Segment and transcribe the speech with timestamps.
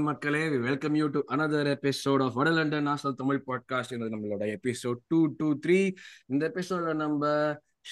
[0.00, 0.58] வணக்கம் மக்களே.
[0.58, 5.18] Welcome you to another episode of வட லண்டன் நாசல் தமிழ் பாட்காஸ்ட் இது நம்மளோட எபிசோட் டூ
[5.36, 5.78] டூ த்ரீ
[6.26, 7.26] இந்த எபிசோட்ல நம்ம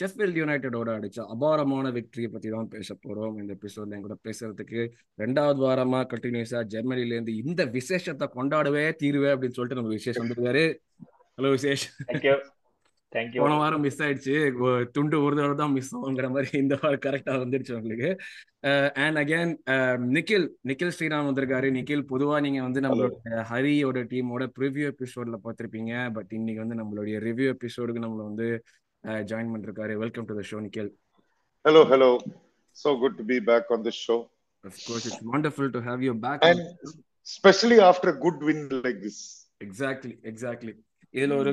[0.01, 3.39] ஷெஃபில்ட் யுனைடெடோட அடிச்ச அபாரமான வெற்றியை பத்தி தான் பேச போறோம்.
[3.41, 4.81] இந்த எபிசோட்ல என் கூட பேசுறதுக்கு
[5.19, 10.67] ரெண்டாவது வாரமா கண்டினியூஸா ஜெர்மனில இருந்து இந்த விசேஷத்தை கொண்டாடவே தீருவே அப்படின்னு சொல்லிட்டு நம்ம விசேஷம் வந்துருக்காரு.
[11.37, 11.85] ஹலோ விசேஷ்.
[13.43, 14.35] போன வாரம் மிஸ் ஆயிடுச்சு.
[14.95, 18.11] துண்டு ஒரு தடவை தான் மிஸ் ஆகுங்கிற மாதிரி இந்த வாரம் கரெக்டா வந்துடுச்சு உங்களுக்கு.
[19.05, 19.53] அண்ட் அகைன்
[20.17, 21.69] நிக்கில் நிக்கில் ஸ்ரீராம் வந்திருக்காரு.
[21.79, 25.95] நிக்கில் பொதுவா நீங்க வந்து நம்மளோட ஹரியோட டீமோட ப்ரிவ்யூ எபிசோட்ல பார்த்திருப்பீங்க.
[26.19, 28.49] பட் இன்னைக்கு வந்து நம்மளுடைய ரிவ்யூ எபிசோடுக்கு நம்மள வந்து
[29.31, 29.97] ஜாயின் பண்ணிருக்காரு.
[30.05, 30.93] Welcome to the show Nikhil.
[31.67, 32.11] Hello, hello.
[32.83, 34.19] So good to be back on this show.
[34.65, 36.39] Of course, it's wonderful to have you back.
[36.49, 36.61] And
[37.27, 39.19] especially after a good win like this.
[39.65, 40.73] Exactly exactly
[41.15, 41.53] இதுல ஒரு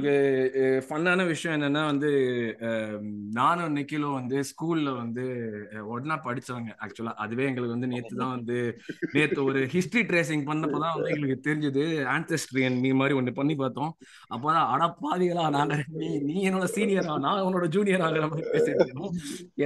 [0.86, 2.10] ஃபன்னான விஷயம் என்னன்னா வந்து
[3.38, 5.24] நானும் நிக்கிலும் வந்து ஸ்கூல்ல வந்து
[5.94, 7.14] ஒண்ணா படிச்சவங்க ஆக்சுவலா.
[7.24, 8.58] அதுவே எங்களுக்கு வந்து நேத்து தான் வந்து
[9.16, 11.86] நேத்து ஒரு ஹிஸ்டரி ட்ரேசிங் பண்ணப்பதான் வந்து எங்களுக்கு தெரிஞ்சது.
[12.16, 13.92] ஆன்செஸ்ட்ரியன் நீ மாதிரி ஒண்ணு பண்ணி பார்த்தோம்.
[14.36, 19.14] அப்பதான் அட பாதிகளா நாங்க நீ நீ என்னோட சீனியரா நான் உன்னோட ஜூனியர் ஆகிற மாதிரி பேசிட்டு இருக்கோம்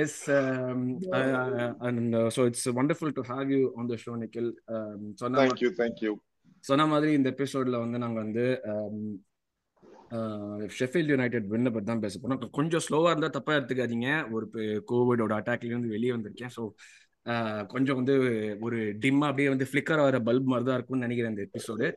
[0.04, 0.20] yes
[2.38, 4.52] so it's wonderful to have you on the show Nikhil
[5.24, 5.48] சொன்ன
[5.84, 6.14] thank you.
[6.64, 8.46] சொன்ன மாதிரி இந்த எபிசோட்ல வந்து நாங்க வந்து
[10.80, 14.10] ஷெஃபீல்ட் யுனைடெட் வின்ன பற்றி தான் பேச போனோம் கொஞ்சம் ஸ்லோவாக இருந்தால் தப்பா எடுத்துக்காதீங்க.
[14.36, 14.46] ஒரு
[14.92, 16.54] கோவிடோட அட்டாக்ல இருந்து வெளியே வந்திருக்கேன்.
[16.58, 16.64] ஸோ
[17.74, 18.14] கொஞ்சம் வந்து
[18.66, 21.88] ஒரு டிம்மா அப்படியே வந்து ஃப்ளிக்கர் ஆகிற பல்ப் மாதிரி தான் இருக்கும்னு நினைக்கிறேன் இந்த episode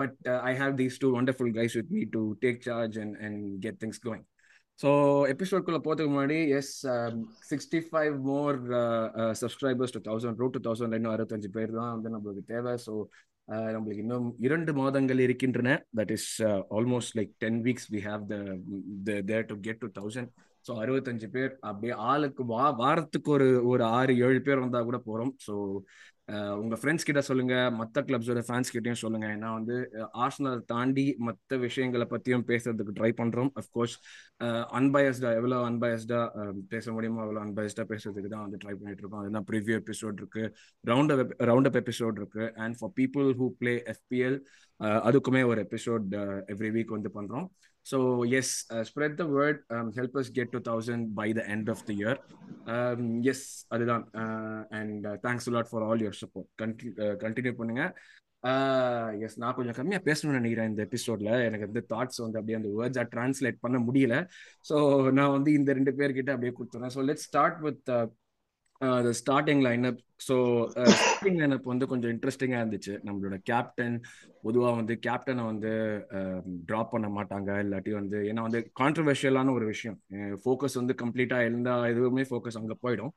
[0.00, 0.16] but
[0.50, 4.02] I have these two wonderful guys with me to take charge and and get things
[4.06, 4.26] going
[4.78, 4.90] so
[5.32, 6.74] எபிசோட்குள்ளே போகிறதுக்கு முன்னாடி yes
[7.50, 8.58] sixty five more
[9.42, 12.74] subscribers two thousand ரூ டூ தௌசண்ட் ரெண்டு அறுபத்தஞ்சு பேர் தான் வந்து நம்மளுக்கு தேவை.
[12.86, 12.94] ஸோ
[13.74, 15.70] நம்மளுக்கு இன்னும் இரண்டு மாதங்கள் இருக்கின்றன.
[15.98, 16.28] That is
[16.70, 18.22] almost like ten weeks we have
[19.30, 20.30] there to get two thousand
[20.64, 25.32] so அறுபத்தஞ்சு பேர் அப்படியே ஆளுக்கு வா வாரத்துக்கு ஒரு ஒரு ஆறு ஏழு பேர் வந்தால் கூட போகிறோம்
[25.46, 25.54] ஸோ
[26.62, 29.26] உங்க ஃப்ரெண்ட்ஸ் கிட்ட சொல்லுங்க மற்ற கிளப்ஸோட ஃபேன்ஸ் கிட்டயும் சொல்லுங்க.
[29.36, 29.76] ஏன்னா வந்து
[30.24, 33.50] ஆர்சனல் தாண்டி மற்ற விஷயங்களை பத்தியும் பேசுறதுக்கு ட்ரை பண்றோம்.
[33.62, 33.94] அஃப்கோர்ஸ்
[34.78, 36.20] அன்பயஸ்டா எவ்வளோ அன்பயஸ்டா
[36.74, 39.22] பேச முடியுமோ அவ்வளோ அன்பயஸ்டா பேசுறதுக்கு தான் வந்து ட்ரை பண்ணிட்டு இருக்கோம்.
[39.24, 40.44] அதுதான் ப்ரிவியூ எபிசோட் இருக்கு.
[40.84, 42.46] Round up round up episode இருக்கு.
[42.64, 44.38] And for people who play F
[45.08, 46.06] அதுக்குமே ஒரு எபிசோட்
[46.54, 47.48] எவ்ரி வீக் வந்து பண்றோம்.
[47.86, 47.98] So
[48.38, 48.54] yes
[48.90, 49.60] spread the word
[49.98, 52.20] help us get two thousand by the end of the year
[53.32, 54.06] yes அதுதான்.
[54.80, 56.50] And thanks lot for all your support
[57.24, 57.84] continue பண்ணுங்க.
[58.42, 62.70] Uh, yes நான் கொஞ்சம் கம்மியாக பேசணும்னு நினைக்கிறேன் இந்த எபிசோட்ல எனக்கு வந்து தாட்ஸ் வந்து அப்படியே அந்த
[62.78, 64.14] வேர்ட்ஸாக டிரான்ஸ்லேட் பண்ண முடியல.
[64.68, 64.76] ஸோ
[65.18, 66.92] நான் வந்து இந்த ரெண்டு பேர்கிட்ட அப்படியே கொடுத்துறேன்.
[66.94, 67.90] So let start with
[69.20, 70.36] starting lineup so
[70.98, 72.94] starting lineup வந்து கொஞ்சம் இன்ட்ரெஸ்டிங்காக இருந்துச்சு.
[73.06, 73.96] நம்மளோட கேப்டன்
[74.46, 75.72] பொதுவாக வந்து கேப்டனை வந்து
[76.68, 77.50] ட்ராப் பண்ண மாட்டாங்க.
[77.64, 79.98] இல்லாட்டி வந்து ஏன்னா வந்து கான்ட்ரவர்ஷியலான ஒரு விஷயம்.
[80.44, 83.12] ஃபோக்கஸ் வந்து கம்ப்ளீட்டாக இருந்தால் எதுவுமே ஃபோக்கஸ் அங்கே போயிடும்.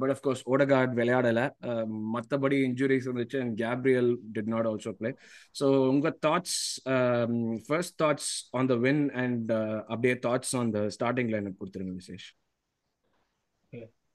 [0.00, 1.44] பட் அஃப்கோர்ஸ் ஓடகார்ட் விளையாடலை.
[2.14, 5.10] மற்றபடி இன்ஜுரிஸ் இருந்துச்சு and Gabriel did not also play
[5.60, 6.58] so உங்கள் thoughts
[7.68, 9.52] first thoughts on the win and
[9.92, 12.26] அப்படியே thoughts on the starting lineup கொடுத்துருங்க Vishesh.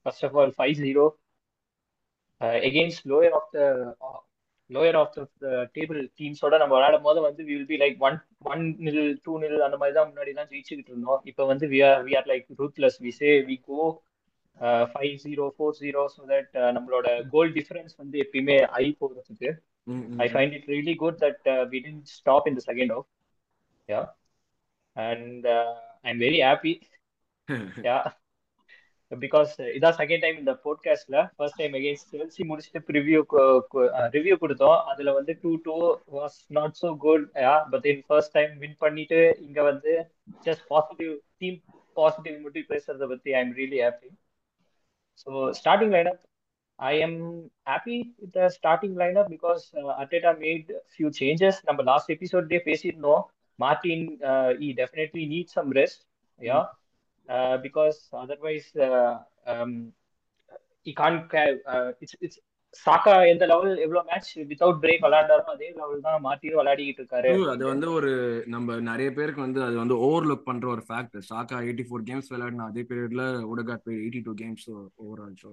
[0.06, 1.08] First of all, 5-0
[2.42, 3.66] uh, against lower of the
[4.02, 4.20] uh,
[4.70, 7.98] lower of the, the table teams ஓட நம்ம விளையாடும் போது வந்து we will be like
[8.08, 8.18] one
[8.52, 11.22] one nil two nil அந்த மாதிரி தான் முன்னாடி தான் ஜெயிச்சுக்கிட்டு இருந்தோம்.
[11.32, 12.96] இப்போ வந்து we are we are like ruthless.
[13.08, 13.82] We say we go
[14.94, 19.50] five zero four zero so that நம்மளோட கோல் டிஃபரன்ஸ் வந்து எப்பயுமே ஐ போகிறதுக்கு
[20.24, 23.08] I find it really good that we tend stop in the second half
[23.90, 24.02] yeah
[24.96, 25.48] and
[26.06, 26.74] I am very happy
[27.88, 27.98] yeah
[29.18, 33.22] because uh, இதான் second time இந்த போட்காஸ்ட்ல first time against Chelsea முடிச்சுட்டு review
[34.16, 34.80] review uh, கொடுத்தோம்.
[34.92, 35.76] அதுல வந்து two two
[36.18, 37.26] was not so good
[37.72, 39.94] but then first time win பண்ணிட்டு இங்க வந்து
[40.48, 41.60] ஜஸ்ட் பாசிட்டிவ் டீம்
[41.98, 44.12] பாசிட்டிவ் மட்டும் பேசுறத பத்தி I am really happy
[45.24, 46.22] so starting lineup
[46.80, 47.16] I am
[47.68, 52.60] happy with starting starting because because uh, Arteta mat few changes நம்ம last episode டே
[52.70, 53.24] பேசியிருந்தோம்
[53.60, 54.06] Martin
[54.66, 56.02] he definitely need some rest
[56.40, 56.60] yeah
[57.30, 57.34] Yeah.
[57.34, 59.94] Uh, because otherwise uh, um,
[60.82, 61.34] he can't
[61.66, 62.40] uh, it's it's
[62.86, 67.32] சாக்கா எந்த level எவ்வளவு match without break விளையாண்டாரோ அதே level தான் மார்டினும் விளையாடிட்டு இருக்காரு.
[67.54, 68.12] அது வந்து ஒரு
[68.48, 72.68] நம்ம நிறைய பேருக்கு வந்து அது வந்து ஓவர்லுக் பண்ற ஒரு ஃபேக்ட் சாக்கா எயிட்டி ஃபோர் கேம்ஸ் விளையாடினா
[72.72, 74.66] அதே பீரியட்ல உடகாட் போய் eighty two games
[75.06, 75.52] overall so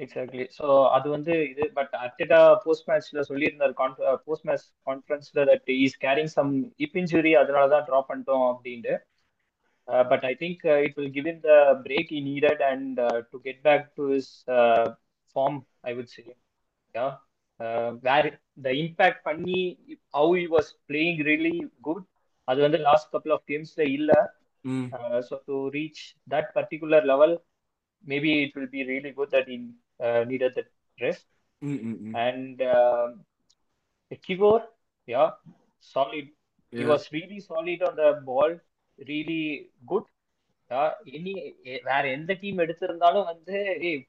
[0.00, 0.66] exactly so
[0.96, 3.74] அது வந்து இது பட் அர்டெட்டா போஸ்ட் மேட்ச்ல சொல்லியிருந்தார்
[4.26, 6.52] போஸ்ட் மேட்ச் கான்ஃபரன்ஸ்ல தட் இஸ் கேரிங் சம்
[6.86, 8.94] இப் இன்ஜுரி அதனால தான் ட்ராப் பண்ணிட்டோம் அப்படின்ட்டு.
[9.88, 11.54] But I think it will give in the
[11.86, 13.00] break he needed and
[13.30, 14.30] to get back to his
[15.36, 16.24] form I would say
[16.94, 17.06] yeah
[18.08, 18.28] where
[18.62, 19.60] the impact பண்ணி
[20.12, 22.04] how he was playing really good
[22.44, 24.12] அது வந்து last couple of கேம்ஸ்ல இல்ல
[25.28, 27.34] so to reach that particular level
[28.04, 29.68] maybe it will be really good that he
[30.24, 31.26] needed that rest.
[31.62, 32.14] Mm, mm, mm.
[32.16, 33.24] And um
[34.28, 34.62] Kivor,
[35.08, 35.30] yeah,
[35.80, 36.26] solid.
[36.72, 36.86] He Yeah.
[36.86, 37.08] was
[39.06, 40.04] really good
[40.70, 41.32] Any
[41.86, 43.54] வேற எந்த team எடுத்திருந்தாலும் வந்து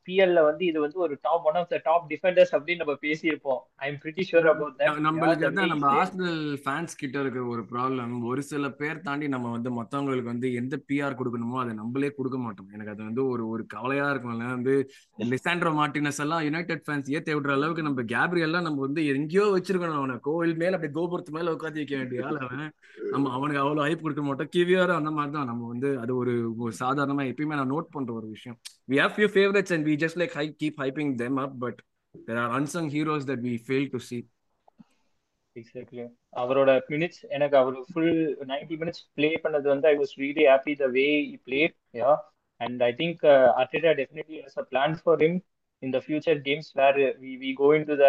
[0.08, 3.62] பிஎல்ல வந்து இது வந்து ஒரு top one of the top defenders அப்படின்னு நம்ம பேசியிருப்போம்.
[3.84, 8.42] I am pretty sure about நம்மளுக்கு அதான் நம்ம ஆர்சனல் ஃபேன்ஸ் கிட்ட இருக்கிற ஒரு ப்ராப்ளம் ஒரு
[8.50, 12.70] சில பேர் தாண்டி நம்ம வந்து மத்தவங்களுக்கு வந்து எந்த பிஆர் கொடுக்கணுமோ அதை நம்மளே கொடுக்க மாட்டோம்.
[12.76, 14.76] எனக்கு அது வந்து ஒரு ஒரு கவலையா இருக்கும்ல வந்து
[15.32, 20.18] லிசாண்ட்ரோ மார்டினஸ் எல்லாம் யுனைடெட் ஃபேன்ஸ் ஏத்த விடுற அளவுக்கு நம்ம கேப்ரியெல்லாம் நம்ம வந்து எங்கேயோ வச்சிருக்கணும் அவனை.
[20.30, 22.68] கோவில் மேல அப்படியே கோபுரத்து மேல உட்காந்து வைக்க வேண்டிய ஆள் அவன்.
[23.16, 24.54] நம்ம அவனுக்கு அவ்வளவு ஹைப் கொடுக்க மாட்டோம்.
[24.58, 26.36] கிவியாரும் அந்த மாதிரி தான் நம்ம வந்து அது ஒரு
[26.80, 28.58] சாதாரணமா எப்பயுமே நான் நோட் பண்ற ஒரு விஷயம்.
[28.88, 31.78] We have few favorites and we just like hy- keep hyping them up but
[32.16, 34.22] there are unsung heroes that we fail to see.
[35.56, 36.04] Exactly
[36.38, 38.18] அவரோட மினிட்ஸ் எனக்கு அவர் ஃபுல்
[38.48, 41.62] நைன்டி மினிட்ஸ் ப்ளே பண்ணது வந்து I was really happy the way he play
[41.94, 42.12] yeah
[42.62, 43.24] and I think
[43.62, 45.38] Arteta definitely has a plan for him
[45.84, 48.08] in the future games where we we go in to the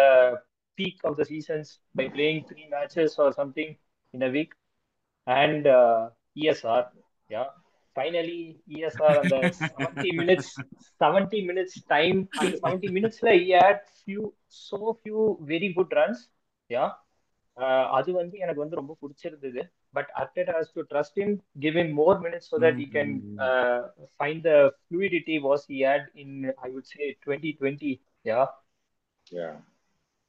[0.77, 3.73] peak of the seasons by playing three matches or something
[4.13, 4.55] in a week
[5.27, 5.67] and
[6.35, 6.87] ESR
[7.29, 7.43] yeah
[7.95, 8.39] finally
[8.75, 10.51] ESR அந்த seventy minutes
[11.01, 14.23] seventy minutes time அந்த seventy மினிட்ஸ்ல he had few
[14.61, 15.21] so few
[15.51, 16.23] very good runs
[16.69, 16.85] yeah
[17.97, 19.61] அது வந்து எனக்கு வந்து ரொம்ப பிடிச்சிருந்தது.
[19.93, 23.11] But Arteta has to trust him give him more minutes so that he can
[24.15, 26.35] find the fluidity was he had in
[26.65, 27.93] I would say twenty twenty
[28.25, 28.39] yeah
[29.31, 29.53] Yeah.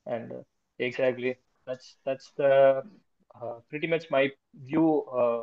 [0.06, 0.32] And
[0.80, 1.30] exactly
[1.66, 2.44] that's that's the
[3.70, 4.22] pretty much my
[4.68, 4.86] view
[5.20, 5.40] uh,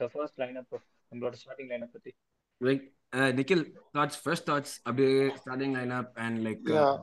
[0.00, 2.12] the first lineup of நம்மளோட starting lineup பத்தி
[3.20, 3.62] uh, Nikhil
[3.94, 5.14] thoughts first thoughts அப்படியே
[6.24, 6.94] and like uh, Yeah.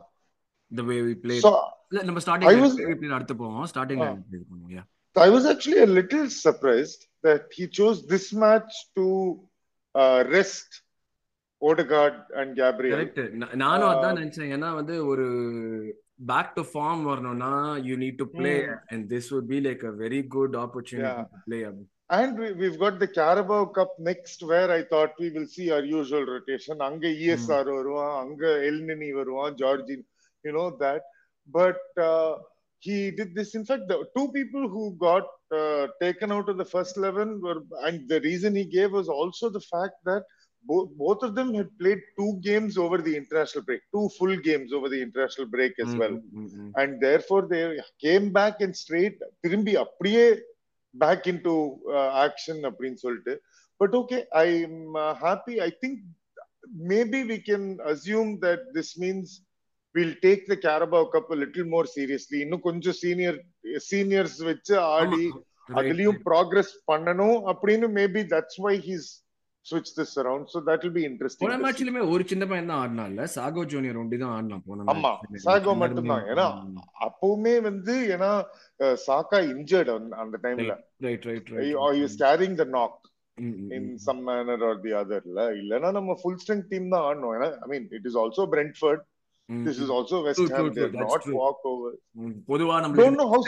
[0.72, 1.52] the way we played So
[1.92, 2.80] இல்ல நம்ம starting I was-
[3.18, 4.10] அடுத்து போவோம் starting Ah.
[4.10, 4.88] Lineup இது பண்ணுவோம் yeah
[5.28, 9.06] I was actually a little surprised that he chose this match to
[9.96, 10.70] uh, rest
[11.62, 12.94] Odegaard and Gabriel.
[12.98, 13.22] Correct
[13.64, 14.20] நானும் அதான் Ah.
[14.20, 15.26] நினைச்சேன் ஏன்னா வந்து ஒரு
[16.32, 17.52] பேக் டு ஃபார்ம் வரணும்னா
[17.88, 18.80] you need to play Hmm.
[18.92, 21.26] And this would be like a very good opportunity Yeah.
[21.34, 21.62] to play
[22.11, 25.83] And we, we've got the Carabao Cup next, where I thought we will see our
[25.83, 26.77] usual rotation.
[26.83, 30.05] Anga ESR வருவான், அங்க எல்னினி வருவான், Georgine,
[30.47, 31.03] you know that.
[31.59, 31.81] But
[32.11, 32.33] uh,
[32.79, 33.55] he did this.
[33.55, 35.27] In fact, the two people who got
[35.61, 39.49] uh, taken out of the first eleven were, and the reason he gave was also
[39.49, 40.25] the fact that
[40.65, 44.73] both both of them had played two games over the international break, two full games
[44.73, 46.17] over the international break as well.
[46.81, 47.65] and therefore they
[48.07, 50.25] came back and straight திரும்பி அப்படியே
[50.94, 53.34] back into uh, action அப்படின்னு சொல்லிட்டு
[53.82, 55.96] but okay i'm uh, happy i think
[56.92, 59.28] maybe we can assume that this means
[59.96, 63.36] we'll take the carabao cup a little more seriously இன்னும் கொஞ்சம் senior
[63.92, 65.26] seniors வச்சு ஆடி
[65.80, 69.08] அதுலயும் progress பண்ணணும் அப்படின்னு maybe that's why he's
[69.70, 71.66] switched this around so that will be interesting போன to see.
[71.66, 75.44] மேட்ச்லயுமே ஒரு சின்ன பையன் தான் ஆடினான்ல சாகோ ஜூனியர் ஒண்டி தான் ஆடினான் போன ஆமா, match.
[75.46, 76.24] சாகோ மட்டும்தான்.
[76.34, 76.48] ஏன்னா,
[77.08, 78.32] அப்பவுமே வந்து ஏன்னா
[78.80, 79.92] uh, சாக்கா இன்ஜர்ட்
[80.24, 80.76] அந்த டைம்ல
[81.08, 81.52] right right
[82.00, 82.96] was carrying the knock
[83.78, 87.50] in some manner or the other இல்ல இல்லனா நம்ம full strength team தான் ஆடணும் ஏன்னா
[87.66, 88.44] i mean it is also
[89.49, 90.75] brentford this is also west True, ham true, true.
[90.77, 91.35] they're That's not true.
[91.41, 91.91] walkover
[92.51, 93.41] பொதுவா don't நம்மளுக்கு know how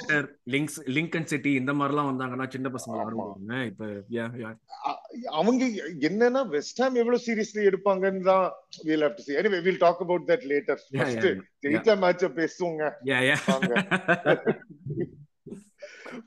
[0.54, 3.04] links Lincoln city இந்த மாதிரிலாம் வந்தாங்கன்னா சின்ன பசங்க ஆமா.
[3.04, 4.52] ஆடுவாங்க இப்ப yeah, yeah.
[4.90, 5.00] அ-
[5.40, 5.62] அவங்க
[6.08, 8.46] என்னன்னா வெஸ்ட் ஹாம் எவ்வளவு சீரியஸ்லி எடுப்பாங்கன்னு தான்
[8.88, 12.30] we'll have to see anyway we'll talk about that later Yeah, first yeah, ஜெயிச்ச மேட்ச
[12.40, 13.40] பேசுவோங்க Yeah, yeah.
[13.48, 13.72] வாங்க.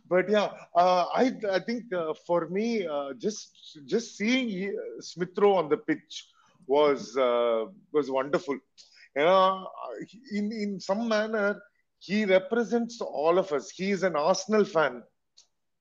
[0.07, 3.43] but yeah, uh, I I think uh, for me, uh, just
[3.85, 6.15] just seeing uh, Smith Rowe on the pitch
[6.67, 7.61] was uh,
[7.93, 8.57] was wonderful.
[9.16, 9.68] You know,
[10.32, 11.60] in in some manner,
[12.00, 13.70] he represents all of us.
[13.70, 15.02] He is an Arsenal fan.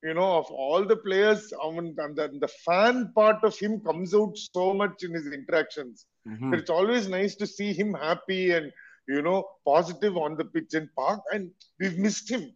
[0.04, 3.80] You know, of all the players, I mean, and the, the fan part of him
[3.80, 6.06] comes out so much in his interactions.
[6.28, 6.50] Mhm.
[6.52, 8.72] But it's always nice to see him happy and
[9.08, 11.22] you know positive on the pitch and park.
[11.32, 12.54] And we've missed him.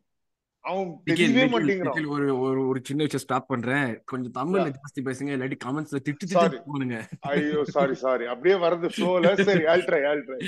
[2.16, 3.90] ஒரு ஒரு ஒரு சின்ன விஷயம் stop பண்றேன்.
[4.12, 6.30] கொஞ்சம் தமிழ்ல ஜாஸ்தி பேசுங்க இல்லாட்டி கமெண்ட்ஸ்ல திட்டு.
[6.32, 6.98] திட்டு போனுங்க
[7.32, 10.40] ஐயோ சாரி சாரி அப்படியே வரது ஃப்ளோல சரி all try all try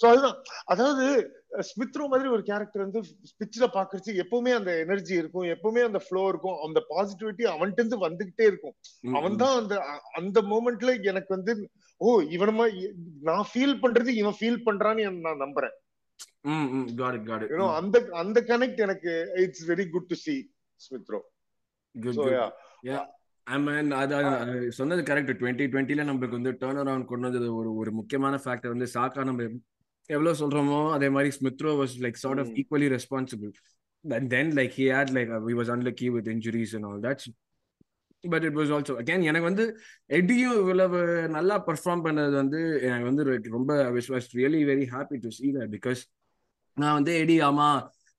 [0.00, 0.38] so அதுதான்.
[0.74, 1.06] அதாவது
[1.70, 3.00] ஸ்மித்ரோ மாதிரி ஒரு கேரக்டர் வந்து
[3.40, 5.46] பிச்சில் பாக்குறச்சு எப்பவுமே அந்த எனர்ஜி இருக்கும்.
[5.54, 6.58] எப்பவுமே அந்த ஃப்ளோ இருக்கும்.
[6.66, 8.76] அந்த பாசிட்டிவிட்டி அவன்கிட்ட இருந்து வந்துகிட்டே இருக்கும்.
[9.18, 9.74] அவன் தான் அந்த
[10.20, 11.54] அந்த மூமெண்ட்ல எனக்கு வந்து
[12.00, 12.64] ஓ இவனமா
[13.28, 15.74] நான் ஃபீல் பண்றது இவன் ஃபீல் பண்றான்னு நான் நம்புறேன்.
[16.94, 17.50] Got it got it.
[17.52, 19.12] You know அந்த அந்த கனெக்ட் எனக்கு
[19.44, 20.34] it's very good to see
[20.80, 21.20] Smith Rowe
[21.94, 22.18] good
[22.88, 22.98] yeah
[24.00, 28.36] அதான் அது சொன்னது கரெக்ட் டுவெண்ட்டி டுவெண்ட்டில நம்மளுக்கு வந்து டேர்ன் அரவுண்ட் கொண்டு வந்தது ஒரு ஒரு முக்கியமான
[28.44, 29.46] ஃபேக்டர் வந்து சாக்கா நம்ம
[30.10, 32.52] எவ்வளவு சொல்றோமோ அதே மாதிரி Smith Rowe was like short of.
[32.60, 33.52] Equally responsible
[34.58, 37.20] like he had like uh, he was unlucky with injuries and all that.
[38.24, 39.64] But it was also again எனக்கு வந்து
[40.10, 43.24] எடியும் இவ்வளவு நல்லா பெர்ஃபார்ம் பண்ணது வந்து எனக்கு வந்து
[43.56, 46.00] ரொம்ப விஸ் was really very happy to see that because
[46.78, 47.68] நான் வந்து எடி ஆமா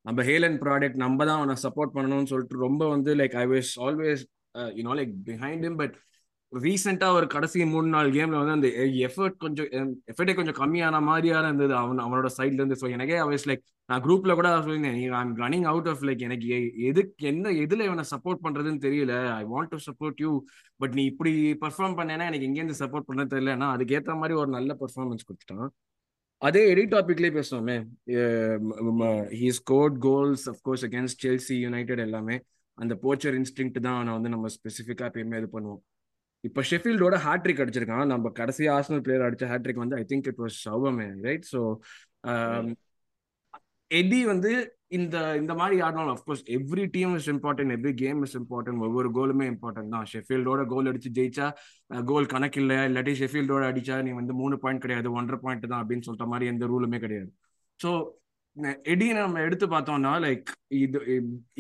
[0.06, 4.24] நம்ம ஹேலன் ப்ராடக்ட் நம்ம தான் அவனை சப்போர்ட் பண்ணணும்னு சொல்லிட்டு ரொம்ப வந்து like I was always
[4.78, 5.96] you know like behind him but
[6.54, 11.02] ரீசெண்டாக ஒரு கடைசி மூணு நாள் கேம்ல வந்து அந்த eh, எஃபர்ட் கொஞ்சம் eh, எஃபர்ட்டே கொஞ்சம் கம்மியான
[11.10, 12.78] மாதிரியான இருந்தது அவன் அவனோட சைட்ல இருந்து.
[12.82, 16.48] ஸோ எனக்கே அவஸ் லைக் நான் குரூப்ல கூட சொல்லியிருந்தேன் I'm running out of like எனக்கு
[16.90, 19.14] எதுக்கு என்ன எதுல இவனை சப்போர்ட் பண்றதுன்னு தெரியல.
[19.36, 20.32] I want to support you
[20.80, 21.34] but நீ இப்படி
[21.66, 25.70] பர்ஃபார்ம் பண்ணேன்னா எனக்கு எங்கேருந்து சப்போர்ட் பண்ண தெரியலன்னா அதுக்கேற்ற மாதிரி ஒரு நல்ல பர்ஃபார்மன்ஸ் கொடுத்துட்டான்.
[26.42, 27.76] அதே எடி டாபிக்லேயே பேசுவோமே
[29.40, 32.36] he scored goals of course against Chelsea United எல்லாமே.
[32.78, 35.82] அந்த போச்சர் இன்ஸ்டிங் தான் அவனை வந்து நம்ம ஸ்பெசிஃபிக்காக எப்பயுமே இது பண்ணுவோம்.
[36.44, 38.06] இப்போ ஷெஃபீல்டோட ஹேட்ரிக் அடிச்சிருக்கான்.
[38.14, 41.62] நம்ம கடைசி ஆர்சனல் பிளேயர் அடிச்ச ஹேட்ரிக் வந்து ஐ திங்க் இட் வாஸ் சௌபமே ரைட் ஸோ
[43.92, 44.52] எடி வந்து
[44.92, 49.46] இந்த இந்த மாதிரி ஆடினாலும் of course every team is important every game is important ஒவ்வொரு கோலுமே
[49.54, 50.08] இம்பார்ட்டன்ட் தான்.
[50.14, 51.48] ஷெஃபீல்டோட கோல் அடிச்சு ஜெயிச்சா
[52.12, 56.08] கோல் கணக்கு இல்லை இல்லாட்டி ஷெஃபீல்டோட அடிச்சா நீ வந்து மூணு பாயிண்ட் கிடையாது ஒன்றரை பாயிண்ட் தான் அப்படின்னு
[56.10, 57.30] சொல்ற மாதிரி எந்த ரூலுமே கிடையாது.
[57.80, 57.92] ஸோ
[58.94, 61.00] எடி நம்ம எடுத்து பார்த்தோம்னா லைக் இது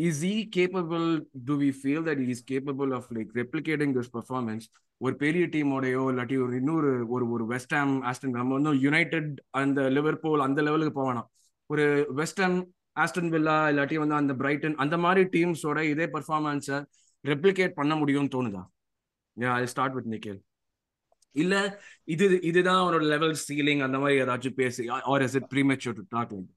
[0.07, 1.05] is he capable
[1.47, 4.65] to we feel that is capable of like replicating this performance
[5.01, 7.75] ஒரு பெரிய டீமோடையோ இல்லாட்டி ஒரு இன்னொரு ஒரு ஒரு வெஸ்ட்
[8.09, 9.29] ஆஸ்டன் நம்ம வந்து யுனைடெட்
[9.61, 11.23] அந்த லிவர்பூல் அந்த லெவலுக்கு போவேனா
[11.69, 11.85] ஒரு
[12.19, 12.41] வெஸ்ட்
[12.95, 16.79] ஆஸ்டன் வில்லா இல்லாட்டி வந்து அந்த பிரைட்டன் அந்த மாதிரி டீம்ஸோட இதே பர்ஃபார்மன்ஸை
[17.25, 18.63] ரெப்ளிகேட் பண்ண முடியும்னு தோணுதா?
[19.61, 20.39] ஐ ஸ்டார்ட் வித் நிக்கேல்
[21.35, 21.55] இல்ல
[22.13, 26.33] இது இதுதான் அவனோட லெவல் சீலிங் அந்த மாதிரி ஏதாச்சும் பேசி or is it premature to talk
[26.37, 26.49] like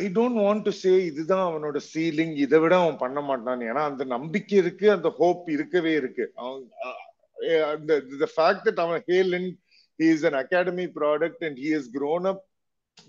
[0.00, 3.62] I don't want to say இதுதான் அவனோட சீலிங் இதை விட அவன் பண்ண மாட்டான்.
[3.70, 6.24] ஏன்னா அந்த நம்பிக்கை இருக்கு அந்த ஹோப் இருக்கவே இருக்கு.
[6.34, 6.62] அவன்
[7.72, 9.48] அந்த ஃபேக்ட் தட் அவன் Helen
[9.98, 12.42] he is an academy product and he is grown up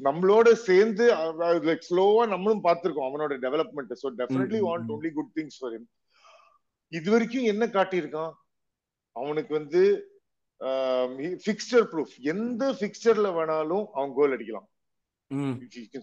[0.08, 1.06] நம்மளோட சேர்ந்து
[1.68, 5.88] லைக் ஸ்லோவா நம்மளும் பார்த்திருக்கோம் அவனோட development so definitely want only good things for him
[7.00, 8.34] இது வரைக்கும் என்ன காட்டியிருக்கான்?
[9.16, 9.82] அவனுக்கு வந்து
[11.46, 14.70] ஃபிக்ஸ்டர் ப்ரூஃப் எந்த ஃபிக்ஸ்டர்ல வேணாலும் அவன் கோல் அடிக்கலாம்.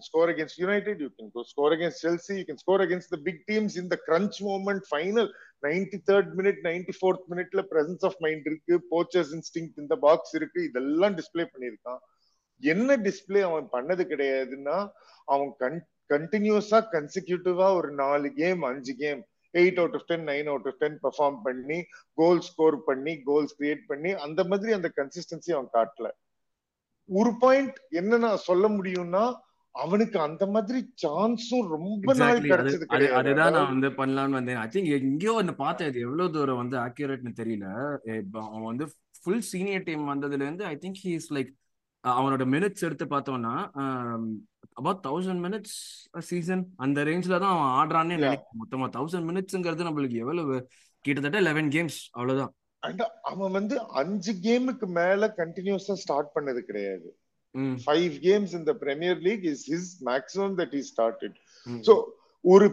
[0.07, 3.37] score against United, you can go score against Chelsea, you can score against the big
[3.49, 5.27] teams in the crunch moment, final.
[5.67, 8.73] 93rd minute, 94th minuteல presence of mind இருக்கு.
[8.91, 10.59] போச்சர்ஸ் இன்ஸ்டிங் இந்த box இருக்கு.
[10.69, 12.01] இதெல்லாம் display பண்ணியிருக்கான்.
[12.61, 14.77] என்ன display அவன் பண்ணது கிடையாதுன்னா
[15.25, 15.79] அவன் கன்
[16.13, 19.21] கண்டினியூஸா கன்சிக்யூட்டிவா ஒரு நாலு கேம் அஞ்சு game
[19.53, 21.79] eight out of ten nine out of ten perform பண்ணி
[22.13, 26.09] கோல் ஸ்கோர் பண்ணி கோல்ஸ் கிரியேட் பண்ணி அந்த மாதிரி அந்த கன்சிஸ்டன்சி அவன் காட்டல.
[27.09, 29.23] ஒரு பாயிண்ட் என்ன நான் சொல்ல முடியும்னா
[29.75, 33.17] அவனுக்கு அந்த மாதிரி சான்ஸும் ரொம்ப நாள் கிடைச்சது கிடையாது.
[33.19, 34.59] அதுதான் நான் வந்து பண்ணலாம்னு வந்தேன்.
[34.63, 37.65] ஐ திங்க் எங்கேயோ வந்து பார்த்தேன் இது எவ்வளவு தூரம் வந்து ஆக்யூரேட்னு தெரியல.
[38.47, 38.87] அவன் வந்து
[39.21, 41.51] ஃபுல் சீனியர் டீம் வந்ததுல இருந்து I think he is like
[42.03, 43.53] அவனோட மினிட்ஸ் எடுத்து பார்த்தோம்னா
[44.79, 45.77] அபவுட் தௌசண்ட் மினிட்ஸ்
[46.29, 48.59] சீசன் அந்த ரேஞ்சில தான் அவன் ஆடுறான்னு நினைக்கிறேன்.
[48.61, 50.55] மொத்தமா தௌசண்ட் மினிட்ஸ்ங்கிறது நம்மளுக்கு எவ்வளவு?
[51.05, 52.53] கிட்டத்தட்ட லெவன் கேம்ஸ் அவ்வளவுதான்.
[52.83, 57.07] அண்ட் அவன் வந்து அஞ்சு கேமுக்கு மேல கண்டினியூஸா ஸ்டார்ட் பண்ணது கிடையாது.
[57.85, 61.35] ஃபைவ் கேம்ஸ் இந்த Premier League is his maximum that is started
[61.87, 61.95] so
[62.45, 62.67] ஒரு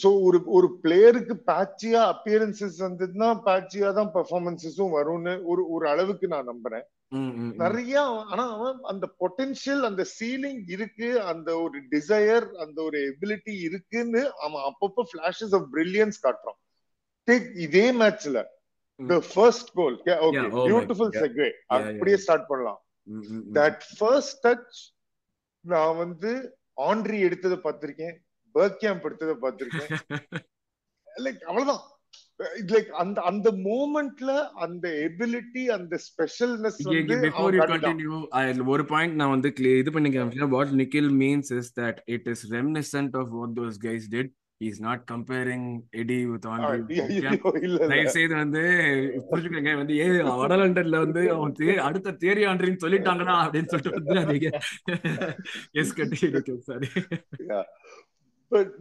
[0.00, 6.50] ஸோ ஒரு ஒரு பிளேயருக்கு பேட்சியா அப்பியரன்சஸ் வந்ததுன்னா பேட்சியா தான் பெர்ஃபார்மன்சஸும் வரும்னு ஒரு ஒரு அளவுக்கு நான்
[6.52, 6.84] நம்புறேன்.
[7.62, 7.94] நிறைய
[8.30, 14.64] ஆனா அவன் அந்த பொட்டென்சியல் அந்த சீலிங் இருக்கு அந்த ஒரு டிசையர் அந்த ஒரு எபிலிட்டி இருக்குன்னு அவன்
[14.70, 16.58] அப்பப்போ பிளாஷஸ் ஆஃப் பிரில்லியன்ஸ் காட்டுறான்.
[17.28, 18.38] டேக் இதே மேட்ச்ல
[19.00, 22.80] the first goal okay beautiful segue அப்படியே ஸ்டார்ட் பண்ணலாம்.
[23.60, 24.80] தட் ஃபர்ஸ்ட் டச்
[25.64, 26.32] நான் வந்து
[26.90, 28.16] ஆண்ட்ரி எடுத்ததை பார்த்திருக்கேன்.
[28.54, 29.90] பர்க்யாம்ப் எடுத்ததை பார்த்திருக்கேன்.
[31.08, 31.82] லைக் அவ்வளவுதான்.
[32.70, 38.14] லைக் அந்த அந்த மூமெண்ட்ல அந்த எபிலிட்டி அந்த ஸ்பெஷல்னஸ் வந்து பிஃபோர் யூ கண்டினியூ
[38.66, 43.28] ஒரு பாயிண்ட் நான் வந்து இது பண்ணிக்கிறேன் what Nikhil means is that it is reminiscent of
[43.30, 46.48] what those guys did is not comparing Eddie with
[48.08, 48.62] செய்து வந்து
[49.30, 50.08] புரிஞ்சுக்கங்க வந்து ஏ
[50.42, 54.50] வடலண்டன்ல வந்து அவன் அடுத்த தேரி ஆண்ட்ரின்னு சொல்லிட்டாங்கன்னா அப்படின்னு சொல்லிட்டு வந்து
[55.72, 56.18] எஸ் கட்டி
[56.60, 56.90] சாரி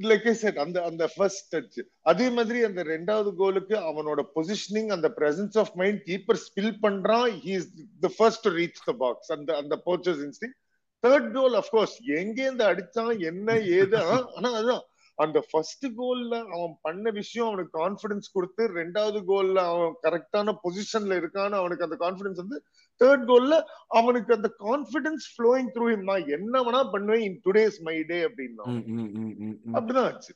[0.09, 5.09] லைக் ஐ செட் அந்த அந்த ஃபர்ஸ்ட் டச் அதே மாதிரி அந்த ரெண்டாவது கோலுக்கு அவனோட பொசிஷனிங் அந்த
[5.19, 7.69] presence of mind keeper spill பண்றான் he is
[8.03, 10.55] the first to reach the box அந்த அந்த poachers instinct
[11.03, 13.99] third goal of course எங்கேருந்து அடிச்சான் என்ன ஏது
[14.37, 14.83] ஆனா அதுதான்
[15.23, 21.59] அந்த ஃபர்ஸ்ட் கோல்ல அவன் பண்ண விஷயம் அவனுக்கு கான்பிடன்ஸ் கொடுத்து ரெண்டாவது கோல்ல அவன் கரெக்டான பொசிஷன்ல இருக்கான்னு
[21.61, 22.59] அவனுக்கு அந்த கான்பிடன்ஸ் வந்து
[23.01, 23.55] தேர்ட் கோல்ல
[23.99, 28.65] அவனுக்கு அந்த கான்பிடன்ஸ் ஃப்ளோயிங் த்ரூ ஹிம் நான் என்ன வேணா பண்ணுவேன் இன் டுடேஸ் மை டே அப்படின்னா
[29.75, 30.33] அப்படிதான் ஆச்சு.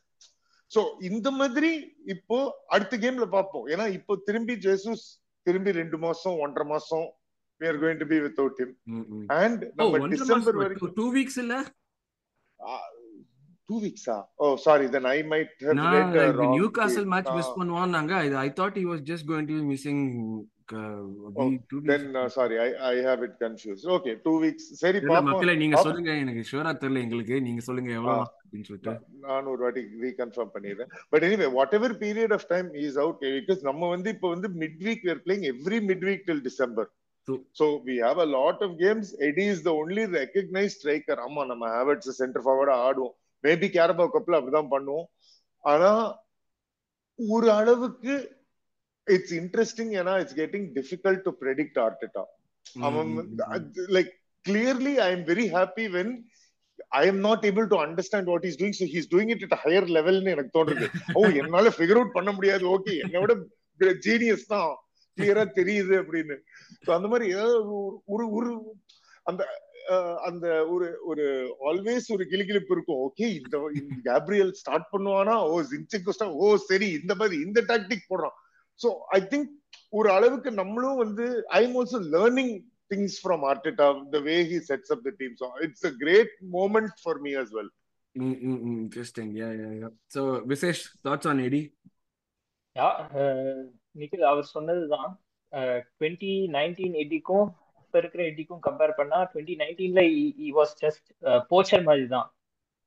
[0.71, 1.71] சோ இந்த மாதிரி
[2.15, 2.37] இப்போ
[2.75, 3.67] அடுத்த கேம்ல பார்ப்போம்.
[3.73, 5.05] ஏன்னா இப்போ திரும்பி ஜேசூஸ்
[5.47, 7.05] திரும்பி ரெண்டு மாசம் ஒன்றரை மாசம்
[7.61, 8.71] we are going to be without him.
[9.41, 11.55] and நம்ம டிசம்பர் வரைக்கும் டூ வீக்ஸ் இல்ல?
[13.69, 18.85] டூ வீக்ஸா ஓ sorry then I might wrong Newcastle match miss பண்ணுவான்னாங்க I thought he
[18.91, 20.03] was just going to missing
[21.35, 21.47] Oh,
[21.89, 22.05] then
[22.35, 25.43] sorry I I have it confuse okay two weeks சரி பாப்போம்.
[25.61, 25.75] நீங்க.
[25.87, 26.11] சொல்லுங்க.
[26.23, 27.35] எனக்கு ஷூரா தெரியல எங்களுக்கு.
[27.47, 28.93] நீங்க சொல்லுங்க எவ்வளவு அப்படின்னு சொல்லிட்டு.
[29.25, 30.89] நான் ஒரு வாட்டி ரீகன்ஃபார்ம் பண்ணிடுறேன்.
[31.11, 35.05] But anyway whatever period of time is out because நம்ம வந்து இப்போ வந்து mid week
[35.09, 36.89] we're playing every mid week till December.
[37.59, 41.69] So we have a lot of games Eddie is the only recognise striker ஆமா நம்ம
[41.77, 43.15] Havertz centre ஃபார்வர்டா ஆடுவோம்.
[43.45, 45.03] Maybe கேரபா கப்ல அப்படிதான் பண்ணுவோம்.
[45.59, 46.19] ஆனா
[47.15, 48.37] ஒரு அளவுக்கு
[49.03, 52.23] இட்ஸ் இன்ட்ரெஸ்டிங் ஏன்னா it's getting difficult to predict Arteta.
[52.81, 53.07] அவன்
[53.87, 54.09] like
[54.49, 56.21] clearly I am very happy when
[56.87, 59.87] I am not able to understand what is doing so he's doing it at higher
[59.87, 62.79] லெவல்னு எனக்கு தோன்றுது ஓ என்னால ஃபிகர் அவுட் பண்ண முடியாது.
[62.79, 63.37] Okay என்னை விட
[63.79, 64.75] genius தான்.
[65.19, 66.37] கிளியரா தெரியுது அப்படின்னு.
[66.85, 68.75] அந்த மாதிரி ஏதாவது ஒரு- ஒரு
[69.23, 69.64] அந்த
[70.27, 71.25] அந்த ஒரு ஒரு
[71.69, 73.01] ஆல்வேஸ் ஒரு கிளிகிளிப்பு இருக்கும்.
[73.07, 73.57] ஓகே இந்த
[74.07, 75.35] கேப்ரியல் ஸ்டார்ட் பண்ணுவானா?
[75.51, 78.35] ஓ ஜின்சிகோஸ்டா ஓ சரி இந்த மாதிரி இந்த டாக்டிக் போடுறான்.
[78.79, 79.51] ஸோ ஐ திங்க்
[79.99, 81.25] ஒரு அளவுக்கு நம்மளும் வந்து
[81.57, 82.53] I am also learning
[82.93, 86.95] things from Arteta the way he sets up the team so it's a great moment
[87.03, 87.71] for me as well
[88.15, 90.23] interesting yeah yeah yeah so
[90.53, 91.61] Vishesh thoughts on Eddie
[92.75, 92.89] yeah
[94.01, 95.11] Nikhil அவர் சொன்னதுதான்.
[95.97, 97.47] Twenty nineteen எடிக்கும்
[97.95, 100.01] இப்போ இருக்கிற எடிக்கும் compare பண்ணா twenty நைன்டீன்ல
[100.45, 101.05] he was just
[101.51, 102.25] poacher மாதிரி தான்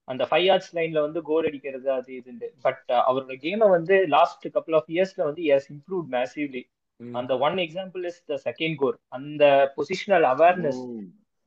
[0.08, 4.76] அந்த ஃபைவ் யார்ட்ஸ் லைன்ல வந்து கோல் அடிக்கிறது அது இதுன்னு பட் அவரோட கேமை வந்து லாஸ்ட் கப்புள்
[4.78, 6.62] ஆஃப் இயர்ஸ்ல வந்து எஸ் இம்ப்ரூவ் மேசிவ்லி
[7.00, 9.44] அந்த one example is the second goal அந்த
[9.76, 10.82] பொசிஷனல் அவேர்னஸ்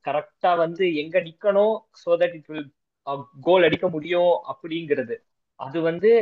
[0.05, 2.67] கரெக்டா வந்து எங்க நிக்கணும் so that it will
[3.43, 5.17] goal அடிக்க முடியும் அப்படிங்கிறது.
[5.59, 6.13] அது வந்து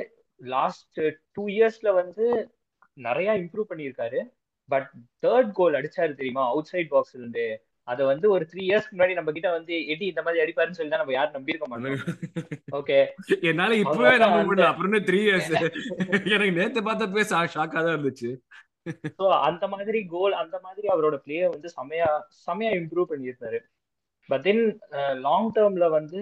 [0.42, 1.00] லாஸ்ட்
[1.38, 2.26] டூ இயர்ஸ்ல வந்து
[2.98, 4.22] நிறைய இம்ப்ரூவ் பண்ணியிருக்காரு.
[4.70, 4.90] பட்
[5.26, 6.44] தேர்ட் கோல் அடிச்சாரு தெரியுமா?
[6.52, 7.46] அவுட் சைட் பாக்ஸ்ல இருந்து.
[7.88, 11.02] அதை வந்து ஒரு த்ரீ இயர்ஸ்க்கு முன்னாடி நம்ம கிட்ட வந்து எடி இந்த மாதிரி அடிப்பாருன்னு சொல்லி தான்
[11.04, 11.96] நம்ம யாரும் நம்பியிருக்க மாட்டோம்.
[12.80, 12.98] ஓகே
[13.52, 14.70] என்னால இப்பவே நம்ப முடியல.
[14.72, 15.52] அப்புறம் த்ரீ இயர்ஸ்
[16.36, 18.32] எனக்கு நேத்து பார்த்த பேச ஷாக்கா தான் இருந்துச்சு.
[19.20, 22.10] ஸோ அந்த மாதிரி கோல் அந்த மாதிரி அவரோட பிளேயை வந்து செமையா
[22.48, 23.60] செமையா இம்ப்ரூவ் பண்ணியிருந்தாரு.
[24.30, 24.64] பட் தென்
[25.28, 26.22] லாங் டேர்ம்ல வந்து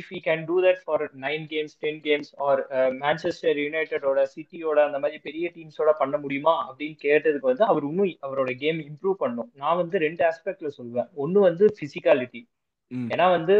[0.00, 2.60] if you can do that for nine games ten games or
[3.02, 8.52] Manchester யுனைடெடோட சிட்டியோட அந்த மாதிரி பெரிய டீம்ஸோட பண்ண முடியுமா அப்படின்னு கேட்டதுக்கு வந்து அவர் இன்னும் அவரோட
[8.64, 9.50] கேம் இம்ப்ரூவ் பண்ணும்.
[9.62, 12.42] நான் வந்து ரெண்டு ஆஸ்பெக்ட்ல சொல்லுவேன் ஒன்னு வந்து பிசிக்காலிட்டி
[13.12, 13.56] ஏன்னா வந்து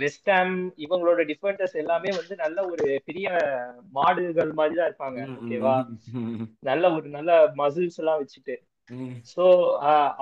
[0.00, 3.28] வெஸ்ட் ஹாம் இவங்களோட டிஃபெண்டர்ஸ் எல்லாமே வந்து நல்ல ஒரு பெரிய
[3.98, 5.20] மாடுகள் மாதிரி தான் இருப்பாங்க.
[5.36, 5.76] ஓகேவா?
[6.68, 7.30] நல்ல ஒரு நல்ல
[7.60, 8.56] மசில்ஸ் எல்லாம் வச்சுட்டு.
[9.32, 9.44] சோ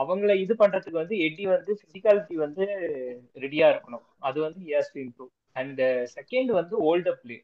[0.02, 2.64] அவங்கள இது பண்றதுக்கு வந்து எட்டி வந்து பிசிக்காலிட்டி வந்து
[3.44, 4.04] ரெடியா இருக்கணும்.
[4.28, 5.82] அது வந்து years to improve and
[6.16, 7.38] second வந்து ஓல்ட பிளே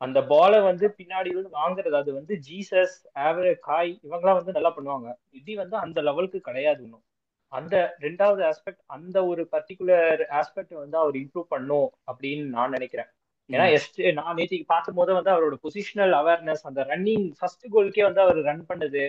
[0.00, 5.08] அந்த பாலை வந்து பின்னாடி வந்து வாங்குறது அது வந்து ஜீசஸ் ஆவரேஜ் காய் இவங்கெல்லாம் வந்து நல்லா பண்ணுவாங்க.
[5.38, 7.04] எட்டி வந்து அந்த லெவலுக்கு கிடையாது இன்னும்.
[7.52, 13.10] அந்த ரெண்டாவது ஆஸ்பெக்ட் அந்த ஒரு பர்டிகுலர் ஆஸ்பெக்ட் வந்து அவர் இம்ப்ரூவ் பண்ணும் அப்படின்னு நான் நினைக்கிறேன்.
[13.50, 18.22] ஏன்னா எஸ்ட் நான் நேற்றுக்கு பார்க்கும் போது வந்து அவரோட பொசிஷனல் அவேர்னஸ் அந்த ரன்னிங் ஃபர்ஸ்ட் கோலுக்கே வந்து
[18.24, 19.04] அவர் ரன் பண்ணது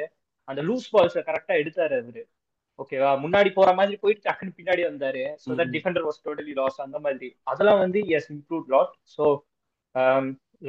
[0.52, 2.24] அந்த லூஸ் பால்ஸை கரெக்டா எடுத்தாரு அவரு.
[2.80, 5.24] ஓகேவா முன்னாடி போற மாதிரி போயிட்டு டக்குன்னு பின்னாடி வந்தாரு.
[5.44, 7.30] So that defender was totally lost அந்த மாதிரி.
[7.52, 9.26] அதெல்லாம் வந்து he's improve lot so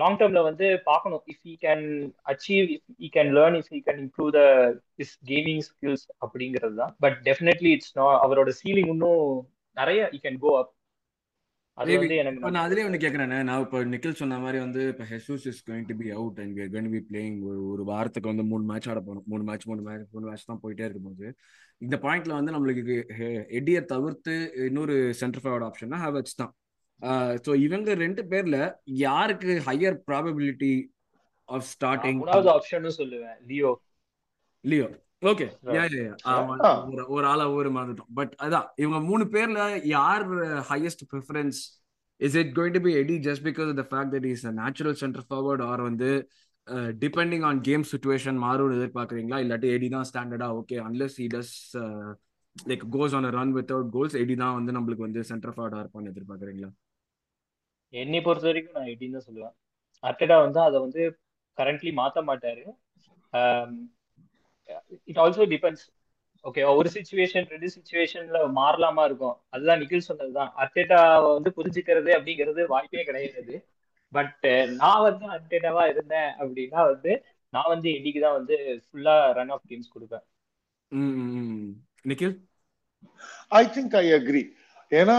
[0.01, 1.23] long டேர்ம்ல வந்து பார்க்கணும்.
[1.33, 1.85] If he can
[2.33, 4.43] achieve if he can learn if he can improve the
[5.05, 6.95] is gaming skills அப்படிங்கிறது தான்.
[7.05, 9.27] பட் டெஃபினெட்லி இட்ஸ் நோ அவரோட ceiling இன்னும்
[9.77, 10.73] நிறைய ஈ கேன் கோ அப்
[11.79, 15.47] அது வந்து எனக்கு நான் அதுலயே ஒன்று கேட்குறேன் நான் இப்போ நிக்கில் சொன்ன மாதிரி வந்து இப்போ Jesus
[15.51, 18.65] is going to be out and we're going be playing ஒரு ஒரு வாரத்துக்கு வந்து மூணு
[18.71, 21.27] மேட்ச் ஆட போகணும் மூணு மேட்ச் மூணு மேட்ச் மூணு மேட்ச் தான் போயிட்டே இருக்கும்போது
[21.81, 22.97] இந்த பாயிண்ட்ல வந்து நம்மளுக்கு
[23.59, 24.35] எடியை தவிர்த்து
[24.69, 26.53] இன்னொரு சென்டர் ஃபார்வர்ட் ஆப்ஷன்னா ஹேவர்ட்ஸ் தான்.
[27.47, 28.59] ஸோ இவங்க ரெண்டு பேர்ல
[29.07, 30.75] யாருக்கு ஹையர் ப்ராபபிலிட்டி
[31.49, 32.23] ஆஃப் ஸ்டார்டிங்
[32.55, 33.73] ஆப்ஷனும் சொல்லுவேன் லியோ.
[34.65, 34.87] லியோ.
[35.23, 35.47] ஓகே
[37.17, 39.61] ஒரு ஆளா ஒரு மாதிரி பட் அதான் இவங்க மூணு பேர்ல
[39.95, 40.25] யார்
[40.71, 41.61] highest preference
[42.21, 45.65] is it going to be Eddie just because the fact that is natural centre forward
[45.71, 46.11] or வந்து
[47.05, 49.39] டிபெண்டிங் ஆன் கேம் சுச்சுவேஷன் மாறும் எதிர்பார்க்குறீங்களா?
[49.45, 51.55] இல்லாட்டி எடி தான் ஸ்டாண்டர்டா okay unless he does
[52.57, 56.71] like goes on run without goals Eddie தான் வந்து நம்மளுக்கு வந்து centre ஃபார்வர்டா இருப்பான்னு எதிர்பார்க்குறீங்களா?
[57.93, 59.55] என்னை பொறுத்த வரைக்கும் நான் எடின்னு தான் சொல்லுவேன்.
[60.05, 61.03] அர்டடா வந்து அதை வந்து
[61.59, 62.65] கரண்ட்லி மாற்ற மாட்டாரு.
[65.11, 65.87] இட் ஆல்சோ டிபெண்ட்ஸ்
[66.45, 69.37] ஓகே ஒரு சுச்சுவேஷன் ரெண்டு சுச்சுவேஷன்ல மாறலாமா இருக்கும்.
[69.55, 70.51] அதுதான் நிக்கில் சொன்னதுதான்.
[70.63, 71.01] அர்டேட்டா
[71.37, 73.55] வந்து புரிஞ்சுக்கிறது அப்படிங்கிறது வாய்ப்பே கிடையாது.
[74.13, 74.47] பட்
[74.83, 77.13] நான் வந்து அர்டேட்டாவா இருந்தேன் அப்படின்னா வந்து
[77.53, 80.25] நான் வந்து எடிக்கு தான் வந்து ஃபுல்லா ரன் ஆஃப் கேம்ஸ் கொடுப்பேன்.
[82.11, 82.35] Nikhil
[83.61, 84.45] I think I agree
[84.91, 85.19] ஏன்னா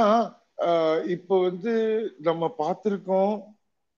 [1.15, 1.73] இப்போ வந்து
[2.27, 3.35] நம்ம பார்த்திருக்கோம்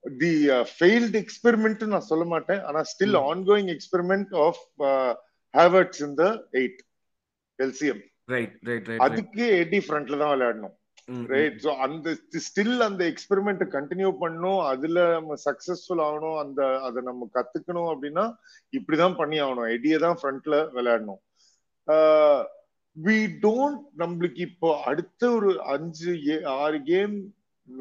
[0.04, 0.32] தி
[0.74, 2.62] ஃபெயில்டு எக்ஸ்பெரிமெண்ட் நான் சொல்ல மாட்டேன்.
[2.68, 4.62] ஆனா still ongoing experiment of
[5.54, 6.26] Havertz in the
[6.60, 6.80] eight
[7.58, 8.02] LCM
[8.34, 10.76] right right right அதுக்கு எடி ஃப்ரண்ட்ல தான் விளையாடணும்.
[11.32, 12.12] ரைட் ஸோ அந்த
[12.46, 18.24] ஸ்டில் அந்த எக்ஸ்பெரிமெண்ட் கண்டினியூ பண்ணணும் அதுல நம்ம சக்சஸ்ஃபுல் ஆகணும் அந்த அதை நம்ம கத்துக்கணும் அப்படின்னா
[18.72, 19.70] இப்படிதான் பண்ணி ஆகணும்.
[19.76, 21.20] எடியை தான் ஃப்ரண்ட்ல விளையாடணும்.
[22.96, 26.12] வி டோன்ட் நம்மளுக்கு இப்போ அடுத்த ஒரு அஞ்சு
[26.60, 27.16] ஆறு கேம்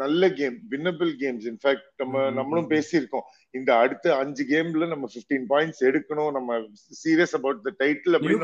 [0.02, 3.26] நல்ல கேம் வின்னபிள் கேம்ஸ் இன்ஃபேக்ட் நம்ம நம்மளும் பேசியிருக்கோம்.
[3.52, 6.32] இந்த அடுத்த அஞ்சு கேம்ல நம்ம பிப்டீன் பாயிண்ட்ஸ் எடுக்கணும்.
[6.32, 6.60] நம்ம
[7.02, 8.44] சீரியஸ் அபவுட் த டைட்டில் அப்படின்னு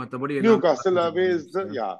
[0.00, 1.90] மத்தபடி Newcastle away is the yeah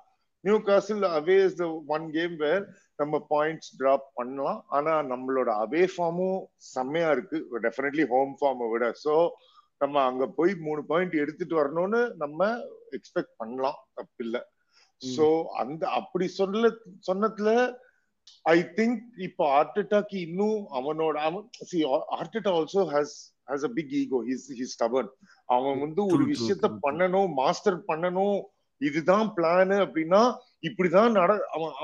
[0.61, 2.65] Newcastle away is the one game where
[2.97, 4.65] நம்ம பாயிண்ட்ஸ் டிராப் பண்ணலாம்.
[4.69, 7.38] ஆனா நம்மளோட அவே ஃபார்மும் செம்மையா இருக்கு.
[7.62, 8.93] டெஃபினெட்லி ஹோம் ஃபார்மை விட.
[9.05, 9.15] சோ
[9.79, 12.51] நம்ம அங்க போய் மூணு பாயிண்ட் எடுத்துட்டு வரணும்னு நம்ம
[12.97, 13.79] எக்ஸ்பெக்ட் பண்ணலாம்.
[13.97, 14.41] தப்பில்லை.
[15.11, 15.27] சோ
[15.61, 16.71] அந்த அப்படி சொல்ல
[17.09, 17.51] சொன்னதுல
[18.47, 21.79] ஐ திங்க் இப்போ ஆர்டெட்டாக்கு இன்னும் அவனோட அவன் C
[22.19, 23.15] Arteta also has
[23.49, 25.11] has a big ego his his stubborn
[25.49, 28.38] அவன் வந்து ஒரு விஷயத்த பண்ணணும் மாஸ்டர் பண்ணணும்.
[28.81, 30.21] இதுதான் பிளான் அப்படின்னா
[30.62, 31.75] இப்படிதான் நட அவன்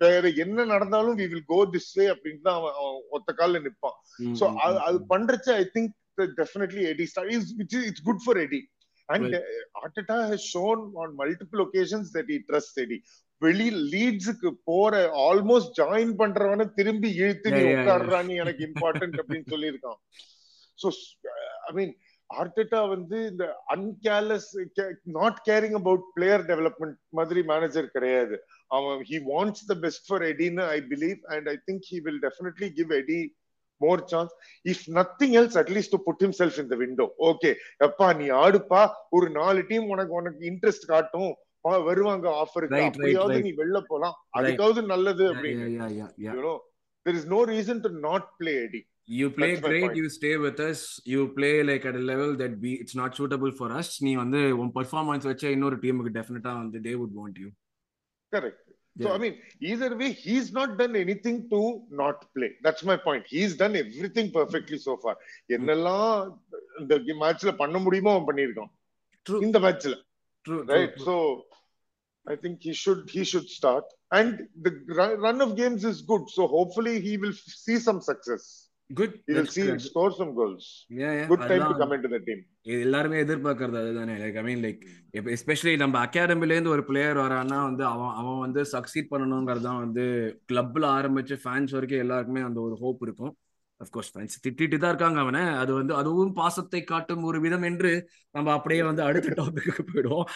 [0.00, 2.76] வேற என்ன நடந்தாலும் we will go this way அப்படின்னு தான் அவன்
[3.10, 3.96] ஒத்த காலில் நிற்பான்
[4.40, 4.44] சோ
[4.86, 5.92] அது பண்றச்சு I think
[6.40, 8.60] definitely Eddie star it's good for Eddie
[9.08, 9.34] And right.
[9.34, 13.02] uh, Arteta has shown on multiple occasions that he trusts Eddie.
[13.42, 14.92] வெளி லீட்ஸுக்கு போற
[15.28, 19.98] ஆல்மோஸ்ட் ஜாயின் பண்றவன திரும்பி இழுத்து நீ உட்காடுறான்னு எனக்கு இம்பார்ட்டன்ட் அப்படின்னு சொல்லியிருக்கான்
[20.78, 20.88] ஸோ
[21.68, 21.92] ஐ மீன்
[22.30, 24.48] ஆர்டெட்டா வந்து இந்த uncareless
[25.18, 28.36] not caring about player development மாதிரி மேனேஜர் கிடையாது
[28.70, 32.70] அவன் he wants the best for எடின்னு I believe and I think he will definitely
[32.78, 33.20] give Eddie
[33.76, 34.32] more chance
[34.68, 37.50] if nothing else at least to put himself இந்த window okay
[37.84, 38.82] எப்பா நீ ஆடுப்பா.
[39.10, 41.34] ஒரு நாலு team உனக்கு உனக்கு இன்ட்ரெஸ்ட் காட்டும்.
[41.60, 44.16] வருவாங்க ஆஃபருக்கு அப்படியாவது நீ வெளில போலாம்.
[44.38, 46.56] அதுக்காவது நல்லது அப்படின்னு.
[47.06, 48.82] There is no reason to not play Eddie
[49.16, 50.78] you play That's great you stay with us.
[51.12, 53.88] You play like at a level that we it's not suitable for us.
[54.04, 57.50] நீ வந்து உன் பெர்ஃபார்மன்ஸ் வச்ச இன்னொரு டீமுக்கு டெஃபினட்டா வந்து they would want you.
[58.32, 58.63] Correct.
[59.02, 62.52] So I mean, either way, he's not done anything to not play.
[62.62, 63.24] That's my point.
[63.26, 65.16] He's done everything perfectly so far.
[65.48, 66.38] என்னெல்லாம்
[66.80, 68.72] இந்த மேட்ச்ல பண்ண முடியுமோ அவன் பண்ணியிருக்கான்
[69.48, 69.96] இந்த மேட்ச்ல
[70.74, 71.16] right so
[72.26, 74.72] I think he should he should start and the
[75.24, 76.30] run of games is good.
[76.30, 78.63] So hopefully he will see some success.
[78.90, 79.20] Good.
[79.26, 79.80] He will see good.
[79.80, 80.86] score some goals.
[80.90, 81.26] Yeah, yeah.
[81.26, 82.40] Good time to come into the team.
[82.76, 84.82] எல்லாருமே எதிர்பார்க்கறது அதுதானே like I mean like
[85.14, 89.80] இப்போ especially நம்ம அகாடமில இருந்து ஒரு player வரான்னா வந்து அவன் அவன் வந்து சக்சீட் பண்ணணுங்கிறது தான்
[89.84, 90.04] வந்து
[90.52, 93.32] கிளப்ல ஆரம்பிச்சு ஃபேன்ஸ் வரைக்கும் எல்லாருக்குமே அந்த ஒரு ஹோப் இருக்கும்
[93.80, 97.92] அஃப்கோர்ஸ் ஃபேன்ஸ் திட்டிட்டு தான் இருக்காங்க அவனை அது வந்து அதுவும் பாசத்தை காட்டும் ஒரு விதம் என்று
[98.34, 100.26] நம்ம அப்படியே வந்து அடுத்த டாபிக்கு போயிடுவோம்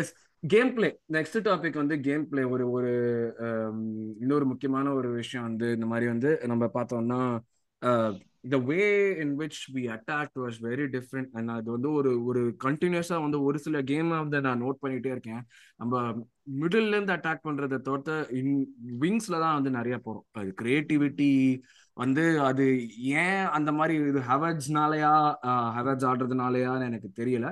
[0.00, 2.92] yes game play next topic வந்து கேம் பிளே ஒரு ஒரு
[4.22, 7.20] இன்னொரு முக்கியமான ஒரு விஷயம் வந்து இந்த மாதிரி வந்து நம்ம பார்த்தோம்னா
[8.52, 8.80] the way
[9.22, 13.58] in which we attack was very different and அது வந்து ஒரு ஒரு கண்டினியூஸா வந்து ஒரு
[13.66, 15.42] சில கேம் வந்து நான் நோட் பண்ணிட்டே இருக்கேன்.
[15.80, 15.94] நம்ம
[16.62, 18.54] மிடில் இருந்து அட்டாக் பண்றதை தவிர்த்த இன்
[19.02, 20.26] விங்ஸ்ல தான் வந்து நிறைய போறோம்.
[20.40, 21.30] அது கிரியேட்டிவிட்டி
[21.96, 22.64] வந்து அது
[23.22, 25.12] ஏன் அந்த மாதிரி இது ஹவர்ஸ்னாலயா
[25.76, 27.48] ஹவர்ஸ் ஆடுறதுனாலயான்னு எனக்கு தெரியல.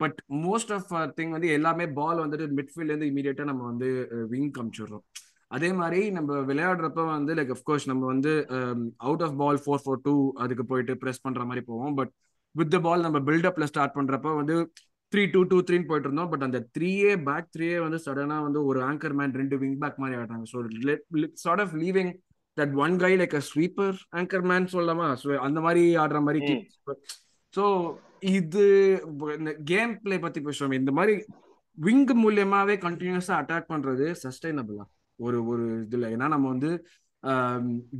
[0.00, 3.88] பட் மோஸ்ட் ஆஃப் திங் வந்து எல்லாமே பால் வந்துட்டு மிட்ஃபீல்ட்ல இருந்து இமீடியட்டா நம்ம வந்து
[4.32, 5.04] விங் காமிச்சிடுறோம்.
[5.50, 8.32] அதே மாதிரி நம்ம விளையாடுறப்ப வந்து லைக் அஃப்கோர்ஸ் நம்ம வந்து
[9.06, 11.94] out of ball four four two அதுக்கு போயிட்டு ப்ரெஸ் பண்ற மாதிரி போவோம்.
[11.94, 12.12] பட்
[12.54, 14.56] வித் த பால் நம்ம பில்டப்ல ஸ்டார்ட் பண்றப்ப வந்து
[15.12, 16.30] த்ரீ டூ டூ த்ரீன்னு போயிட்டு இருந்தோம்.
[16.32, 20.18] பட் அந்த த்ரீயே பேக் த்ரீயே வந்து சடனா வந்து ஒரு ஆங்கர் மேன் ரெண்டு விங் பேக் மாதிரி
[20.20, 20.60] ஆடுறாங்க so
[21.44, 22.12] sort of leaving
[22.56, 25.08] that one guy like a sweeper anchor man சொல்லலாமா?
[25.22, 26.56] ஸோ அந்த மாதிரி ஆடுற மாதிரி
[27.54, 27.64] ஸோ
[28.36, 28.64] இது
[29.72, 30.78] கேம் பிளே பத்தி பேசுவோம்.
[30.80, 31.14] இந்த மாதிரி
[31.78, 34.84] விங் மூலியமாவே கண்டினியூஸா அட்டாக் பண்றது சஸ்டைனபிளா
[35.26, 36.08] ஒரு ஒரு இதுல.
[36.16, 36.70] ஏன்னா நம்ம வந்து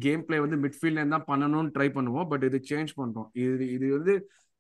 [0.05, 3.29] கேம் பிளே வந்து மிட்ஃபீல்ட்ல தான் பண்ணணும்னு ட்ரை பண்ணுவோம் பட் இது சேஞ்ச் பண்றோம்.
[3.45, 4.15] இது இது வந்து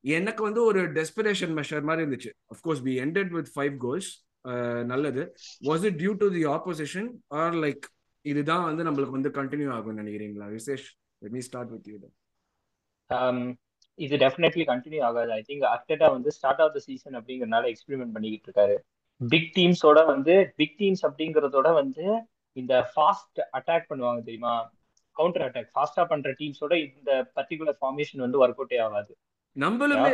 [0.04, 2.30] எனக்கு வந்து ஒரு டெஸ்பிரேஷன் மெஷர் மாதிரி இருந்துச்சு.
[2.54, 4.10] Of course we ended with five goals
[4.92, 5.22] நல்லது.
[5.68, 7.08] Was it due to the opposition
[7.42, 7.84] or like
[8.24, 10.48] இதுதான் வந்து நம்மளுக்கு வந்து கண்டினியூ ஆகும்னு நினைக்கிறீங்களா?
[10.58, 10.86] Vishesh
[11.22, 11.96] let me start with you
[13.98, 15.30] இது டெஃபினெட்லி கண்டினியூ ஆகாது.
[15.38, 18.76] ஐ திங்க் அர்டெட்டா வந்து ஸ்டார்ட் ஆஃப் த சீசன் அப்படிங்கறனால எக்ஸ்பெரிமெண்ட் பண்ணிக்கிட்டு இருக்காரு.
[19.20, 22.06] பிக் டீம்ஸோட வந்து பிக் டீம்ஸ் அப்படிங்கறதோட வந்து
[22.62, 24.54] இந்த ஃபாஸ்ட் அட்டாக் பண்ணுவாங்க தெரியுமா?
[25.16, 29.12] கவுண்டர் அட்டாக் ஃபாஸ்டா பண்ற டீம்ஸோட இந்த பர்டிகுலர் ஃபார்மேஷன் வந்து ஒர்க் அவுட்டே ஆகாது.
[29.56, 30.08] நம்மளுமே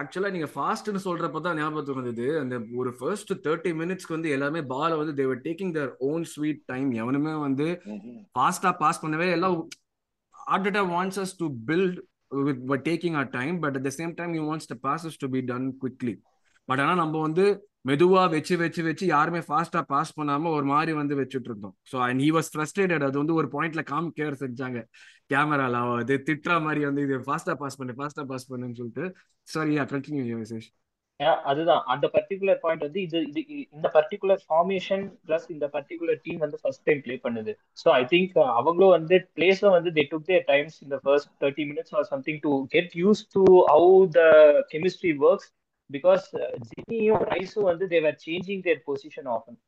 [0.00, 2.26] ஆக்சுவலா நீங்க ஃபாஸ்ட்னு சொல்றப்ப தான் ஞாபகத்துக்கு வந்தது.
[2.40, 6.90] அந்த ஒரு ஃபர்ஸ்ட் தேர்ட்டி மினிட்ஸ்க்கு வந்து எல்லாமே பால வந்து they were taking their own sweet time
[7.02, 7.68] எவனுமே வந்து
[8.36, 9.56] ஃபாஸ்டா பாஸ் பண்ணவே எல்லாம்
[10.56, 12.00] Arteta wants us to build
[12.68, 15.40] by taking our time but at the same time he wants the passes to be
[15.50, 16.14] done quickly.
[16.68, 17.46] But ஆனா நம்ம வந்து
[17.88, 21.74] மெதுவா வச்சு வச்சு வச்சு யாருமே ஃபாஸ்டா பாஸ் பண்ணாம ஒரு மாதிரி வந்து வச்சுட்டு இருந்தோம்.
[21.90, 24.78] So and he was frustrated அது வந்து ஒரு பாயிண்ட்ல காமிக்க செஞ்சாங்க.
[25.32, 29.04] கேமரால அது திட்டுற மாதிரி வந்து இது ஃபாஸ்டா பாஸ் பண்ணு ஃபாஸ்டா பாஸ் பண்ணுன்னு சொல்லிட்டு.
[29.48, 30.70] சாரி யா கண்டினியூ விசேஷ்
[31.50, 31.82] அதுதான்.
[31.92, 33.40] அந்த பர்டிகுலர் பாயிண்ட் வந்து இது இது
[33.76, 37.52] இந்த பர்டிகுலர் ஃபார்மேஷன் பிளஸ் இந்த பர்டிகுலர் டீம் வந்து ஃபர்ஸ்ட் டைம் ப்ளே பண்ணுது.
[37.82, 41.94] ஸோ ஐ திங்க் அவங்களும் வந்து பிளேஸும் வந்து தே டுக் தேர் டைம்ஸ் இந்த first thirty minutes
[41.98, 44.24] or something to get used to how the
[44.72, 45.48] chemistry works
[45.90, 46.26] because
[46.68, 49.58] ஜினியும் ரைஸும் வந்து they were changing their position often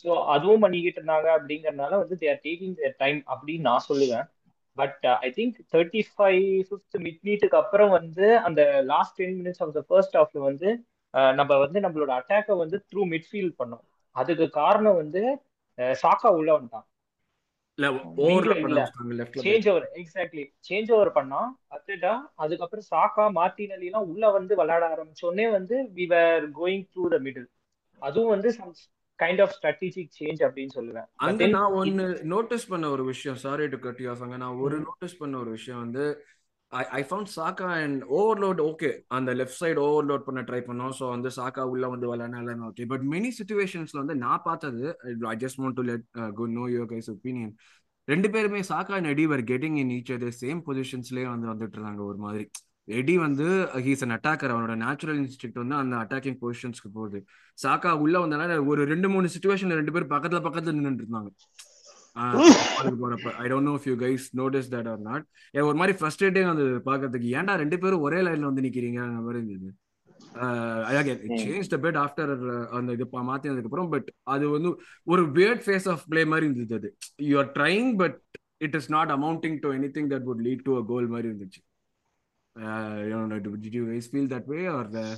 [0.00, 4.26] so அதுவும் பண்ணிக்கிட்டு இருந்தாங்க அப்படிங்கறதுனால வந்து தேர் டேக்கிங் தேர் டைம் அப்படின்னு நான் சொல்லுவேன்.
[4.76, 9.74] But I think thirty five fifth mid மீட்டுக்கு அப்புறம் வந்து அந்த last ten minutes of
[9.74, 10.68] the first ஹாஃப்ல வந்து
[11.34, 13.84] நம்ம வந்து நம்மளோட அட்டாக்கை வந்து த்ரூ மிட்ஃபீல்ட் பண்ணோம்.
[14.16, 15.22] அதுக்கு காரணம் வந்து
[16.02, 16.86] சாக்கா உள்ள வந்துட்டான்.
[19.36, 21.40] Change over exactly change over பண்ணா
[21.70, 27.18] அத்துட்டா அதுக்கப்புறம் சாக்கா மார்டினலி எல்லாம் உள்ள வந்து விளையாட ஆரம்பிச்சோடனே வந்து we were going through the
[27.18, 27.48] middle
[28.02, 28.50] அதுவும் வந்து
[29.18, 31.08] கைண்ட் ஆஃப் ஸ்ட்ராட்டஜிக் சேஞ்ச் அப்படின்னு சொல்லுவேன்.
[31.18, 35.18] அங்க நான் ஒன்னு நோட்டீஸ் பண்ண ஒரு விஷயம் சாரி டு கட் யூ அங்க நான் ஒரு நோட்டீஸ்
[35.18, 36.04] பண்ண ஒரு விஷயம் வந்து
[36.72, 40.92] I I found Saka and overload okay அந்த லெஃப்ட் சைடு ஓவர்லோட் பண்ண ட்ரை பண்ணோம்.
[40.98, 44.84] ஸோ வந்து சாக்கா உள்ள வந்து விளையாட ஓகே பட் மெனி சுச்சுவேஷன்ஸ்ல வந்து நான் பார்த்தது
[45.32, 46.06] I just want to let
[46.40, 47.52] good know your guys opinion
[48.08, 52.02] ரெண்டு பேருமே Saka and Eddie were getting in each other same பொசிஷன்ஸ்லேயே வந்து வந்துட்டு இருந்தாங்க
[52.10, 52.44] ஒரு மாதிரி.
[52.98, 53.44] எடி வந்து
[53.84, 57.18] ஹீஸ் அன் அட்டாக்கர் அவனோட நேச்சுரல் இன்ஸ்டிக்ட் வந்து அந்த அட்டாக்கிங் பொசிஷன்ஸ்க்கு போகுது.
[57.58, 61.30] சாக்கா உள்ள வந்தனால ஒரு ரெண்டு மூணு சுச்சுவேஷன்ல ரெண்டு பேர் பக்கத்துல பக்கத்துல நின்றுட்டு இருந்தாங்க.
[63.02, 67.28] போறப்ப I don't know you guys notice that are not ஒரு மாதிரி ஃப்ரஸ்ட்ரேட்டிங் அந்த பாக்குறதுக்கு
[67.38, 69.00] ஏன்டா ரெண்டு பேரும் ஒரே லைன்ல வந்து நிக்கிறீங்க?
[69.02, 69.72] அந்த மாதிரி இருந்தது.
[71.42, 72.32] சேஞ்ச் பெட் ஆஃப்டர்
[72.70, 74.70] அந்த இது மாத்தினதுக்கு அப்புறம் பட் அது வந்து
[75.06, 76.90] ஒரு வேர்ட் ஃபேஸ் ஆஃப் பிளே மாதிரி இருந்தது அது.
[77.22, 78.18] You are trying but
[78.58, 81.60] it is not amounting to anything that would lead to a goal மாதிரி இருந்துச்சு.
[82.56, 85.16] Did you guys feel that way or uh...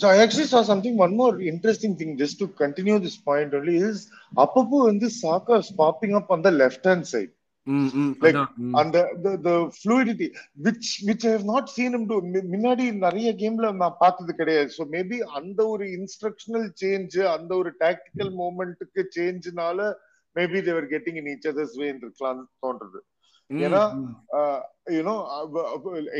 [0.00, 3.76] so i actually saw something one more interesting thing just to continue this point only
[3.88, 3.98] is
[4.44, 7.30] apapu and this saka is popping up on the left hand side
[7.66, 8.74] mm, mm, like mm.
[8.80, 10.28] on the, the the fluidity
[10.66, 12.18] which which i have not seen him do
[12.54, 18.32] முன்னாடி நிறைய கேம்ல நான் பார்த்தது கிடையாது so maybe அந்த ஒரு instructional change அந்த ஒரு டாக்டிக்கல்
[18.42, 19.88] மூமெண்ட்டுக்கு சேஞ்ச்னால
[20.36, 23.00] maybe they were getting in each other's way இருக்கலாம் தோன்றது
[23.50, 23.82] ஏன்னா
[24.92, 25.14] யூனோ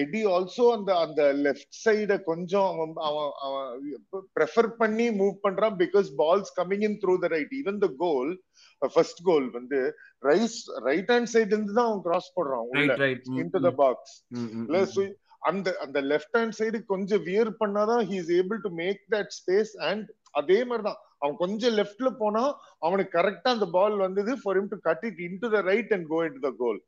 [0.02, 3.68] எடி ஆல்சோ அந்த அந்த லெஃப்ட் சைட கொஞ்சம் அவன் அவன் அவன்
[4.36, 8.32] ப்ரெஃபர் பண்ணி மூவ் பண்றான் because balls coming in through the right even the goal
[8.82, 9.80] first goal வந்து
[10.22, 12.92] ரைஸ் ரைட் ஹேண்ட் சைடு இருந்து தான் அவன் கிராஸ் போடுறான் உள்ள
[13.38, 14.16] இன்டு த பாக்ஸ்
[14.66, 14.82] இல்ல
[15.42, 19.74] அந்த அந்த லெஃப்ட் ஹேண்ட் சைடு கொஞ்சம் வியர் பண்ணாதான் he is able to make that space
[19.90, 21.00] and அதே மாதிரிதான்.
[21.22, 22.42] அவன் கொஞ்சம் லெஃப்ட்ல போனா
[22.86, 26.18] அவனுக்கு கரெக்டா அந்த பால் வந்தது for him to cut it into the right and go
[26.28, 26.78] in the goal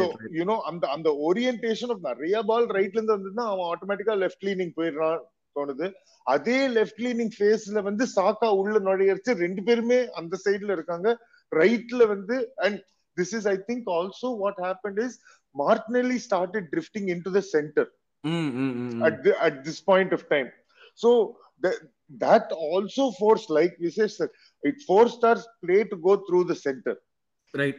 [0.00, 0.06] so
[0.38, 5.20] you know அந்த அந்த ஓரியன்டேஷன் ஆஃப் நிறைய பால் ரைட்ல இருந்து வந்ததுன்னா அவன் ஆட்டோமேட்டிக்கா லெஃப்ட் லீனிங் போயிடுறான்
[5.56, 5.86] தோணுது.
[6.26, 11.08] அதே லெஃப்ட் லீனிங் ஃபேஸ்ல வந்து சாக்கா உள்ள நுழையடிச்சு ரெண்டு பேருமே அந்த சைட்ல இருக்காங்க.
[11.52, 12.78] ரைட்ல வந்து and
[13.16, 15.16] this is I think also what happen is
[15.54, 17.90] Martinelli started drifting into the centre
[19.06, 20.48] at, at this point of time.
[22.18, 24.28] That also forced, like Visesh said,
[24.62, 26.96] it forced our play to go through the center.
[27.54, 27.76] Right.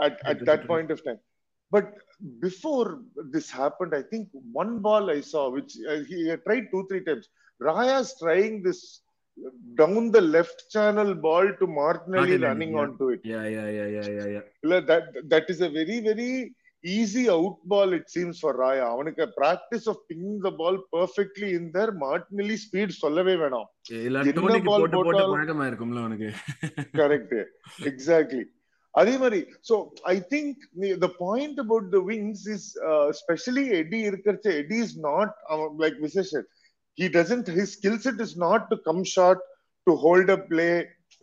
[0.00, 1.18] At, at that point of time.
[1.70, 1.92] But
[2.40, 7.04] before this happened, I think one ball I saw, which uh, he tried two, three
[7.04, 7.28] times.
[7.60, 9.02] Raya's trying this
[9.76, 12.78] down the left channel ball to Martinelli running yeah.
[12.78, 13.20] onto it.
[13.24, 14.80] Yeah, yeah, yeah, yeah, yeah, yeah.
[14.80, 18.84] That, that is a very, very easy out ball it seems for Raya.
[18.94, 23.68] அவனுக்கு practice of pinging the ball perfectly in there Martinelli speed சொல்லவே வேணாம்
[24.32, 26.30] என்ன பால் போட்டாலும் இருக்கும்ல அவனுக்கு
[27.00, 27.36] correct
[27.90, 28.44] exactly
[28.94, 29.74] அதே மாதிரி so
[30.12, 30.60] I think
[31.06, 32.68] the point about the wings is
[33.22, 35.34] specially Eddie இருக்கிறச்ச Eddie is not
[35.84, 36.32] like Vishesh
[36.98, 39.40] he doesn't his skill set is not to come short
[39.86, 40.72] to hold a play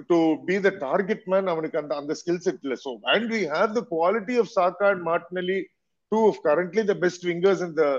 [0.09, 3.71] to be the target man அவனுக்கு அந்த அந்த skill set இல்ல so and we have
[3.77, 5.59] the quality of Saka and Martinelli
[6.11, 7.91] two of currently the best wingers in the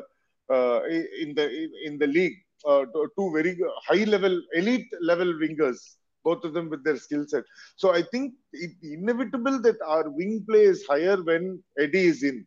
[0.57, 0.79] uh,
[1.23, 1.47] in the
[1.89, 2.37] in the league
[2.71, 2.83] uh,
[3.17, 3.53] two very
[3.89, 5.81] high level elite level wingers
[6.29, 7.45] both of them with their skill set
[7.83, 8.27] so i think
[8.65, 11.45] it inevitable that our wing play is higher when
[11.85, 12.39] Eddie is in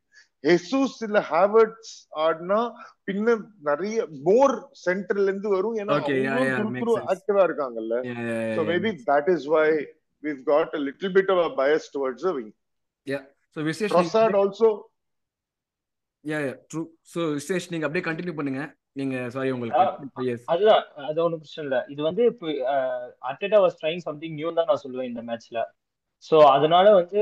[0.43, 1.93] Jesus இல்ல Havertz
[2.25, 2.60] ஆடினா
[3.08, 3.38] பின்ன
[3.69, 4.56] நிறைய மோர்
[4.88, 5.78] சென்டர்ல இருந்து வரும்.
[5.82, 5.95] ஏன்னா
[7.13, 7.95] ஆக்டிவா இருக்காங்கல்ல.
[8.58, 9.69] So maybe that is why
[10.23, 12.47] we've got a little bit of a bias towards the wing.
[13.08, 13.21] Yeah.
[13.54, 14.67] So Vishesh Prasad also
[16.23, 16.88] yeah yeah true.
[17.12, 18.63] So Vishesh நீங்க அப்படியே கண்டினியூ பண்ணுங்க.
[18.99, 19.84] நீங்க சாரி உங்களுக்கு
[20.54, 21.80] அதுதான் அது ஒன்றும் பிரச்சனை இல்லை.
[21.93, 22.47] இது வந்து இப்போ
[23.30, 25.62] Arteta was trying something new தான் நான் சொல்லுவேன் இந்த மேட்ச்ல
[26.23, 27.21] ஸோ அதனால வந்து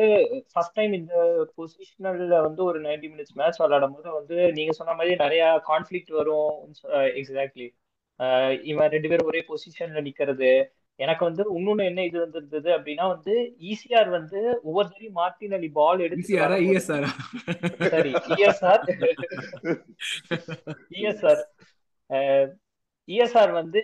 [0.51, 1.13] ஃபர்ஸ்ட் டைம் இந்த
[1.57, 6.55] பொசிஷனல்ல வந்து ஒரு நைன்டி மினிட்ஸ் மேட்ச் விளையாடும் போது வந்து நீங்க சொன்ன மாதிரி நிறைய கான்ஃபிளிக் வரும்.
[7.21, 7.67] எக்ஸாக்ட்லி
[8.71, 10.51] இவன் ரெண்டு பேரும் ஒரே பொசிஷன்ல நிக்கிறது.
[10.99, 13.33] எனக்கு வந்து இன்னொன்னு என்ன இது வந்திருந்தது அப்படின்னா வந்து
[13.71, 16.23] ஈசிஆர் வந்து ஒவ்வொரு தடவை மார்டின் அலி பால் எடுத்து
[17.93, 18.83] சரி இஎஸ்ஆர்
[20.99, 21.43] இஎஸ்ஆர்
[23.07, 23.81] இஎஸ்ஆர் வந்து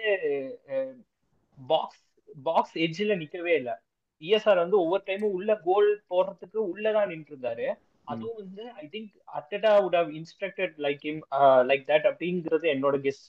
[1.58, 2.02] பாக்ஸ்
[2.50, 3.76] பாக்ஸ் எட்ஜில் நிக்கவே இல்லை.
[4.22, 7.68] இஎஸ்ஆர் வந்து ஒவ்வொரு டைமும் உள்ள கோல் போடுறதுக்கு உள்ளதான் நின்று இருந்தாரு
[8.08, 11.22] அதுவும் வந்து I think Arteta would have instructed like him
[11.70, 13.24] like that அப்படிங்கிறது என்னோட கெஸ்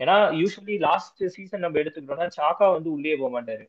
[0.00, 3.64] ஏன்னா யூஸ்வலி லாஸ்ட் சீசன் நம்ம எடுத்துக்கிட்டோம்னா சாக்கா வந்து உள்ளே போக மாட்டாரு.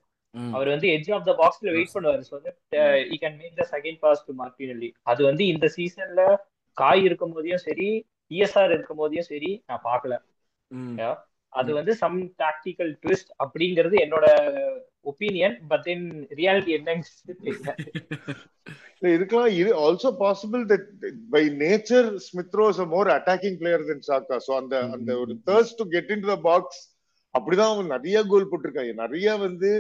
[0.53, 2.23] அவர் வந்து எட்ஜ் ஆஃப் த பாக்ஸ்ல வெயிட் பண்ணுவாரு.
[2.29, 2.35] So
[3.07, 6.23] he can make the second pass to Martinelli அது வந்து இந்த சீசன்ல
[6.77, 7.89] காய் இருக்கும் போதையும் சரி
[8.31, 10.13] இஎஸ்ஆர் இருக்கும் போதையும் சரி நான் பார்க்கல.
[11.53, 14.25] அது வந்து சம் டாக்டிக்கல் ட்விஸ்ட் அப்படிங்கிறது என்னோட
[15.11, 16.05] ஒப்பீனியன் பட் தென்
[16.39, 16.89] ரியாலிட்டி என்ன
[19.13, 19.49] இருக்கலாம்.
[19.59, 20.87] இது also possible that
[21.33, 25.73] by nature Smith Rowe is a more attacking player then Saka so அந்த அந்த ஒரு there's
[25.79, 26.81] to get in the box
[27.35, 28.93] அப்படிதான் அவன் நிறைய கோல் போட்டிருக்காங்க.
[29.03, 29.71] நிறைய வந்து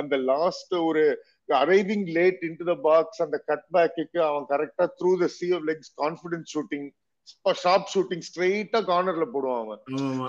[0.00, 1.04] அந்த லாஸ்ட் ஒரு
[1.60, 5.92] arriving late into the box அந்த கட் பேக்கு அவன் கரெக்டா through the sea of legs
[6.02, 6.88] confidence shooting
[7.62, 9.82] sharp shooting ஸ்ட்ரெயிட்டா கார்னர்ல போடுவான் அவன்.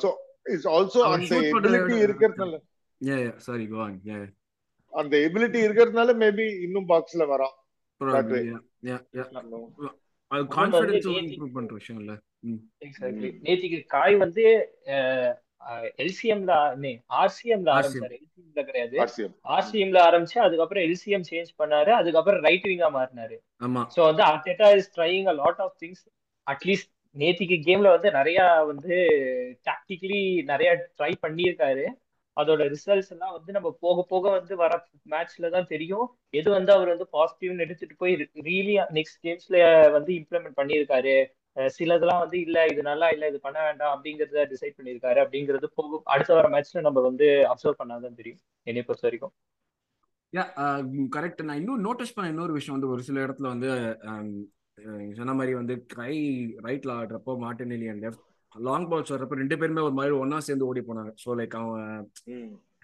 [0.04, 0.12] சோ
[0.54, 2.56] இட்ஸ் ஆல்சோ அந்த எபிலிட்டி இருக்கிறதுனால.
[3.86, 3.98] ஆன்
[4.96, 7.56] அந்த எபிலிட்டி இருக்கிறதுனால மேபி இன்னும் பாக்ஸ்ல வரான்.
[8.02, 8.38] அது
[10.56, 12.14] கான்ஃபிடன்ஸ் இம்ப்ரூவ் பண்ற விஷயம் இல்ல.
[12.86, 14.44] எக்ஸாக்ட்லி நேத்திக்கு காய் வந்து
[16.04, 16.54] எல்சிஎம்ல
[17.22, 18.16] ஆர்சிஎம்ல ஆரம்பிச்சாரு.
[18.22, 18.98] எல்சிஎம்ல கிடையாது.
[19.56, 21.92] ஆர்சிஎம்ல ஆரம்பிச்சு அதுக்கப்புறம் எல்சிஎம் சேஞ்ச் பண்ணாரு.
[22.00, 23.38] அதுக்கப்புறம் ரைட் விங்கா மாறினாரு.
[23.96, 26.04] சோ வந்து Arteta is trying a lot of things
[26.48, 28.40] at least நேத்திக்கு கேம்ல வந்து நிறைய
[28.72, 28.96] வந்து
[29.70, 31.86] டாக்டிக்கலி நிறைய ட்ரை பண்ணியிருக்காரு.
[32.38, 34.74] அதோட ரிசல்ட்ஸ் எல்லாம் வந்து நம்ம போக போக வந்து வர
[35.10, 36.06] மேட்ச்ல தான் தெரியும்.
[36.32, 38.16] எது வந்து அவர் வந்து பாசிட்டிவ்னு எடுத்துட்டு போய்
[38.50, 39.58] ரீலி நெக்ஸ்ட் கேம்ஸ்ல
[39.92, 41.16] வந்து இம்ப்ளிமெண்ட் பண்ணியிருக்காரு.
[41.76, 46.34] சிலதெல்லாம் வந்து இல்ல இது நல்லா இல்ல இது பண்ண வேண்டாம் அப்படிங்கறத டிசைட் பண்ணியிருக்காரு அப்படிங்கிறது போக அடுத்த
[46.34, 48.42] வர மேட்ச்ல நம்ம வந்து அப்சர்வ் பண்ணாதான் தெரியும்.
[48.68, 49.34] என்னை பொறுத்த வரைக்கும்.
[51.14, 53.70] கரெக்ட் நான் இன்னும் நோட்டீஸ் பண்ண இன்னொரு விஷயம் வந்து ஒரு சில இடத்துல வந்து
[55.16, 56.14] சொன்ன மாதிரி வந்து கை
[56.64, 58.24] ரைட்ல ஆடுறப்போ மாட்டு அண்ட் லெஃப்ட்
[58.56, 61.12] லாங் பால்ஸ் வர்றப்ப ரெண்டு பேருமே ஒரு மாதிரி ஒன்னா சேர்ந்து ஓடி போனாங்க.
[61.24, 62.08] ஸோ லைக் அவன்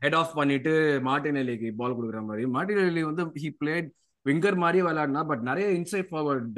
[0.04, 0.74] ஹெட் ஆஃப் பண்ணிட்டு
[1.10, 2.46] மார்டினெலிக்கு பால் கொடுக்குற மாதிரி.
[2.58, 3.90] மார்டினெலி வந்து ஹி பிளேட்
[4.26, 6.58] விங்கர் மாதிரியே விளையாடினா பட் நிறைய இன்சைட் ஃபார்வர்ட்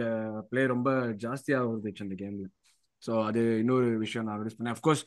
[0.49, 0.89] பிளே ரொம்ப
[1.25, 2.47] ஜாஸ்தியாக வந்துச்சு அந்த கேம்ல
[3.03, 4.75] ஸோ அது இன்னொரு விஷயம் நான் நோட்டீஸ் பண்ணேன்.
[4.77, 5.03] Of course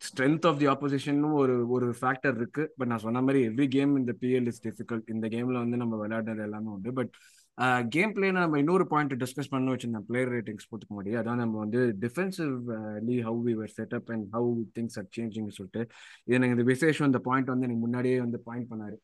[0.00, 2.62] strength of the ஆப்போசிஷனும் ஒரு ஒரு ஃபேக்டர் இருக்கு.
[2.78, 6.44] பட் நான் சொன்ன மாதிரி எவ்ரி கேம் இந்த பிஎல் இஸ் டிஃபிகல்ட் இந்த கேம்ல வந்து நம்ம விளையாடுறது
[6.48, 6.92] எல்லாமே உண்டு.
[6.92, 7.12] பட்
[7.88, 11.80] கேம் பிளேல நம்ம இன்னொரு பாயிண்ட் டிஸ்கஸ் பண்ண வச்சிருந்தோம் பிளேயர் ரேட்டிங்ஸ் போட்டுக்க முடியும் அதான் நம்ம வந்து
[12.00, 15.82] defensively how we were set up and how things are changing சொல்லிட்டு
[16.24, 18.98] இது எனக்கு இந்த விசேஷம் அந்த பாயிண்ட் வந்து எனக்கு முன்னாடியே வந்து பாயிண்ட் பண்ணாரு.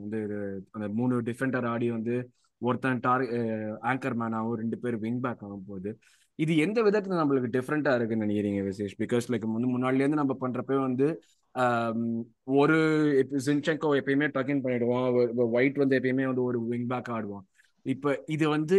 [0.00, 0.20] வந்து
[0.70, 2.16] அந்த மூணு டிஃபெண்டர் ஆடி வந்து
[2.62, 3.24] ஒருத்தன் டார்
[3.92, 5.90] ஆங்கர் மேனாகவும் ரெண்டு பேர் விங் பேக் ஆகும் போது
[6.38, 8.94] இது எந்த விதத்துல நம்மளுக்கு டிஃப்ரெண்டா இருக்குன்னு நினைக்கிறீங்க விசேஷ்?
[9.02, 11.06] பிகாஸ் லைக் வந்து முன்னாடிலேருந்து நம்ம பண்றப்ப வந்து
[12.62, 12.76] ஒரு
[13.46, 15.08] ஜின்செங்கோ எப்பயுமே டக்கின் பண்ணிடுவான்.
[15.58, 17.46] ஒயிட் வந்து எப்பயுமே வந்து ஒரு விங் பேக் ஆடுவான்.
[17.86, 18.78] இப்ப இது வந்து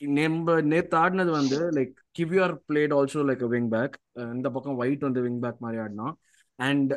[0.00, 3.94] நம்ம நேத்து ஆடினது வந்து like Kiwior played also like wing back
[4.34, 6.16] இந்த பக்கம் ஒயிட் வந்து விங் பேக் மாதிரி ஆடினான்
[6.58, 6.92] அண்ட்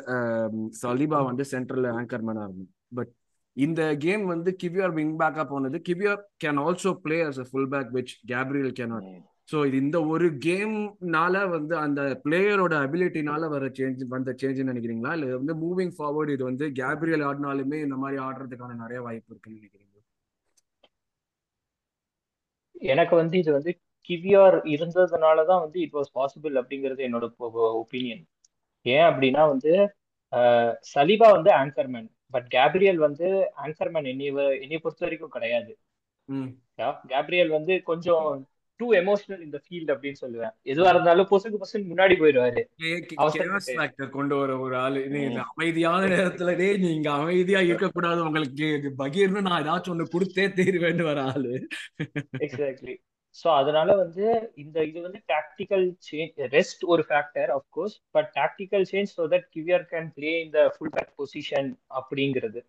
[0.82, 2.68] சலீபா வந்து சென்ட்ரல் ஆங்கர் மேனா இருந்தான்.
[2.92, 3.12] பட்
[3.56, 7.90] இந்த கேம் வந்து கிவியர் விங் பேக்கா போனது Kiwior can also play as a full back
[7.96, 9.08] which Gabriel cannot
[9.48, 15.12] so இது இந்த ஒரு கேம்னால வந்து அந்த பிளேயரோட அபிலிட்டினால வர சேஞ்ச் வந்த சேஞ்சுன்னு நினைக்கிறீங்களா?
[15.16, 19.87] இல்லை வந்து மூவிங் ஃபார்வர்டு இது வந்து கேப்ரியல் ஆடினாலுமே இந்த மாதிரி ஆடுறதுக்கான நிறைய வாய்ப்பு இருக்குன்னு நினைக்கிறீங்க
[22.82, 23.72] எனக்கு வந்து இது வந்து
[24.10, 27.26] கிவியார் இருந்ததுனால தான் வந்து இட் வாஸ் பாசிபிள் அப்படிங்கிறது என்னோட
[27.74, 28.22] ஒப்பீனியன்
[28.86, 29.72] ஏன் அப்படின்னா வந்து
[30.94, 35.72] சலீபா வந்து ஆங்கர்மேன் பட் கேப்ரியல் வந்து ஆங்கர்மேன் என்னைய என்னைய பொறுத்த வரைக்கும் கிடையாது
[37.08, 38.26] கேப்ரியல் வந்து கொஞ்சம்
[38.80, 40.52] டூ எமோஷனல் இந்த ஃபீல்ட் அப்படின்னு சொல்லுவேன்.
[40.72, 42.62] எதுவா இருந்தாலும் பொசுக்கு பொசுக்கு முன்னாடி போயிடுவாரு.
[44.16, 45.02] கொண்டு வர ஒரு ஆளு.
[45.52, 48.70] அமைதியான நேரத்துல டே நீங்க அமைதியா இருக்கக்கூடாது உங்களுக்கு.
[49.02, 51.52] பகீர்னு நான் ஏதாச்சும் ஒண்ணு கொடுத்தே தீர்வேன்னு வர ஆளு.
[52.46, 52.96] எக்ஸாக்ட்லி
[53.36, 54.24] ஸோ அதனால வந்து
[54.62, 59.84] இந்த இது வந்து டாக்டிக்கல் சேஞ்ச் ரெஸ்ட் ஒரு factor of course but tactical change so that Kiwior
[59.92, 62.60] can play இந்த ஃபுல் பேக் பொசிஷன் அப்படிங்கிறது.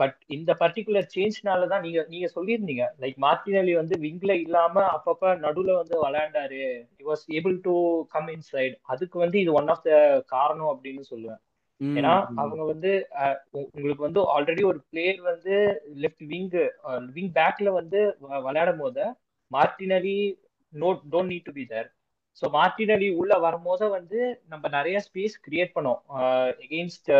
[0.00, 2.84] பட் இந்த பர்டிகுலர் சேஞ்ச்னால தான் நீங்க நீங்க சொல்லியிருந்தீங்க.
[3.02, 6.62] லைக் மார்டினலி வந்து விங்ல இல்லாம அப்பப்ப நடுவுல வந்து விளையாண்டாரு.
[7.10, 7.74] Was able to
[8.14, 9.92] come inside அதுக்கு வந்து இது ஒன் ஆஃப் த
[10.34, 11.40] காரணம் அப்படின்னு சொல்லுவேன்.
[11.80, 12.90] ஏன்னா அவங்க வந்து
[13.54, 15.56] உங்களுக்கு வந்து ஆல்ரெடி ஒரு பிளேயர் வந்து
[16.04, 16.50] லெஃப்ட் விங்
[17.16, 18.00] விங் பேக்ல வந்து
[18.46, 19.04] விளையாடும் போது
[19.50, 20.18] Martinelli
[20.72, 21.88] no don't need to be there
[22.42, 24.20] so Martinelli உள்ள வரும்போது வந்து
[24.52, 26.00] நம்ம நிறைய ஸ்பேஸ் கிரியேட் பண்ணோம்.
[26.64, 27.10] Against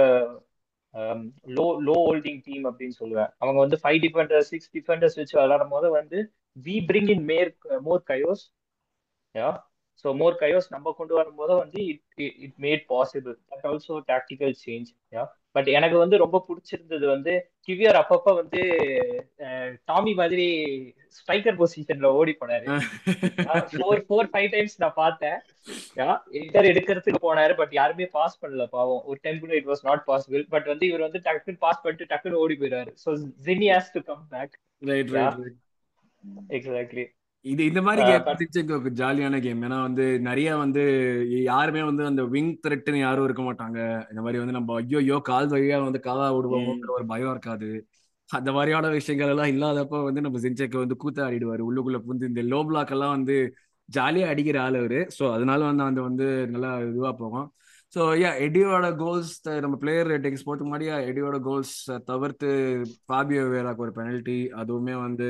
[1.57, 3.31] low low holding team அப்படின்னு சொல்லுவேன்.
[3.39, 6.19] அவங்க வந்து ஃபைவ் டிஃபெண்டர்ஸ் சிக்ஸ் டிஃபெண்டர்ஸ் வச்சு விளையாடும் போது வந்து
[6.67, 7.51] we bring in more
[7.89, 8.45] more chaos
[10.05, 12.03] so more chaos நம்ம கொண்டு வரும்போது வந்து it
[12.47, 15.23] it made possible that also tactical change yeah
[15.57, 17.35] but எனக்கு வந்து ரொம்ப பிடிச்சிருந்தது வந்து
[17.67, 18.61] கிவியர் அப்பப்ப வந்து
[19.91, 20.47] டாமி மாதிரி
[21.17, 22.67] ஸ்ட்ரைக்கர் பொசிஷன்ல ஓடி போனாரு.
[23.71, 25.39] ஃபோர் ஃபோர் ஃபைவ் டைம்ஸ் நான் பார்த்தேன்.
[26.01, 26.09] யா
[26.41, 29.03] என்டர் எடுக்கிறதுக்கு போனாரு பட் யாருமே பாஸ் பண்ணல பாவம்.
[29.11, 32.43] ஒரு டைம் கூட it was not possible but வந்து இவர் வந்து டக்குன்னு பாஸ் பண்ணிட்டு டக்குன்னு
[32.45, 32.93] ஓடி போயிடுவாரு.
[33.05, 33.13] So
[33.49, 34.57] Zinny has to come back
[36.59, 37.07] exactly
[37.47, 40.83] இது இந்த மாதிரி கேம் ஜாலியான கேம் ஏன்னா வந்து நிறைய வந்து
[41.51, 43.79] யாருமே வந்து அந்த விங் த்ரெட்னு யாரும் இருக்க மாட்டாங்க.
[44.11, 47.71] இந்த மாதிரி வந்து நம்ம ஐயோ ஐயோ கால் வழியா வந்து காலா விடுவோங்கிற ஒரு பயம் இருக்காது.
[48.31, 51.63] அந்த மாதிரியான விஷயங்கள் எல்லாம் இல்லாதப்ப வந்து நம்ம சின்செக்கு வந்து கூத்த ஆடிடுவாரு.
[51.69, 53.37] உள்ளுக்குள்ள புந்து இந்த லோ பிளாக் எல்லாம் வந்து
[53.89, 55.01] ஜாலியா அடிக்கிற ஆள் அவரு.
[55.19, 57.47] ஸோ அதனால வந்து அந்த வந்து நல்லா இதுவா போகும்.
[57.97, 59.33] ஸோ யா எடியோட கோல்ஸ்
[59.65, 61.77] நம்ம பிளேயர் ரேட்டிங்ஸ் போட்டு முன்னாடியா எடியோட கோல்ஸ்
[62.11, 62.49] தவிர்த்து
[63.07, 65.29] ஃபாபியோ வேராக்கு ஒரு பெனல்ட்டி அதுவுமே வந்து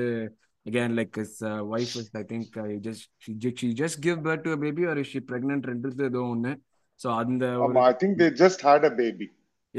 [0.69, 4.43] again like his uh, wife is i think uh, just she, she just give birth
[4.45, 6.53] to a baby or is she pregnant ரெண்டுது ஏதோ ஒண்ணு
[7.03, 7.45] சோ அந்த
[7.91, 9.29] i think they just had a baby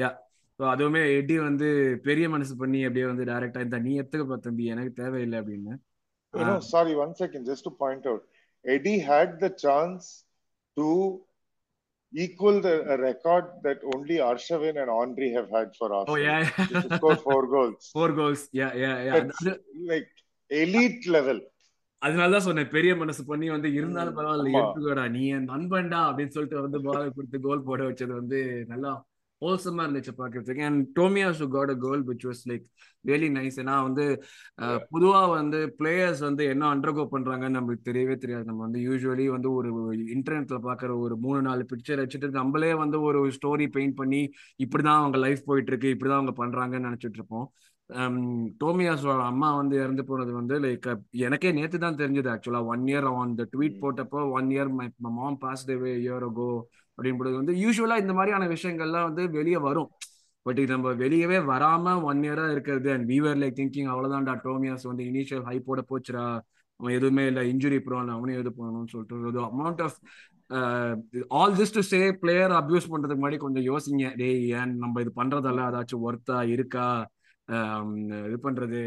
[0.03, 0.14] yeah
[0.57, 1.68] so அதுவுமே Eddie வந்து
[2.09, 5.74] பெரிய மனசு பண்ணி அப்படியே வந்து டைரக்டா இந்த நீ எத்துக்க தம்பி எனக்கு தேவையில்லை அப்படின்னு
[6.49, 8.22] no sorry one second just to point out
[8.74, 10.05] eddie had the chance
[10.78, 10.87] to
[12.12, 16.07] equal the record that only Arshavin and Henri have had for us.
[16.09, 17.91] Oh yeah, to score four goals.
[17.93, 19.20] Four goals, yeah, yeah, yeah.
[19.20, 19.45] That's
[19.93, 20.09] like
[20.52, 21.39] elite level.
[22.02, 26.82] அதனாலதான் சொன்னேன் பெரிய மனசு பண்ணி வந்து இருந்தாலும் பரவாயில்ல எடுத்துக்கோடா நீ என் நண்பன்டா அப்படின்னு சொல்லிட்டு வந்து
[26.82, 28.91] பால் கொடுத்து கோல் போட வச்சது வந்து நல்லா
[29.41, 30.64] ஹோல்சமா இருந்துச்சு பாக்குறதுக்கு.
[30.64, 32.64] And Tomiyasu got a goal which was like
[33.06, 34.06] really nice ஏன்னா வந்து
[34.91, 38.45] பொதுவா வந்து பிளேயர்ஸ் வந்து என்ன அண்டர்கோ பண்றாங்கன்னு நம்மளுக்கு தெரியவே தெரியாது.
[38.45, 39.70] நம்ம வந்து யூஸ்வலி வந்து ஒரு
[40.16, 44.22] இன்டர்நெட்ல பாக்குற ஒரு மூணு நாலு பிக்சர் வச்சுட்டு நம்மளே வந்து ஒரு ஸ்டோரி பெயிண்ட் பண்ணி
[44.64, 47.54] இப்படிதான் அவங்க லைஃப் போயிட்டு இருக்கு இப்படிதான் அவங்க பண்றாங்கன்னு நினைச்சிட்டு இருப்போம்.
[48.60, 50.88] டோமியாஸோட அம்மா வந்து இறந்து போனது வந்து லைக்
[51.28, 54.88] எனக்கே நேத்து தான் தெரிஞ்சது ஆக்சுவலா one year on the tweet போட்டப்போ one year my
[55.20, 56.50] mom pass day year ago
[56.98, 59.90] அப்படின்றது வந்து யூஸ்வலா இந்த மாதிரியான விஷயங்கள்லாம் வந்து வெளியே வரும்.
[60.46, 65.04] பட் இது நம்ம வெளியவே வராம ஒன் இயரா இருக்கிறது and we were like thinking அவ்வளவுதான்டா Tomiyasu வந்து
[65.12, 66.26] இனிஷியல் ஹைப்போட போச்சுரா
[66.80, 69.98] அவன் எதுவுமே இல்லை இன்ஜுரி ப்ரோன் அவனையும் எது பண்ணணும்னு சொல்லிட்டு amount of
[71.40, 74.16] all this to say player abuse பண்றதுக்கு முன்னாடி கொஞ்சம் யோசிங்க.
[74.22, 76.88] டேய் ஏன் நம்ம இது பண்றதெல்லாம் ஏதாச்சும் ஒர்த்தா இருக்கா?
[78.28, 78.80] இது பண்றது.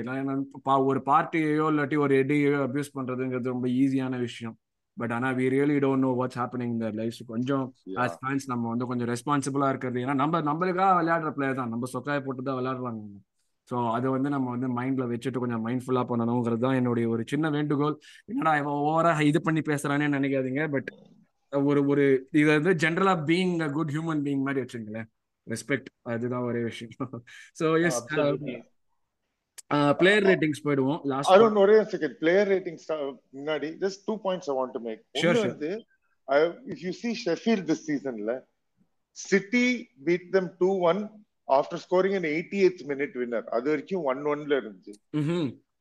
[0.90, 4.56] ஒரு பார்ட்டியோ இல்லாட்டி ஒரு எடியோ அபியூஸ் பண்றதுங்கிறது ரொம்ப ஈஸியான விஷயம்.
[4.96, 7.64] பட் ஆனா we really don't know what's happening இந்த லைஃப் கொஞ்சம்
[8.04, 9.98] ஆஸ் ஃபேன்ஸ் நம்ம வந்து கொஞ்சம் ரெஸ்பான்சிபிளா இருக்கிறது.
[10.04, 11.72] ஏன்னா நம்ம நம்மளுக்காக விளையாடுற பிளேயர் தான்.
[11.74, 13.02] நம்ம சொக்காய போட்டு தான் விளையாடுறாங்க.
[13.68, 17.96] ஸோ அதை வந்து நம்ம வந்து மைண்ட்ல வச்சுட்டு கொஞ்சம் மைண்ட்ஃபுல்லா பண்ணணுங்கிறது தான் என்னுடைய ஒரு சின்ன வேண்டுகோள்.
[18.32, 20.64] என்னடா ஓவரா இது பண்ணி பேசுறானே நினைக்காதீங்க.
[20.74, 20.90] பட்
[21.52, 22.04] ஒரு ஒரு
[22.40, 25.08] இது வந்து ஜென்ரலா being a good human being மாதிரி வச்சுங்களேன்
[25.52, 26.92] ரெஸ்பெக்ட் அதுதான் ஒரே விஷயம்.
[27.60, 28.00] ஸோ எஸ்
[30.00, 31.00] பிளேயர் ரேட்டிங்ஸ் போயிடுவோம்.
[31.12, 32.86] லாஸ்ட் அருண் ஒரே செகண்ட் பிளேயர் ரேட்டிங்ஸ்
[33.38, 35.72] முன்னாடி just two points I want to make ஒன்னு வந்து
[36.72, 38.34] if you see Sheffield this சீசன்ல
[39.16, 39.66] City
[40.08, 41.00] beat them 2-1
[41.58, 44.94] after scoring an 88th minute winner அது வரைக்கும் 1-1ல இருந்துச்சு.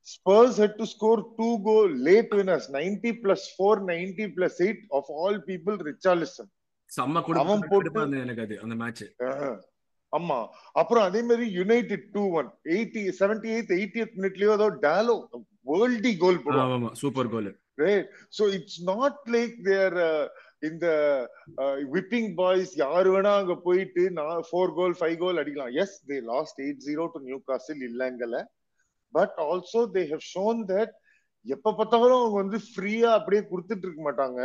[0.07, 2.65] Spurs had to score two goal late winners.
[2.77, 6.47] 90 plus 4 90 plus 8 of all people Richarlison.
[6.91, 9.05] செம்ம போட்டு எனக்கு அது அந்த மேட்ச்
[10.13, 10.37] ஆமா.
[10.81, 15.15] அப்புறம் அதே மாதிரி United two one eighty seventy eight eightieth மினிட்லயோ ஏதோ டேலோ
[15.71, 17.49] வேர்ல்டி கோல் போடுவாங்க super goal
[17.83, 19.97] right so it's not like they're
[20.69, 20.87] இந்த
[21.93, 25.75] விப்பிங் பாய்ஸ் யாரு வேணா அங்க போயிட்டு நான் ஃபோர் கோல் ஃபைவ் கோல் அடிக்கலாம்.
[25.83, 27.21] Yes they lost eight zero to
[27.51, 28.39] Newcastle இல்லங்கல.
[29.13, 30.93] But also they have shown that
[31.45, 34.41] எப்ப பார்த்தாலும் அவங்க வந்து ஃப்ரீயா அப்படியே கொடுத்துட்டு இருக்க மாட்டாங்க.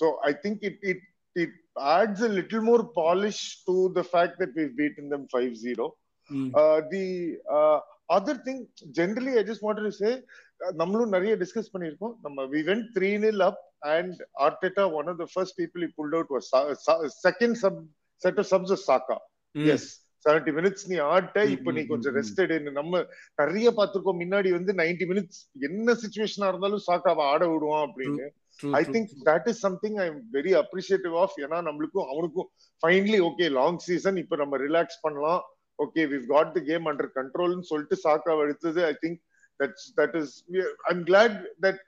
[0.00, 1.04] So I think it it
[1.34, 5.90] it adds a little more polish to the fact that we've beaten them 5-0.
[6.30, 6.50] Mm.
[6.54, 10.24] Uh, the uh, other thing, generally, I just wanted to say,
[10.72, 12.14] நம்மளும் நிறைய டிஸ்கஸ் பண்ணியிருக்கோம்.
[12.22, 16.30] நம்ம we went three nil up and Arteta one of the first people pulled out
[16.30, 16.48] was
[17.26, 17.80] second sub
[18.14, 19.16] set of subs Saka
[19.52, 23.04] as seventy minutes நீ ஆட்ட இப்ப நீ கொஞ்சம் rest எடுன்னு நம்ம
[23.36, 24.20] நிறைய பார்த்திருக்கோம்.
[24.22, 28.28] முன்னாடி வந்து நைன்டி மினிட்ஸ் என்ன சுச்சுவேஷனா இருந்தாலும் சாக்காவை ஆட விடுவான் அப்படின்னு.
[28.62, 32.48] I think that is something I am very appreciative of ஏன்னா நம்மளுக்கும் அவனுக்கும்
[32.82, 35.42] ஃபைனலி ஓகே லாங் சீசன் இப்ப நம்ம ரிலாக்ஸ் பண்ணலாம்.
[35.78, 39.20] Okay we've got the game under கண்ட்ரோல்னு சொல்லிட்டு சாக்கா எடுத்தது I think
[39.60, 40.34] that's that is
[40.90, 41.80] I am glad that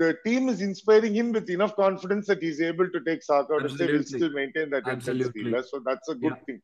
[0.00, 3.68] the team is inspiring him with enough confidence that he's able to take Saka to
[3.68, 5.42] say we'll still maintain that intensity.
[5.70, 6.44] So that's a good yeah.
[6.46, 6.60] thing.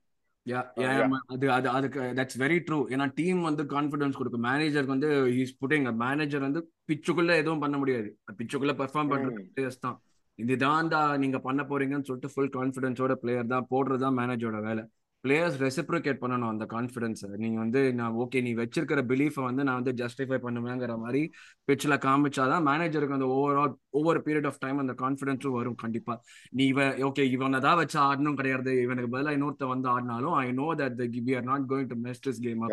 [1.35, 4.47] அது அது அதுக்கு that's very true ஏன்னா team வந்து confidence கொடுக்கும்.
[4.49, 5.11] மேனேஜருக்கு வந்து
[5.43, 8.09] is putting manager வந்து பிச்சுக்குள்ள எதுவும் பண்ண முடியாது.
[8.41, 9.97] பிச்சுக்குள்ள பெர்ஃபார்ம் பண்றது பிளேயர்ஸ் தான்.
[10.39, 14.85] இதுதான் தான் நீங்க பண்ண போறீங்கன்னு சொல்லிட்டு ஃபுல் கான்ஃபிடன்ஸோட பிளேயர் தான் போடுறது தான் மேனேஜரோட வேலை.
[15.25, 19.93] பிளேயர்ஸ் ரெசிப்ரிகேட் பண்ணணும் அந்த கான்ஃபிடன்ஸை நீங்க வந்து நான் ஓகே நீ வச்சிருக்கிற பிலீஃபை வந்து நான் வந்து
[20.01, 21.23] ஜஸ்டிஃபை பண்ணுவேங்கிற மாதிரி
[21.69, 26.15] பிச்சில் காமிச்சாதான் மேனேஜருக்கு அந்த ஓவரால் ஒவ்வொரு பீரியட் ஆஃப் டைம் அந்த கான்ஃபிடன்ஸும் வரும் கண்டிப்பா.
[26.51, 28.75] நீ இவன் ஓகே இவனை தான் வச்சு ஆடணும் கிடையாது.
[28.83, 32.43] இவனுக்கு பதிலாக இன்னொருத்த வந்து ஆடினாலும் I know that we are not going to miss this
[32.47, 32.69] game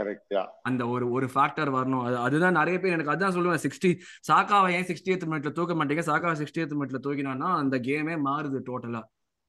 [0.72, 2.04] அந்த ஒரு ஒரு ஃபேக்டர் வரணும்.
[2.10, 3.64] அது அதுதான் நிறைய பேர் எனக்கு அதான் சொல்லுவேன்.
[3.68, 3.94] சிக்ஸ்டி
[4.32, 6.06] சாக்காவை ஏன் சிக்ஸ்டி எத் மினிட்ல தூக்க மாட்டேங்க?
[6.12, 9.04] சாக்காவை சிக்ஸ்டி எத் மினிட்ல தூக்கினான்னா அந்த கேமே மாறுது டோட்டலா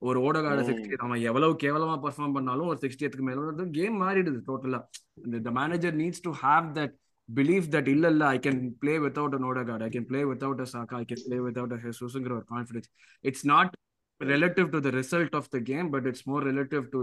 [0.09, 4.41] ஒரு ஓடகாட சிக்ஸ்டி அவன் எவ்வளவு கேவலமா பர்ஃபார்ம் பண்ணாலும் ஒரு சிக்ஸ்டி எத்துக்கு மேல வந்து கேம் மாறிடுது
[4.51, 4.81] டோட்டலா
[5.39, 6.95] இந்த manager needs to have that
[7.29, 10.69] belief that இல்ல இல்ல I can play without an Odegaard I can play without a
[10.75, 12.91] Saka I can play without a ஹெசூஸ்ங்கிற ஒரு confidence
[13.25, 13.73] it's not
[14.21, 17.01] relative to the result of the game but it's more relative to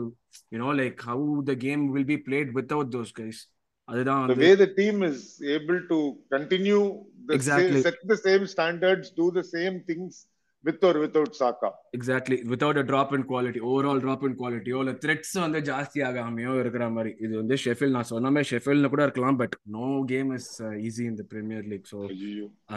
[0.53, 1.17] you know like how
[1.49, 3.39] the game will be played without those guys
[3.89, 5.19] அதுதான் the way the team is
[5.55, 5.97] able to
[6.35, 6.81] continue
[7.29, 7.69] the exactly.
[7.71, 10.13] same, set the same standards do the same things
[10.65, 11.69] with or without Saka.
[11.97, 12.37] Exactly.
[12.53, 14.71] Without a drop in quality, overall drop in quality.
[14.79, 17.11] இல்ல threats வந்து ஜாஸ்தி ஆகாமையோ இருக்கிற மாதிரி.
[17.25, 20.51] இது வந்து Sheffield நான் சொன்ன மாதிரி ஷெஃபில்னு கூட இருக்கலாம் but no game is
[20.87, 21.99] easy இந்த பிரீமியர் லீக் ஸோ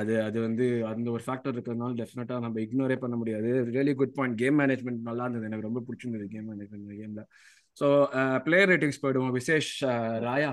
[0.00, 3.52] அது அது வந்து அந்த ஒரு ஃபேக்டர் இருக்கிறதுனால டெஃபினட்டா நம்ம இக்னோரே பண்ண முடியாது.
[3.76, 5.48] Really good point game management நல்லா இருந்தது.
[5.50, 7.24] எனக்கு ரொம்ப பிடிச்சிருந்தது கேம் மேனேஜ்மெண்ட் கேம்ல
[7.80, 7.88] ஸோ
[8.46, 9.34] பிளேயர் ரேட்டிங்ஸ் போயிடுவோம்.
[9.40, 9.72] விசேஷ்
[10.28, 10.52] ராயா.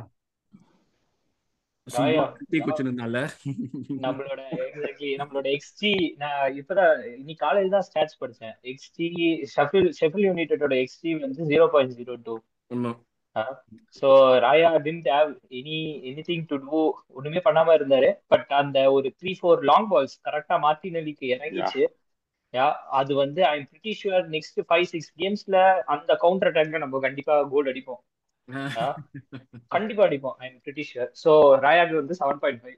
[4.06, 8.56] நம்மளோட எக்ஸாக்ட்லி நம்மளோட எக்ஸ்டி நான் இப்பதான் இன்னைக்கு காலேஜ் தான் ஸ்டாட்ஸ் படிச்சேன்.
[8.72, 9.08] எக்ஸ்டி
[9.54, 12.36] ஷெஃபில் ஷெஃபில் யுனைடெடோட எக்ஸ்டி வந்து zero point zero two
[14.00, 14.08] so
[14.46, 16.80] Raya didn't have any any thing to do
[17.18, 18.10] ஒண்ணுமே பண்ணாம இருந்தாரு.
[18.34, 21.84] பட் அந்த ஒரு த்ரீ ஃபோர் லாங் பால்ஸ் கரெக்டா மார்டினலிக்கு இறங்கிச்சு.
[22.54, 22.68] யா
[23.00, 25.58] அது வந்து I am pretty sure next five six கேம்ஸ்ல
[25.96, 28.02] அந்த கவுண்டர் அட்டாக்ல நம்ம கண்டிப்பா கோல் அடிப்போம்.
[29.76, 31.32] கண்டிப்பா அடிப்போம் I am pretty sure so
[31.66, 32.78] ராயாக்கு வந்து seven point five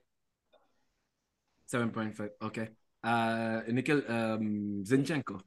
[1.70, 2.66] seven point five okay
[3.78, 4.04] Nikhil
[4.92, 5.40] Zinchenko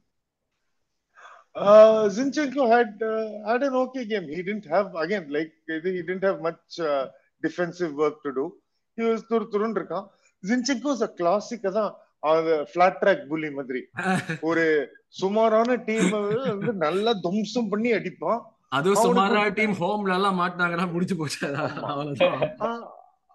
[1.55, 2.63] Uh, Zinchenko.
[2.67, 4.27] had uh, had an okay game.
[4.27, 7.07] He didn't have again like he didn't have much uh,
[7.43, 8.45] defensive work to do.
[8.97, 10.07] He was துரு துருன்னு இருக்கான்.
[10.43, 13.81] Zinchenko is a classic அதான் அது flat track புலி மாதிரி.
[14.49, 14.65] ஒரு
[15.21, 16.11] சுமாரான team
[16.49, 18.41] வந்து நல்லா தும்சம் பண்ணி அடிப்பான்.
[18.75, 21.47] அதுவும் சுமாரா டீம் ஹோம்ல எல்லாம் மாட்டினாங்கன்னா முடிச்சு போச்சு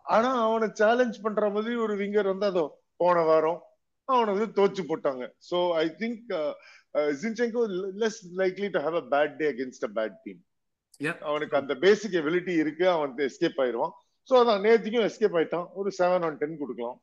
[0.07, 2.65] ஆனா அவனை சேலஞ்ச் பண்ற மாதிரி ஒரு விங்கர் வந்து அதோ
[3.03, 3.61] போன வாரம்
[4.09, 5.25] அவனை வந்து தோச்சு போட்டாங்க.
[5.51, 6.23] So I think
[7.21, 7.63] Zinchenko
[8.03, 10.41] less likely to have a bad day against a bad team
[11.31, 13.95] அவனுக்கு அந்த பேசிக் எபிலிட்டி இருக்கு அவன் எஸ்கேப் ஆயிடுவான்
[14.29, 15.69] சோ அதான் நேத்திக்கும் எஸ்கேப் ஆயிட்டான்.
[15.81, 16.99] ஒரு செவன் ஆன் டென் கொடுக்கலாம்.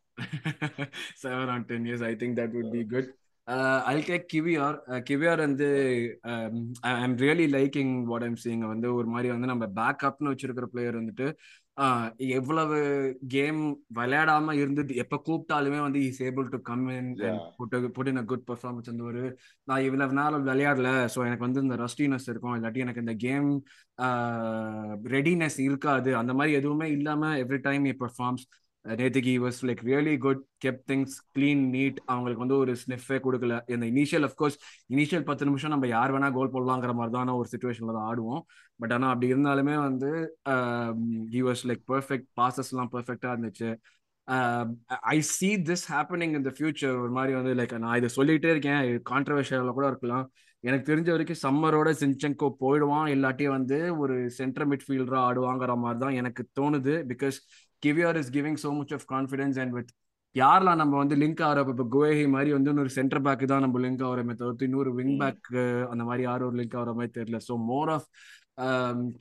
[1.23, 3.09] Seven on ten years I think that would be good
[3.89, 5.67] I'll take Kiwior Kiwior வந்து
[6.87, 10.99] I am really liking what I'm seeing வந்து ஒரு மாதிரி வந்து நம்ம பேக்கப்னு வச்சிருக்கிற பிளேயர்
[11.01, 11.27] வந்துட்டு
[12.37, 12.77] எவ்வளவு
[13.27, 13.61] கேம்
[13.97, 17.11] விளையாடாம இருந்தது எப்ப கூப்பிட்டாலுமே வந்து is able to come in
[17.97, 19.23] put in a good performance அந்த ஒரு
[19.67, 22.55] நான் இவ்வளவு நேரம் விளையாடல ஸோ எனக்கு வந்து இந்த ரஸ்டினஸ் இருக்கும்.
[22.57, 23.49] இல்லாட்டி எனக்கு இந்த கேம்
[25.15, 26.09] ரெடினஸ் இருக்காது.
[26.21, 28.45] அந்த மாதிரி எதுவுமே இல்லாம எவ்ரி டைம் இ பர்ஃபார்ம்ஸ்
[28.99, 33.55] நேத்திக்கு was like really good kept things clean neat அவங்களுக்கு வந்து ஒரு ஸ்னிஃபே கொடுக்கல.
[33.73, 34.57] இந்த இனிஷியல் அஃப்கோர்ஸ்
[34.95, 38.41] இனிஷியல் பத்து நிமிஷம் நம்ம யார் வேணா கோல் போடலாங்கிற மாதிரி தான் ஒரு சுச்சுவேஷன்ல தான் ஆடுவோம்.
[38.79, 40.11] பட் ஆனால் அப்படி இருந்தாலுமே வந்து
[41.35, 43.69] ஹி வாஸ் லைக் பர்ஃபெக்ட் பாசஸ்லாம் பர்ஃபெக்டாக இருந்துச்சு.
[45.13, 48.81] I see this happening in the future ஒரு மாதிரி வந்து லைக் நான் இதை சொல்லிகிட்டே இருக்கேன்.
[49.11, 50.25] கான்ட்ரவர்ஷியலாக கூட இருக்கலாம்.
[50.63, 53.07] எனக்கு தெரிஞ்ச வரைக்கும் சம்மரோட சின்செங்கோ போயிடுவான்.
[53.15, 56.95] இல்லாட்டி வந்து ஒரு சென்டர் மிட்ஃபீல்டராக ஆடுவாங்கிற மாதிரி தான் எனக்கு தோணுது.
[57.11, 57.37] Because
[57.85, 59.91] Kiwior is giving so much of confidence and with
[60.35, 64.03] யாரெல்லாம் நம்ம வந்து லிங்க் ஆகிறப்ப இப்போ கோஹி மாதிரி வந்து இன்னொரு சென்டர் பேக் தான் நம்ம லிங்க்
[64.07, 65.47] ஆகிறோமே தவிர்த்து இன்னொரு விங் பேக்
[65.91, 67.39] அந்த மாதிரி யாரும் ஒரு லிங்க் ஆகிற மாதிரி தெரியல.
[67.47, 68.07] ஸோ மோர் ஆஃப்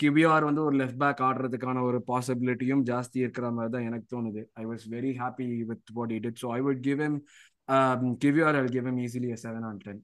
[0.02, 4.42] கிவிஆர் வந்து ஒரு லெஃப்ட் பேக் ஆடுறதுக்கான ஒரு பாசிபிலிட்டியும் ஜாஸ்தி இருக்கிற மாதிரி தான் எனக்கு தோணுது.
[4.60, 7.18] I was very happy with what it it so I would give him
[8.24, 10.02] Kiwior I give him easily seven on ten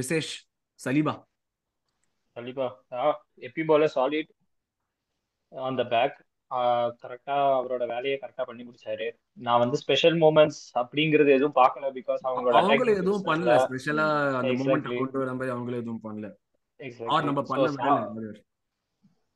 [0.00, 0.32] Vishesh
[0.80, 1.14] Saliba.
[2.36, 2.68] Saliba.
[3.48, 4.32] எப்பி போல சாலிட்
[5.52, 6.16] ஆன் த பேக்
[6.50, 9.06] கரெக்டா அவரோட வேலையை கரெக்டா பண்ணி முடிச்சாரு.
[9.32, 13.54] நான் வந்து ஸ்பெஷல் மூமெண்ட்ஸ் அப்படிங்கறது எதுவும் பார்க்கல பிகாஸ் அவங்களோட அவங்களும் எதுவும் பண்ணல.
[13.66, 14.06] ஸ்பெஷலா
[14.40, 16.28] அந்த மூமெண்ட் கொண்டு வர மாதிரி அவங்களும் எதுவும் பண்ணல.
[17.06, 18.32] ஆர் நம்ம பண்ண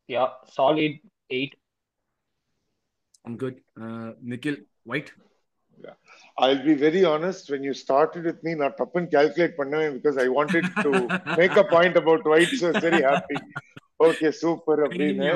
[0.08, 0.26] yeah
[0.58, 1.58] solid 8
[3.42, 3.58] good
[4.32, 5.10] Nikhil White
[6.36, 7.50] I'll be very honest.
[7.52, 9.54] When you started with me, not up and calculate
[9.96, 10.90] because I wanted to
[11.40, 13.38] make a point about white, so I was very happy.
[14.00, 14.76] Okay, super.
[14.86, 15.28] அப்படின்னு.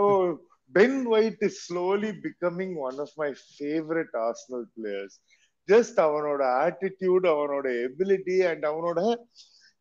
[0.00, 0.38] oh,
[0.74, 5.14] Ben White is slowly becoming one of my favorite Arsenal players.
[5.68, 9.00] Just அவனோட attitude அவனோட ability and அவனோட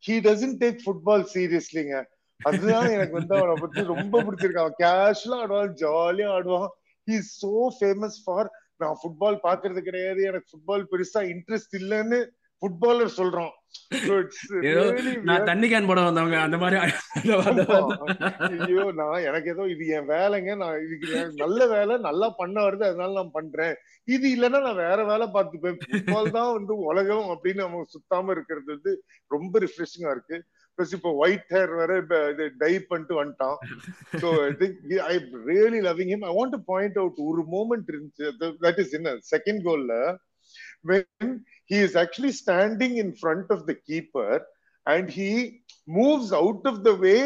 [0.08, 1.96] he doesn't take football சீரியஸ்லிங்க
[2.40, 4.64] அதுதான் எனக்கு வந்து அவனை பத்தி ரொம்ப பிடிச்சிருக்கு.
[4.64, 6.70] அவன் கேஷுவலா ஆடுவான் ஜாலியா ஆடுவான்.
[7.08, 8.50] He is so famous for
[8.84, 12.20] நான் ஃபுட்பால் பாக்குறது கிடையாது எனக்கு ஃபுட்பால் பெருசா இன்ட்ரெஸ்ட் இல்லைன்னு
[12.62, 13.52] ஃபுட்பாலர் சொல்றோம்.
[15.28, 15.46] நான்.
[15.50, 16.78] தண்ணி கேன் போட வந்தவங்க அந்த மாதிரி.
[18.48, 21.08] ஐயோ நான் எனக்கு ஏதோ இது என் வேலைங்க நான் இதுக்கு
[21.44, 23.76] நல்ல வேலை நல்லா பண்ண வருது அதனால நான் பண்றேன்.
[24.16, 25.78] இது இல்லைன்னா நான் வேற வேலை பார்த்துப்பேன்.
[25.84, 28.94] ஃபுட்பால் தான் வந்து உலகம் அப்படின்னு நம்ம சுத்தாம இருக்கிறது வந்து
[29.36, 30.40] ரொம்ப ரிஃப்ரெஷிங்கா இருக்கு.
[30.78, 31.92] பிளஸ் இப்போ ஒயிட் ஹேர் வேற
[32.34, 33.58] இது டை பண்ணிட்டு வந்துட்டான்.
[34.24, 34.78] So I think
[35.12, 35.16] I
[35.52, 38.28] really loving him I want to point out ஒரு மூமெண்ட் இருந்துச்சு.
[38.66, 39.16] தட் இஸ் என்ன?
[39.34, 39.96] செகண்ட் கோல்ல
[40.84, 44.32] when he is actually standing in front of the keeper
[44.86, 45.32] and he
[45.88, 47.22] moves out of the way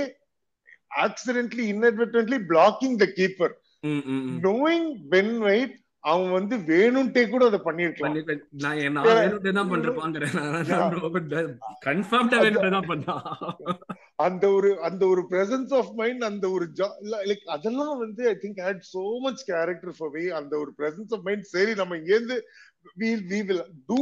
[1.05, 3.51] accidentally inadvertently blocking the keeper.
[4.45, 5.75] Knowing Ben White
[6.11, 8.15] அவன் வந்து வேணும்ட்டே கூட அதை பண்ணிருக்கலாம்.
[8.63, 11.47] நான் நான் வேணும்ட்டே தான் பண்றேன்
[11.85, 13.23] கன்ஃபார்ம்டா வேணும்ட்டே தான் பண்ணான்.
[14.25, 16.65] அந்த ஒரு அந்த ஒரு பிரசன்ஸ் ஆஃப் மைண்ட் அந்த ஒரு
[17.29, 21.25] லைக் அதெல்லாம் வந்து I think had so much character for me அந்த ஒரு பிரசன்ஸ் ஆஃப்
[21.29, 22.37] மைண்ட் சரி நம்ம இங்கேருந்து
[23.01, 23.63] we we will
[23.93, 24.01] do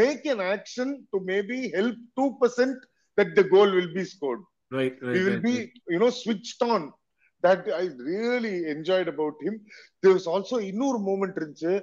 [0.00, 2.74] make an action to maybe help 2%
[3.18, 5.54] that the goal will be scored right we will be
[5.92, 6.82] you know switched on
[7.44, 9.54] that i really enjoyed about him
[10.02, 11.74] there was also இன்னொரு moment இருந்துச்சு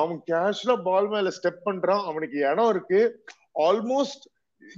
[0.00, 3.02] அவன் கேஷ்ல பால் மேல step பண்றான் அவனுக்கு இடம் இருக்கு
[3.68, 4.24] almost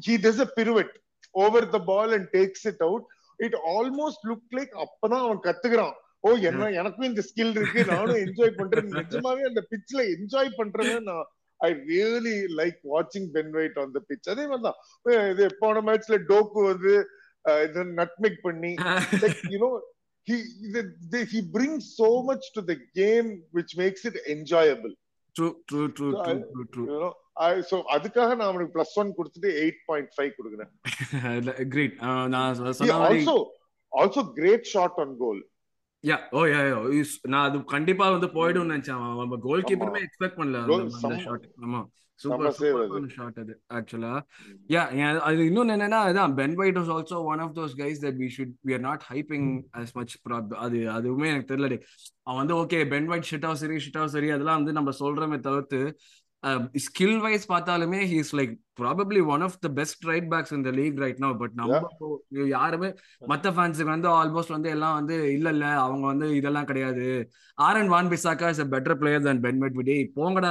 [0.06, 0.96] he does a pirouette
[1.34, 3.02] over the ball and takes it out
[3.38, 5.94] it almost looked like அப்பதான் அவன் கத்துக்கிறான்
[6.24, 8.88] ஓ என்ன எனக்கும் இந்த ஸ்கில் இருக்கு நானும் என்ஜாய் பண்றேன்.
[8.96, 11.26] நிஜமாவே அந்த பிட்ச்ல என்ஜாய் பண்றேன் நான்
[11.60, 16.18] ஐ ரியலி லைக் வாட்சிங் Ben White on the pitch அதே மாதிரிதான் அஹ் இது போன மேட்ச்ல
[16.30, 16.94] டோக்கு வந்து
[17.64, 18.72] இது நட்மெக் பண்ணி
[19.54, 19.70] know
[20.26, 20.36] he
[21.10, 24.94] the, he brings so much to the game which makes it enjoyable.
[25.36, 27.10] True true true So, true I- true true you know
[27.46, 30.70] I, so அதுக்காக நான் அவனுக்கு பிளஸ் ஒன் கொடுத்துட்டு எயிட் பாயிண்ட் ஃபைவ் கொடுக்குறேன்.
[31.74, 31.96] Great
[32.28, 33.36] நான் சொ- He சொன்ன மாதிரி also
[33.92, 34.22] also
[36.06, 39.00] yeah oh yeah yeah is- நான் அது கண்டிப்பா வந்து போயிடும்னு நினைச்சேன்.
[39.16, 41.18] நம்ம கோல் கீப்பருமே எக்ஸ்பெக்ட் பண்ணல அந்த-.
[41.18, 41.80] ஷாட் ஆமா.
[42.20, 42.52] சூப்பர்.
[42.52, 43.54] சூப்பரான ஷாட் அது.
[43.74, 44.12] ஆக்சுவலா
[44.68, 44.82] யா
[45.20, 48.54] அது இன்னொன்னு என்னன்னா அதான் Ben White was also one of those guys that we should
[48.66, 50.14] we are not hyping as much
[50.56, 51.76] அது அதுவுமே எனக்கு தெரியல.
[52.22, 55.80] அவன் வந்து ஓகே பென் வைட் ஷிட்டாவும் சரி ஷிட்டாவும் சரி அதெல்லாம் வந்து நம்ம சொல்றோமே தவிர்த்து
[56.84, 60.98] ஸ்கில் வைஸ் பார்த்தாலுமே he is like probably one of the best right backs இந்த லீக்
[61.02, 61.80] ரைட் நோ பட் நம்ம
[62.48, 62.88] யாருமே
[63.32, 67.06] மத்த ஃபேன்ஸுக்கு வந்து ஆல்மோஸ்ட் வந்து எல்லாம் வந்து இல்ல இல்ல அவங்க வந்து இதெல்லாம் கிடையாது.
[67.58, 70.50] Aaron Wan Bissaka is a better player than Ben mate விடி போங்கடா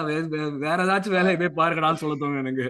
[0.65, 2.67] வேற ஏதாச்சும் வேலையை போய் பாருங்கடான்னு சொல்ல தோணும் எனக்கு.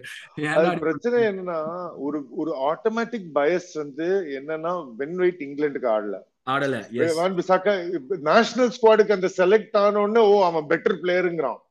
[0.86, 1.60] பிரச்சனை என்னன்னா
[2.08, 4.08] ஒரு ஒரு ஆட்டோமேட்டிக் பயஸ் வந்து
[4.40, 6.16] என்னன்னா வென் வெயிட் இங்கிலாந்துக்கு ஆடல.
[6.54, 7.76] ஆடல எஸ் வான் பிசாக்கா
[8.32, 11.62] நேஷனல் ஸ்குவாடுக்கு அந்த செலக்ட் ஆன உடனே ஓ அவன் பெட்டர் பிளேயருங்கிறான்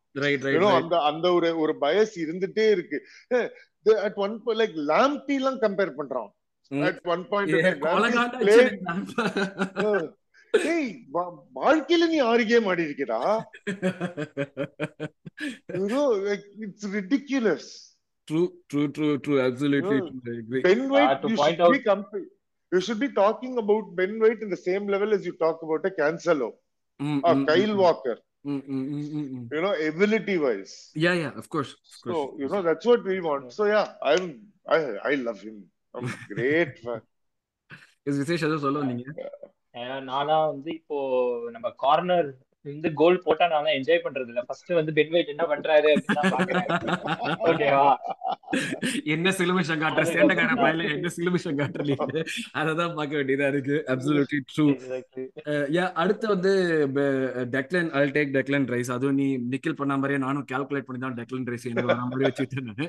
[0.75, 2.99] அந்த அந்த ஒரு ஒரு பயஸ் இருந்துட்டே இருக்கு.
[4.03, 6.31] அட் ஒன் லைக் லாம்பி எல்லாம் கம்பேர் பண்றான்.
[6.71, 7.55] அட் ஒன் பாயிண்ட்
[10.67, 13.21] ஏய் வா- வாழ்க்கையில நீ ஆறு கேம் ஆடி இருக்கடா
[16.59, 17.71] it's ridiculous
[18.29, 18.41] true
[18.71, 19.99] true true true absolutely
[20.67, 22.27] Ben White to you point should out- be compare
[22.73, 25.85] you should be talking about Ben White in the same level as you talk about
[25.91, 26.49] a cancelo.
[27.23, 28.17] Or kyle walker.
[28.45, 30.75] You know ability wise
[31.05, 34.27] yeah yeah of course so you know that's what we want so yeah i'm
[34.69, 34.81] i
[35.11, 35.59] i love him
[35.95, 37.03] i'm great fan
[38.07, 39.07] is Vishesh ஏதோ சொல்ல வந்தீங்க
[40.11, 40.99] நானா வந்து இப்போ
[41.55, 42.29] நம்ம corner
[42.65, 45.91] இந்த கோல் போட்டா நான் என்ஜாய் பண்றது இல்ல ஃபர்ஸ்ட் வந்து பென் வைட் என்ன பண்றாரு
[47.51, 47.89] ஓகேவா
[49.15, 50.03] என்ன சிலுமிஷம் காட்டுற?
[50.13, 51.95] சேட்டக்கார பையில என்ன சிலுமிஷம் காட்டுற நீ
[52.61, 53.77] அததான் பார்க்க வேண்டியதா இருக்கு.
[53.93, 54.67] அப்சல்யூட்லி ட்ரூ
[55.77, 56.53] யா அடுத்து வந்து
[57.55, 61.49] டெக்லன் அல் டேக் டெக்லன் ரைஸ் அதுவும் நீ நிக்கில் பண்ண மாதிரியே நானும் கால்குலேட் பண்ணி தான் டெக்லன்
[61.53, 62.85] ரைஸ் என்ன வர மாதிரி வச்சுட்டு நான்.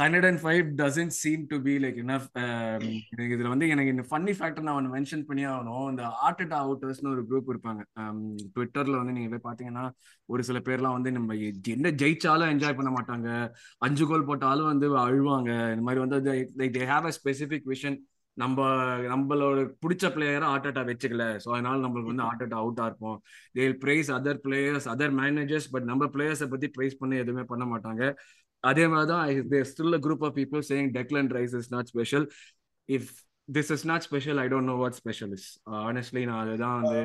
[0.00, 4.68] Hundred and five doesn't seem to be like எனக்கு இதுல வந்து எனக்கு இந்த ஃபன்னி ஃபேக்டர்
[4.70, 5.86] நான் மென்ஷன் பண்ணி ஆகணும்.
[5.92, 7.82] இந்த ஆர்டட் அவுட்டர்ஸ்னு ஒரு குரூப் இருப்பாங்க.
[8.58, 9.84] ட்விட்டர்ல வந்து நீங்க போய் பாத்தீங்கன்னா
[10.28, 11.34] ஒரு சில பேர்லாம் வந்து நம்ம
[11.74, 13.28] என்ன ஜெயிச்சாலும் என்ஜாய் பண்ண மாட்டாங்க.
[13.78, 15.50] அஞ்சு கோல் போட்டாலும் வந்து அழுவாங்க.
[15.72, 16.18] இந்த மாதிரி வந்து
[16.76, 17.98] they have a specific vision
[18.36, 18.58] நம்ம
[19.12, 21.24] நம்மளோட பிடிச்ச பிளேயரை அட்டா வச்சுக்கல.
[21.44, 23.16] ஸோ அதனால நம்மளுக்கு வந்து ஆட்டோட்டா அவுட்டா இருப்போம்
[23.54, 28.02] they praise other players other managers but நம்ம பிளேயர்ஸை பத்தி பிரைஸ் பண்ணி எதுவுமே பண்ண மாட்டாங்க.
[28.64, 32.26] அதே மாதிரி தான் still group of people saying Declan Rice is not special
[32.88, 33.10] if
[33.56, 35.46] this is not special I don't know what special is
[35.88, 37.02] honestly நான் அதுதான் வந்து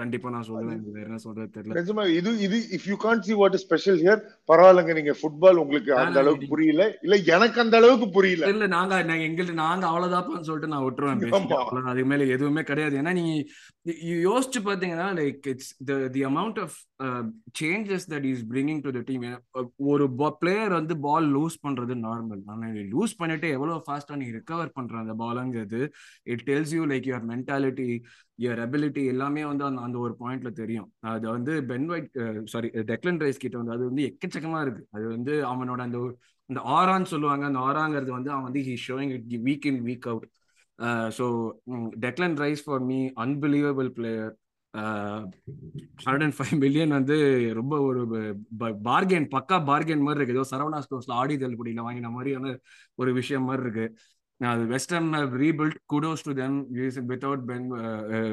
[0.00, 0.80] கண்டிப்பா நான் சொல்லுவேன்.
[0.96, 1.76] வேற என்ன சொல்றது தெரியல.
[1.80, 4.22] நிஜமா இது இது if you can't see what is special here
[4.52, 4.94] பரவாயில்லைங்க.
[5.00, 6.86] நீங்க ஃபுட்பால் உங்களுக்கு அந்த அளவுக்கு புரியல.
[7.06, 8.48] இல்ல எனக்கு அந்த அளவுக்கு புரியல.
[8.54, 11.22] இல்ல நாங்க நாங்க எங்களுக்கு நாங்க அவ்வளவுதான்ப்பான்னு சொல்லிட்டு நான் விட்டுருவேன்.
[11.40, 11.90] அவ்வளவுதான்.
[11.92, 12.96] அதுக்கு மேல எதுவுமே கிடையாது.
[13.02, 13.34] ஏன்னா நீங்க
[14.08, 16.76] you யோசிச்சு பாத்தீங்கன்னா like it's the the amount of
[17.60, 19.24] changes that is bringing to the team
[19.92, 20.04] ஒரு
[20.42, 25.16] பிளேயர் வந்து பால் லூஸ் பண்றது நார்மல் ஆனா லூஸ் பண்ணிட்டு எவ்வளவு ஃபாஸ்டா நீ ரிகவர் பண்ற அந்த
[25.24, 25.82] பாலுங்கிறது
[26.32, 27.88] it tells you like your mentality
[28.44, 30.88] your ability எல்லாமே வந்து அந்த அந்த ஒரு பாயிண்ட்ல தெரியும்.
[31.14, 32.10] அது வந்து Ben White
[32.54, 34.84] sorry Declan Rice கிட்ட வந்து அது வந்து எக்கச்சக்கமா இருக்கு.
[34.96, 36.00] அது வந்து அவனோட அந்த
[36.50, 37.44] அந்த ஆரான்னு சொல்லுவாங்க.
[37.50, 40.26] அந்த ஆராங்கிறது வந்து அவன் வந்து he showing it week in week out
[41.18, 41.26] so
[42.04, 44.32] Declan Rice for me unbelievable player
[46.04, 47.16] hundred and five million வந்து
[47.58, 48.00] ரொம்ப ஒரு
[48.88, 50.36] பார்கென் பக்கா பார்கென் மாதிரி இருக்கு.
[50.36, 52.54] ஏதோ சரவணா ஸ்டோர்ஸ்ல ஆடி தள்ளுபடியில் வாங்கின மாதிரியான
[53.02, 53.86] ஒரு விஷயம் மாதிரி இருக்கு.
[54.40, 56.56] அது western rebuild kudos to them
[57.08, 57.66] without Ben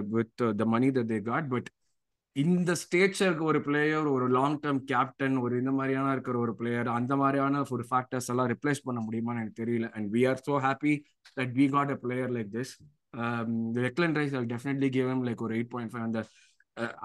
[0.10, 1.70] with the money that they got but
[2.36, 7.16] இந்த ஸ்டேச்சருக்கு ஒரு பிளேயர் ஒரு லாங் டேர்ம் கேப்டன் ஒரு இந்த மாதிரியான இருக்கிற ஒரு பிளேயர் அந்த
[7.16, 9.90] மாதிரியான ஒரு ஃபேக்டர்ஸ் எல்லாம் ரிப்ளேஸ் பண்ண முடியுமான்னு எனக்கு தெரியல.
[9.92, 10.94] And we are so happy
[11.38, 12.74] that we got a player like this
[13.82, 16.22] Declan Rice I definitely give like ஒரு எயிட் பாயிண்ட் ஃபைவ் அந்த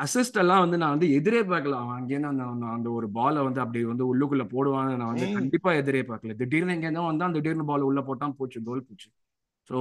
[0.02, 1.78] அசிஸ்ட் எல்லாம் வந்து நான் வந்து எதிரே பார்க்கல.
[1.82, 6.02] அவன் அங்கேருந்து அந்த அந்த ஒரு பாலை வந்து அப்படி வந்து உள்ளுக்குள்ள போடுவான்னு நான் வந்து கண்டிப்பா எதிரே
[6.10, 6.34] பார்க்கல.
[6.40, 9.08] திடீர்னு எங்கேருந்தோ வந்தான் திடீர்னு பால் உள்ள போட்டான் போச்சு கோல் போச்சு.
[9.70, 9.76] So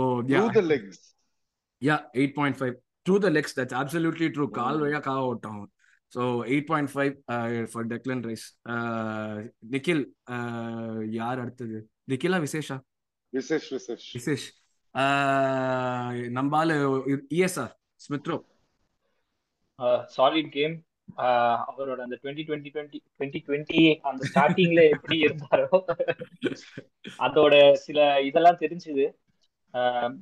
[1.82, 2.76] yeah eight point five
[3.06, 5.64] through the legs that's absolutely true கால் வழியா காவ விட்டான்
[6.14, 6.22] so
[6.54, 7.14] eight point five
[7.72, 8.46] for Declan Rice
[9.74, 10.04] Nikhil
[11.20, 11.78] யார் அடுத்தது?
[12.12, 12.78] நிக்கிலா விசேஷா?
[13.34, 14.08] Vishesh Vishesh.
[14.18, 14.46] Vishesh.
[16.38, 16.76] நம்பால
[17.38, 17.74] ESR
[18.06, 18.38] Smith Rowe
[20.16, 20.76] solid game
[21.72, 25.78] அவரோட அந்த twenty twenty twenty twenty twenty அந்த ஸ்டார்டிங்ல எப்படி இருந்தாரோ
[27.26, 27.56] அதோட
[27.86, 28.00] சில
[28.30, 29.06] இதெல்லாம் தெரிஞ்சுது.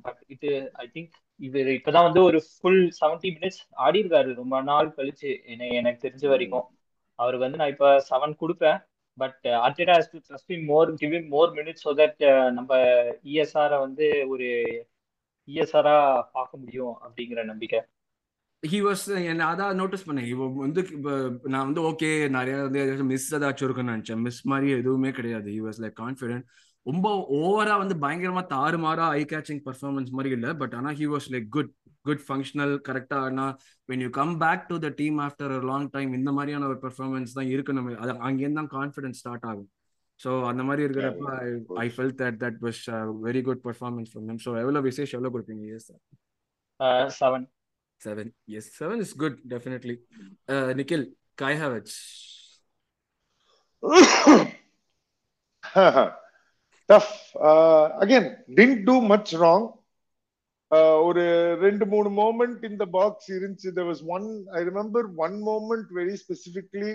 [0.04, 0.50] பட் இது
[0.84, 5.70] ஐ திங்க் இவர் இப்பதான் வந்து ஒரு ஃபுல் செவன்டி மினிட்ஸ் ஆடி இருக்காரு ரொம்ப நாள் கழிச்சு என்ன
[5.80, 6.66] எனக்கு தெரிஞ்ச வரைக்கும்.
[7.18, 8.78] அவருக்கு வந்து நான் இப்ப செவன் கொடுப்பேன்.
[9.18, 12.22] But Arteta has to trust in more give him more minutes so that
[12.58, 12.70] நம்ம
[13.32, 14.48] இஎஸ்ஆரை வந்து ஒரு
[15.48, 15.96] இஎஸ்ஆரா
[16.36, 17.80] பார்க்க முடியும் அப்படிங்கிற நம்பிக்கை.
[18.72, 20.28] ஹி வாஸ் என்ன அதான் நோட்டீஸ் பண்ணேன்.
[20.32, 20.82] இப்போ வந்து
[21.52, 24.22] நான் வந்து ஓகே நிறைய வந்து மிஸ் ஏதாச்சும் இருக்குன்னு நினச்சேன்.
[24.26, 25.48] மிஸ் மாதிரி எதுவுமே கிடையாது.
[25.56, 26.46] ஹி வாஸ் லைக் கான்ஃபிடென்ட்
[26.86, 27.08] ரொம்ப
[27.40, 30.50] ஓவரா வந்து பயங்கரமா தாறுமாறா ஐ கேச்சிங் பர்ஃபார்மன்ஸ் மாதிரி இல்லை.
[30.62, 31.72] பட் ஆனால் he was like good
[32.08, 33.44] good functional கரெக்டா ஆனா
[33.88, 37.36] when you come back to the team after a long time இந்த மாதிரியான ஒரு பெர்ஃபார்மன்ஸ்
[37.38, 39.70] தான் இருக்கு நம்ம அது அங்கேருந்து தான் கான்ஃபிடன்ஸ் ஸ்டார்ட் ஆகும்.
[40.20, 42.82] ஸோ அந்த மாதிரி இருக்கிறப்ப I felt that that was
[43.26, 45.64] very good performance from them so எவ்வளோ விசேஷ் எவ்வளோ கொடுப்பீங்க?
[45.76, 47.46] Yes sir seven
[48.04, 49.96] seven yes seven is good definitely
[50.80, 51.06] Nikhil
[51.42, 51.98] Kai Havertz
[56.88, 57.10] tough.
[57.48, 58.26] Uh, again,
[58.58, 59.64] didn't do much wrong.
[61.06, 61.24] ஒரு
[61.62, 63.68] ரெண்டு மூணு moment இந்த box இருந்துச்சு.
[63.76, 64.26] There was one
[64.58, 66.92] i remember one moment very specifically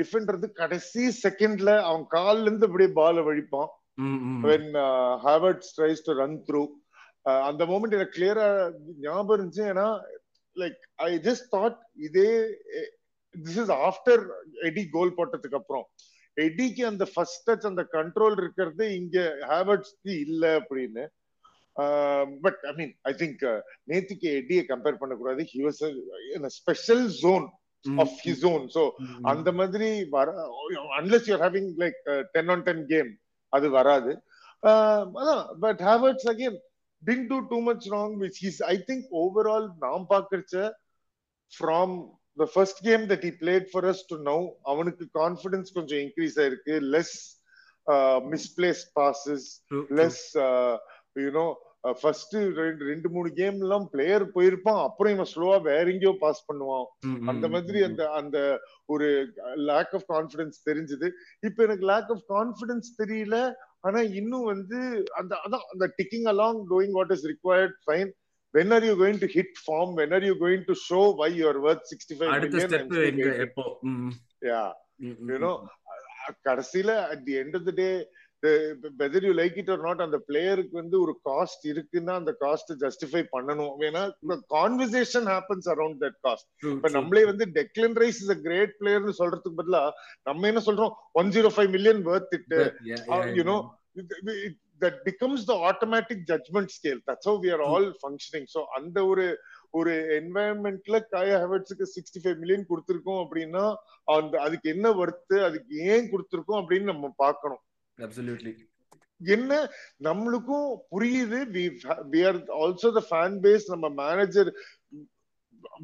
[0.00, 3.70] defender கடைசி செகண்ட்ல அவன் கால்ல இருந்து அப்படியே பால வழிப்பான்.
[4.48, 4.64] when
[5.26, 6.62] Havertz tries to run through
[7.48, 8.46] அந்த மோமெண்ட் எனக்கு கிளியரா
[9.06, 9.62] ஞாபகம் இருந்துச்சு.
[9.72, 9.86] ஏன்னா
[10.62, 11.78] லைக் ஐ ஜஸ்ட் தாட்
[12.08, 12.30] இதே
[13.34, 14.22] this is after
[14.70, 15.86] Eddie goal போட்டதுக்கு அப்புறம்.
[16.36, 19.18] எடிக்கு அந்த ஃபர்ஸ்ட் டச் அந்த கண்ட்ரோல் இருக்கிறது இங்க
[19.50, 21.04] ஹேவர்ட்ஸ்க்கு இல்ல அப்படின்னு.
[22.44, 23.44] But I mean I think
[23.92, 25.42] நேத்திக்கு எடியை கம்பேர் பண்ணக்கூடாது.
[25.52, 25.82] He was
[26.58, 27.46] special zone
[27.84, 28.82] of his own so
[29.32, 30.34] அந்த மாதிரி வர
[31.00, 31.98] unless you're having like
[32.36, 33.10] ten on ten game
[33.52, 34.12] அது வராது.
[35.20, 36.58] அதான் but Havertz again
[37.08, 40.68] didn't do do much wrong which he's I think overall நாம் பார்க்கறச்ச
[41.52, 41.96] from
[42.42, 44.40] the first game that he played for us to now
[44.70, 46.74] அவனுக்கு confidence கொஞ்சம் increase ஆயிருக்கு.
[46.94, 47.12] Less
[48.32, 49.46] misplaced passes
[49.98, 50.24] less
[51.24, 51.44] you know
[52.00, 54.80] first ரெண்டு ரெண்டு மூணு game எல்லாம் player போயிருப்பான்.
[54.86, 56.86] அப்புறம் இவன் ஸ்லோவா வேற எங்கேயோ பாஸ் பண்ணுவான்.
[57.32, 58.38] அந்த மாதிரி அந்த அந்த
[58.94, 59.08] ஒரு
[59.70, 61.10] லேக் ஆஃப் கான்பிடன்ஸ் தெரிஞ்சது.
[61.48, 63.38] இப்ப எனக்கு லேக் ஆஃப் கான்பிடன்ஸ் தெரியல.
[63.86, 64.78] ஆனா இன்னும் வந்து
[65.20, 68.12] அந்த அதான் அந்த ticking along doing what is required fine
[68.54, 71.46] when are you going to hit form when are you going to show why you
[71.50, 72.92] are worth 65 million step
[73.46, 73.64] எப்போ
[74.48, 74.68] yeah
[75.30, 75.54] you know
[76.46, 77.54] கடைசில at the end
[79.00, 83.22] whether you like it or not அந்த பிளேயருக்கு வந்து ஒரு cost இருக்குன்னா அந்த cost justify
[83.34, 83.74] பண்ணணும்.
[83.88, 84.02] ஏன்னா
[84.56, 89.60] conversation happens around that cost இப்ப நம்மளே வந்து Declan Rice is a great பிளேயர்னு சொல்றதுக்கு
[89.62, 89.84] பதிலா
[90.30, 90.92] நம்ம என்ன சொல்றோம்?
[91.22, 92.54] One zero five million worth it
[93.40, 93.56] you know
[94.82, 96.98] that becomes the automatic judgment scale.
[97.08, 98.46] That's how we are all functioning.
[98.54, 99.24] So அந்த ஒரு
[99.78, 103.62] ஒரு என்வாயன்மெண்ட்ல காயா ஹெவர்ட்ஸுக்கு சிக்ஸ்டி ஃபைவ் மில்லியன் கொடுத்துருக்கோம் அப்படின்னா
[104.16, 107.62] அந்த அதுக்கு என்ன ஒர்த்து அதுக்கு ஏன் கொடுத்துருக்கோம் அப்படின்னு நம்ம பார்க்கணும்.
[109.20, 109.52] என்ன?
[110.06, 111.38] நம்மளுக்கும் புரியுது.
[112.12, 114.50] We are also the fan base நம்ம manager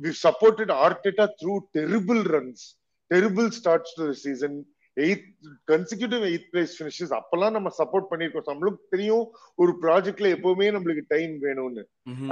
[0.03, 2.65] we supported Arteta through terrible runs
[3.11, 4.59] terrible starts to season
[4.97, 5.27] eighth
[5.71, 9.25] consecutive eighth place finishes அப்பெல்லாம் நம்ம சப்போர்ட் பண்ணிருக்கோம் நம்மளுக்கு தெரியும்
[9.63, 11.85] ஒரு ப்ராஜெக்ட்ல எப்பவுமே நம்மளுக்கு டைம் வேணும்னு.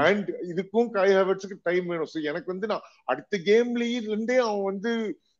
[0.06, 2.10] அண்ட் இதுக்கும் காய் ஹேவர்ட்ஸுக்கு டைம் வேணும்.
[2.14, 4.92] ஸோ எனக்கு வந்து நான் அடுத்த கேம்லயே இருந்தே அவன் வந்து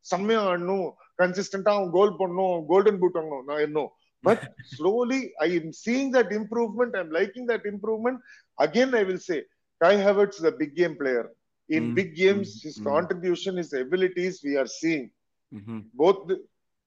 [0.05, 0.87] செம்மையா ஆடணும்.
[1.21, 2.59] கன்சிஸ்டன்டா அவன் கோல் பண்ணணும்.
[2.71, 3.47] கோல்டன் பூட் வாங்கணும்.
[3.49, 3.89] நான் என்னும்
[4.24, 4.44] But
[4.74, 8.20] slowly I am seeing that improvement I am liking that improvement
[8.58, 9.38] again I will say
[9.80, 11.24] Kai Havertz is a big game player.
[11.68, 12.84] In Mm, big games, mm, his mm.
[12.90, 15.04] contribution, his abilities, we are seeing.
[15.52, 15.78] Mhm.
[16.02, 16.36] Both the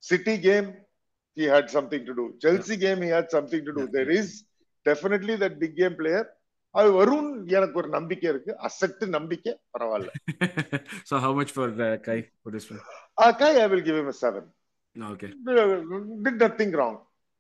[0.03, 0.67] City game,
[1.37, 2.25] he had something to do.
[2.43, 3.83] Chelsea game, he had something to do.
[3.83, 4.21] Yeah, There yeah.
[4.21, 4.29] is
[4.85, 6.23] definitely that big game player.
[6.75, 7.27] அது வரும்
[7.57, 10.11] எனக்கு ஒரு நம்பிக்கை இருக்கு அசட்டு நம்பிக்கை பரவாயில்ல
[11.09, 12.81] so how much for uh, Kai for this one?
[13.41, 14.45] Kai, I will give him a seven.
[14.95, 15.31] No, okay.
[16.25, 16.71] Did nothing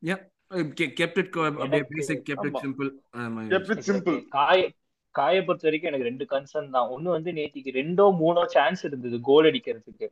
[0.04, 0.14] Uh,
[3.94, 4.28] அப்படியே.
[4.28, 4.70] காய
[5.10, 6.88] காய பொறுத்த வரைக்கும் எனக்கு ரெண்டு கன்சர்ன் தான்.
[6.88, 10.08] ஒண்ணு வந்து நேத்திக்கு ரெண்டோ மூணோ சான்ஸ் இருந்தது கோல் அடிக்கிறதுக்கு.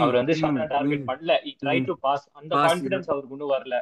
[0.00, 0.32] அவர் வந்து
[0.68, 1.06] டார்கெட்.
[1.06, 1.54] பண்ணல.
[1.64, 1.84] ட்ரை.
[1.84, 3.80] டு பாஸ் அந்த Pass, கான்பிடன்ஸ் அவருக்கு இன்னும் வரல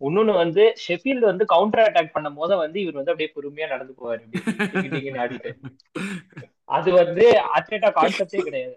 [0.00, 4.32] இன்னொன்னு வந்து ஷெஃபீல்டு வந்து கவுண்டர் அட்டாக் பண்ணும் போது வந்து இவர் வந்து அப்படியே பொறுமையா நடந்து போவாரு.
[6.64, 8.74] அது வந்து அட்லேட்டா கான்செப்டே கிடையாது.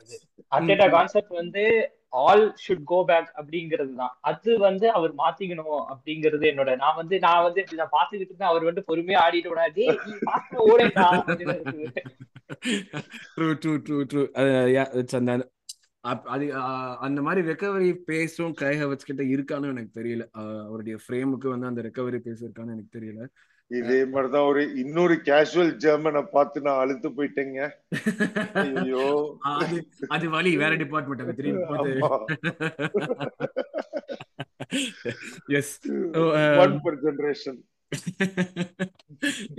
[0.48, 0.52] அது.
[0.52, 6.76] அட்லேட்டா கான்செப்ட் வந்து ஆல் ஷுட் கோ பேக் அப்படிங்கிறது தான் அது வந்து அவர் மாத்திக்கணும் அப்படிங்கிறது என்னோட
[6.76, 9.86] நான் வந்து நான் வந்து இப்படி நான் பாத்துக்கிட்டு இருந்தேன் அவர் வந்து பொறுமையா ஆடிட்டு விடாது
[10.66, 11.08] ஓடேடா
[13.36, 14.24] true true true true
[14.94, 15.34] it's அந்த
[16.04, 16.46] அப்- அது
[17.00, 20.24] அந்த மாதிரி ரெக்கவரி பேஸும் கை ஹவர்ஸ் கிட்ட இருக்கான்னு எனக்கு தெரியல.
[20.66, 23.22] அவருடைய ஃப்ரேமுக்கு வந்து அந்த ரெக்கவரி பேஸ் இருக்கான்னு எனக்கு தெரியல.
[23.72, 27.60] இதே மாதிரிதான் ஒரு இன்னொரு கேஷுவல் ஜெர்மனை பார்த்து நான் அழுத்து போயிட்டேங்க.
[28.62, 29.06] ஐயோ
[29.54, 32.12] அது அது வழி வேற டிபார்ட்மெண்ட் திரும்பி ஆமா.
[35.60, 35.74] Yes
[36.64, 37.60] one per generation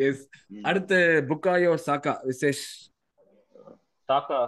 [0.06, 0.24] yes
[0.62, 0.98] அடுத்து
[1.28, 2.64] புக்காயோ சாக்கா விசேஷ்.
[4.08, 4.40] சாக்கா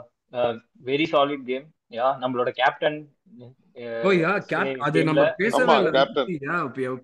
[0.85, 2.99] வெரி சாலிட் கேம் யா நம்மளோட கேப்டன்
[4.05, 5.75] ஓ யா கேப் அது நம்ம பேசவே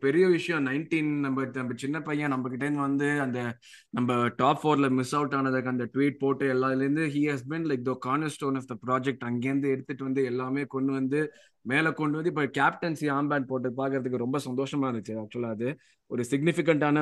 [0.00, 3.40] பெரிய விஷயம் நைன்டீன் நம்ம நம்ம சின்ன பையன் நம்ம கிட்ட இருந்து வந்து அந்த
[3.90, 7.84] நம்ம டாப் ஃபோர்ல மிஸ் அவுட் ஆனதுக்கு அந்த ட்வீட் போட்டு எல்லாத்துல இருந்து he has been like
[7.84, 7.94] the
[8.34, 11.20] cornerstone of the project அங்கேருந்து எடுத்துட்டு வந்து எல்லாமே கொண்டு வந்து
[11.70, 15.14] மேல கொண்டு வந்து இப்போ கேப்டன்சி ஆம்பேண்ட் போட்டு பார்க்கறதுக்கு ரொம்ப சந்தோஷமா இருந்துச்சு.
[15.22, 15.68] ஆக்சுவலா அது
[16.10, 16.98] ஒரு சிக்னிபிகண்டான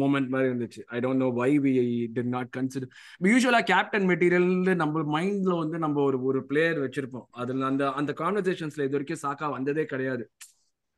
[0.00, 0.80] மூமெண்ட் மாதிரி இருந்துச்சு.
[0.86, 1.72] I don't know why we
[2.16, 2.90] did not consider
[3.22, 7.26] யூஸ்வலா கேப்டன் மெட்டீரியல் நம்ம மைண்ட்ல வந்து நம்ம ஒரு ஒரு பிளேயர் வச்சிருப்போம்.
[7.42, 10.26] அதுல அந்த அந்த கான்வர்சேஷன்ஸ்ல இது வரைக்கும் சாக்கா வந்ததே கிடையாது.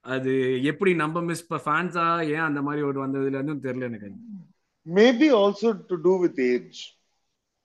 [0.04, 0.32] அது
[0.62, 4.10] எப்படி நம்ம மிஸ் இப்ப ஃபேன்ஸா ஏன் அந்த மாதிரி ஒரு வந்ததுல இருந்து தெரியல எனக்கு.
[4.86, 6.80] Maybe also to do with age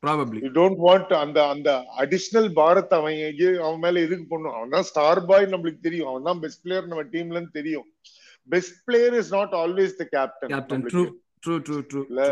[0.03, 1.69] probably you don't want அந்த அந்த
[2.03, 3.17] அடிஷனல் பாரத் அவன்
[3.65, 6.09] அவன் மேல எதுக்கு பண்ணும் அவன் தான் ஸ்டார் பாய் நம்மளுக்கு தெரியும்.
[6.11, 7.87] அவன் தான் பெஸ்ட் பிளேயர் நம்ம டீம்ல தெரியும்.
[8.49, 11.03] Best player is not always the captain true
[11.45, 11.55] true
[11.91, 12.23] true இல்ல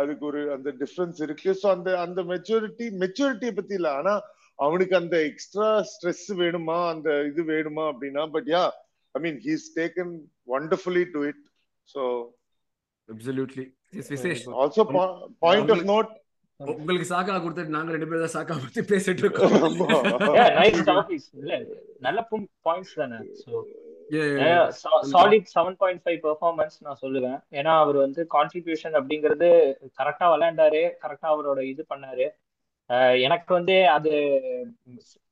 [0.00, 1.50] அதுக்கு ஒரு அந்த டிஃபரன்ஸ் இருக்கு.
[1.62, 3.88] சோ அந்த அந்த மெச்சூரிட்டி மெச்சூரிட்டியை பத்தி இல்ல.
[4.00, 4.14] ஆனா
[4.58, 6.78] அவனுக்கு அந்த எக்ஸ்ட்ரா ஸ்ட்ரெஸ் வேணுமா?
[6.94, 8.24] அந்த இது வேணுமா அப்படின்னா?
[8.36, 8.62] But yeah
[9.14, 10.12] I mean he's taken
[10.54, 11.42] wonderfully to it
[11.88, 12.02] so
[13.08, 13.66] absolutely
[14.62, 14.84] also
[15.46, 16.10] point of note
[16.70, 19.54] உங்களுக்கு சாக்கா கொடுத்துட்டு நாங்க ரெண்டு பேரும் தான் சாக்கா பத்தி பேசிட்டு இருக்கோம்.
[20.58, 21.60] நைஸ் டாபிக்ஸ் இல்ல
[22.06, 22.28] நல்ல
[22.66, 23.18] பாயிண்ட்ஸ் தானே.
[25.14, 27.38] Solid seven point five performance நான் சொல்லுவேன்.
[27.58, 29.48] ஏன்னா அவர் வந்து கான்ட்ரிபியூஷன் அப்படிங்கிறது
[30.00, 30.82] கரெக்டா விளையாண்டாரு.
[31.04, 32.26] கரெக்டா அவரோட இது பண்ணாரு.
[33.26, 34.10] எனக்கு வந்து அது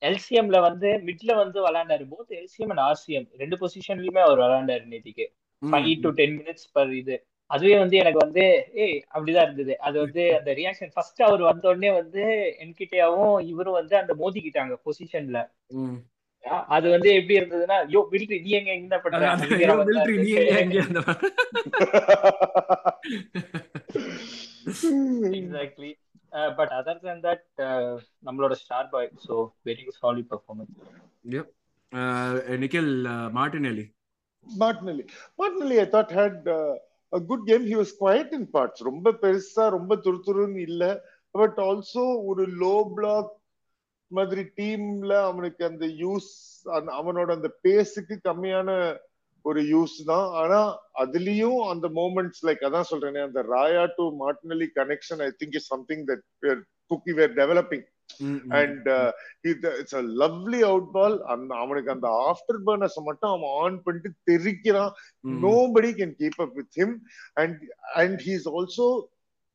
[0.09, 2.05] எல்சிஎம்ல வந்து மிட்ல வந்து விளையாண்டாரு.
[2.13, 5.27] போத் எல்சிஎம் அண்ட் ஆர்சிஎம் ரெண்டு பொசிஷன்லயுமே அவர் விளையாண்டாரு நேத்திக்கு.
[5.63, 7.17] Five to ten minutes per இது.
[7.51, 8.43] அதுவே வந்து எனக்கு வந்து
[8.85, 9.75] ஏய் அப்படிதான் இருந்தது.
[9.79, 12.23] அது வந்து அந்த ரியாக்ஷன் ஃபர்ஸ்ட் அவர் வந்த உடனே வந்து
[12.65, 15.41] என்கிட்டயாவும் இவரும் வந்து அந்த மோதிக்கிட்டாங்க பொசிஷன்ல.
[16.69, 19.19] அது வந்து எப்படி இருந்ததுன்னா யோ மிலிட்ரி நீ எங்க என்ன பண்ற?
[25.39, 25.91] Exactly
[26.59, 27.45] but other than that
[28.27, 29.37] நம்மளோட star boy so
[29.69, 30.75] very solid performance
[31.31, 31.49] Yep.
[31.93, 32.93] Uh, Nikhil
[33.39, 33.87] Martinelli
[34.47, 35.05] Martinelli.
[35.39, 36.37] Martinelli, I thought had
[37.13, 40.85] good game he was quiet in parts ரொம்ப பெருசா ரொம்ப துருதுருன்னு இல்ல.
[41.35, 43.31] பட் ஆல்சோ ஒரு லோ பிளாக்
[44.11, 46.31] மாதிரி டீம்ல அவனுக்கு அந்த யூஸ்
[47.01, 48.71] அவனோட அந்த பேஸுக்கு கம்மியான
[49.45, 50.27] ஒரு யூஸ் தான்.
[50.41, 50.59] ஆனா
[51.03, 56.05] அதுலயும் அந்த மூமெண்ட்ஸ் லைக் அதான் சொல்றேனே அந்த Raya to Martinelli connection I think is something
[56.11, 56.25] that
[56.91, 57.87] cookie were developing
[58.49, 58.89] and
[59.41, 64.91] it's a lovely out ball அந்த அவனுக்கு அந்த ஆஃப்டர் பர்னர்ஸ் மட்டும் அவன் ஆன் பண்ணிட்டு தெரிக்கிறான்.
[65.43, 66.97] Nobody can keep up with him
[67.33, 67.59] and
[67.95, 69.03] and he's also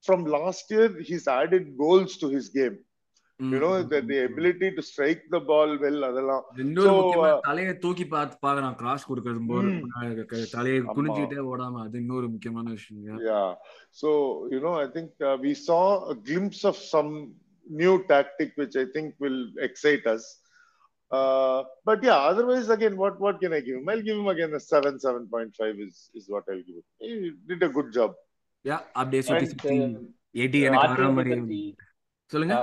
[0.08, 2.76] from last year he's added goals to his game
[3.40, 6.44] you know the ability to strike the ball well அதெல்லாம்.
[7.42, 9.82] தலையை தூக்கி பார்த்து பாக்குறான் cross கொடுக்கறது போது.
[10.52, 10.82] தலையை.
[10.82, 13.04] குனிஞ்சிட்டே ஓடாம அது இன்னொரு முக்கியமான விஷயம்
[16.12, 17.36] a glimpse of some
[17.68, 20.24] new tactic which I think will excite us.
[21.12, 23.90] Uh, but yeah, otherwise, again, what what can I give him?
[23.90, 26.88] I'll give him again a seven, seven point five is is what I'll give him.
[27.00, 28.14] He did a good job.
[28.66, 29.06] Yeah, uh,
[30.44, 31.60] Eddie எனக்கு வர மாதிரி
[32.32, 32.56] சொல்லுங்க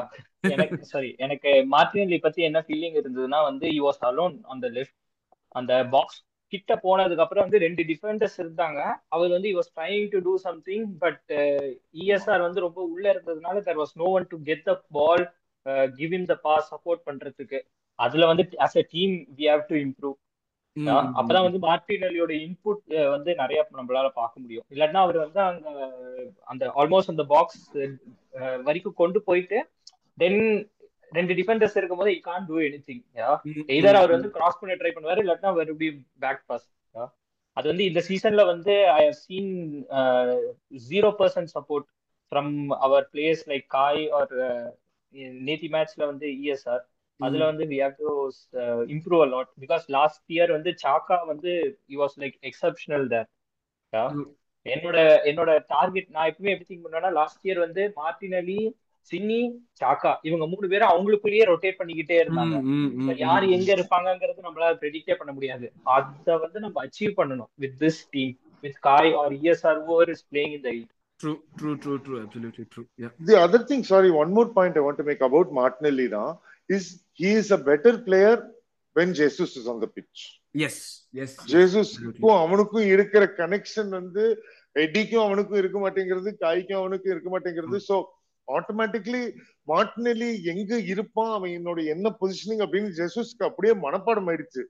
[0.54, 4.96] எனக்கு sorry எனக்கு Martinelli பத்தி என்ன feeling இருந்ததுன்னா வந்து you was alone on the left
[5.60, 6.20] அந்த பாக்ஸ்
[6.52, 8.80] கிட்ட போனதுக்கு அப்புறம் வந்து ரெண்டு டிஃபெண்டர்ஸ் இருந்தாங்க.
[9.14, 11.22] அவர் வந்து was trying to do something but
[12.02, 15.24] ESR வந்து ரொம்ப உள்ள இருந்ததுனால there was no one to get the ball
[15.96, 17.60] give him the pass support பண்றதுக்கு.
[17.98, 20.18] அதுல வந்து as a team we have to improve
[21.18, 22.82] அப்பதான் வந்து மார்டினலியோட இன்புட்
[23.14, 24.64] வந்து நிறைய நம்மளால பார்க்க முடியும்.
[24.72, 25.68] இல்லாட்டினா அவர் வந்து அந்த
[26.46, 27.60] அந்த ஆல்மோஸ்ட் அந்த பாக்ஸ்
[28.66, 29.58] வரைக்கும் கொண்டு போயிட்டு
[30.18, 30.40] தென்
[31.12, 33.02] ரெண்டு டிஃபெண்டர்ஸ் இருக்கும் போது he can't do anything
[33.74, 36.68] either அவர் வந்து கிராஸ் பண்ண ட்ரை பண்ணுவாரு இல்லாட்டினா மறுபடியும் பேக் பாஸ்
[37.56, 39.50] அது வந்து இந்த சீசன்ல வந்து I have seen
[40.86, 41.88] zero percent support
[42.32, 42.52] from
[42.84, 44.32] our players like Kai or
[45.48, 46.84] நேத்தி மேட்ச்ல வந்து இஎஸ்ஆர்
[47.20, 48.10] அதுல வந்து we have to
[48.94, 51.52] improve a lot because last year வந்து சாக்கா வந்து
[51.90, 53.28] he was like exceptional there
[54.66, 54.96] என்னோட
[55.30, 58.58] என்னோட டார்கெட் நான் எப்பவுமே எப்படி திங்க் பண்ணேன்னா லாஸ்ட் இயர் வந்து மார்டினலி
[59.10, 59.40] சின்னி
[59.80, 62.56] சாக்கா இவங்க மூணு பேரும் அவங்களுக்குள்ளேயே ரொட்டேட் பண்ணிக்கிட்டே இருந்தாங்க
[63.24, 68.34] யார் எங்க இருப்பாங்கிறது நம்மளால ப்ரெடிக்டே பண்ண முடியாது அத வந்து நம்ம அச்சீவ் பண்ணணும் with this team
[68.64, 70.72] with Kai or ESR over is playing in the
[71.20, 72.84] True, true, true, true, absolutely true.
[72.98, 73.10] Yeah.
[73.20, 76.28] The other thing, sorry, one more point I want to make about Martinelli now
[76.68, 76.84] is
[77.20, 78.32] he is a better player
[78.96, 80.22] when Jesus is on the pitch.
[80.54, 80.76] Yes,
[81.14, 81.30] yes.
[81.52, 84.24] ஜேசுஸ்க்கும் அவனுக்கும் இருக்கிற connection வந்து
[84.76, 87.98] எடிக்கும் அவனுக்கும் இருக்க மாட்டேங்கிறது காய்க்கும் அவனுக்கும் இருக்க மாட்டேங்கிறது சோ
[88.48, 89.22] ஆட்டோமேட்டிக்லி
[89.68, 94.62] மார்டினலி எங்க இருப்பான் அவன் என்னோட என்ன பொசிஷனிங் அப்படின்னு ஜெசூஸ்க்கு அப்படியே மனப்பாடம் ஆயிடுச்சு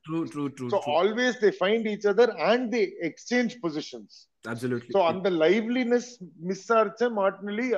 [0.97, 4.17] always they find each other and they exchange positions
[4.97, 6.11] so அந்த லைவ்லினஸ்
[6.51, 7.69] மிஸ் ஆச்ச மார்டினலி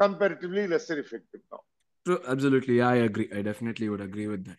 [0.00, 1.64] கம்பேரிட்டிவ்லி லெஸ்ஸர் எஃபெக்டிவ் தான்
[2.06, 2.74] True, absolutely.
[2.76, 3.26] Yeah, I agree.
[3.32, 4.58] I definitely would agree with that.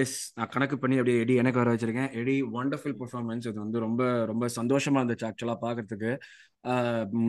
[0.00, 2.10] Yes நான் கணக்கு பண்ணி அப்படியே எடி எனக்கு வர வச்சிருக்கேன்.
[2.20, 6.10] எடி ஒண்டர்ஃபுல் பர்ஃபார்மன்ஸ் இது வந்து ரொம்ப ரொம்ப சந்தோஷமா இருந்துச்சு ஆக்சுவலாக பார்க்கறதுக்கு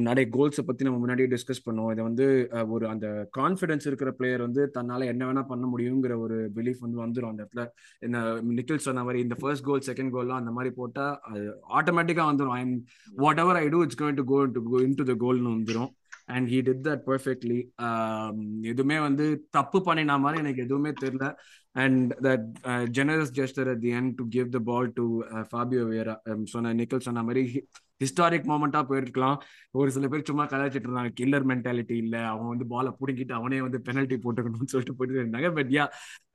[0.08, 1.92] நிறைய கோல்ஸை பற்றி நம்ம முன்னாடியே டிஸ்கஸ் பண்ணுவோம்.
[1.94, 2.26] இதை வந்து
[2.76, 7.32] ஒரு அந்த கான்ஃபிடன்ஸ் இருக்கிற பிளேயர் வந்து தன்னால் என்ன வேணால் பண்ண முடியுங்கிற ஒரு பிலீஃப் வந்து வந்துடும்
[7.32, 7.66] அந்த இடத்துல
[8.08, 8.20] இந்த
[8.58, 11.44] நிக்கில் சொன்ன மாதிரி இந்த ஃபர்ஸ்ட் கோல் செகண்ட் கோல்லாம் அந்த மாதிரி போட்டால் அது
[11.80, 12.64] ஆட்டோமேட்டிக்காக வந்துடும் I
[13.46, 15.92] whatever I do it's going to go to go into the கோல்னு வந்துடும்
[16.28, 17.60] and he did that perfectly
[18.72, 19.26] எதுவுமே வந்து
[19.58, 21.28] தப்பு பண்ணின மாதிரி எனக்கு எதுவுமே தெரியல.
[21.84, 22.46] And that
[22.98, 25.06] generous gesture at the end to give the ball to
[25.52, 26.16] Fabio Vieira
[26.54, 27.44] சொன்ன நிக்கல் சொன்ன மாதிரி
[28.04, 29.38] ஹிஸ்டாரிக் மூமெண்டா போயிருக்கலாம்.
[29.80, 31.12] ஒரு சில பேர் சும்மா கலாச்சிட்டு இருந்தாங்க.
[31.20, 32.16] கில்லர் மென்டாலிட்டி இல்ல.
[32.32, 35.50] அவன் வந்து பாலை பிடுங்கிட்டு அவனே வந்து பெனல்ட்டி போட்டுக்கணும்னு சொல்லிட்டு போயிட்டு இருந்தாங்க.
[35.58, 35.86] பட் யா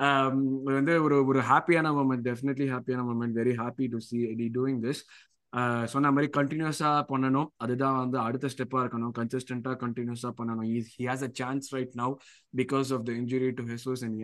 [0.07, 0.39] um,
[0.77, 5.03] வந்து ஒரு ஒரு ஹாப்பியான மூமெண்ட் டெஃபினெட்லி ஹாப்பியான moment very happy to see Eddie doing this
[5.93, 7.49] சொன்ன மாதிரி கண்டினியூஸா பண்ணணும்.
[7.65, 9.13] அதுதான் வந்து அடுத்த ஸ்டெப்பா இருக்கணும்.
[9.19, 10.69] கன்சிஸ்டன்டா கண்டினியூஸா பண்ணணும்.
[10.95, 12.15] He has a chance right now
[12.61, 14.17] because of the injury to Jesus and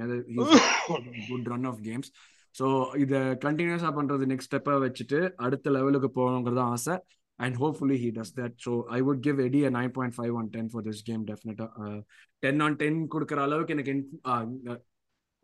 [1.30, 2.10] good run of games
[2.54, 2.66] so
[3.04, 6.96] இதை கண்டினியூஸா பண்றது நெக்ஸ்ட் ஸ்டெப்பா வச்சுட்டு அடுத்த லெவலுக்கு போகணுங்கிறது ஆசை.
[7.38, 10.48] And hopefully he does that so I would give Eddie a nine point five on
[10.54, 11.66] ten for this game டெஃபினட்டா
[12.44, 13.94] டென் ஆன் டென் கொடுக்குற அளவுக்கு எனக்கு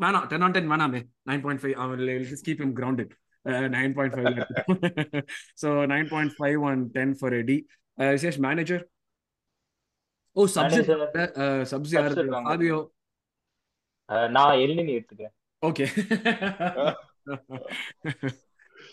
[0.01, 0.27] வேணாம்.
[0.31, 1.01] டென் ஆன் டென் வேணாமே.
[1.31, 2.01] நைன் பாயிண்ட் ஃபைவ் அவன்
[2.47, 3.13] keep him grounded
[3.75, 4.41] nine point five
[5.57, 7.59] so nine point five on ten for Eddie
[7.99, 8.83] Vishesh manager
[10.37, 10.91] oh subs
[11.73, 12.79] subs யாரு Fabio
[14.33, 15.85] நான் எல்லினி எடுத்துக்கிறேன் ஓகே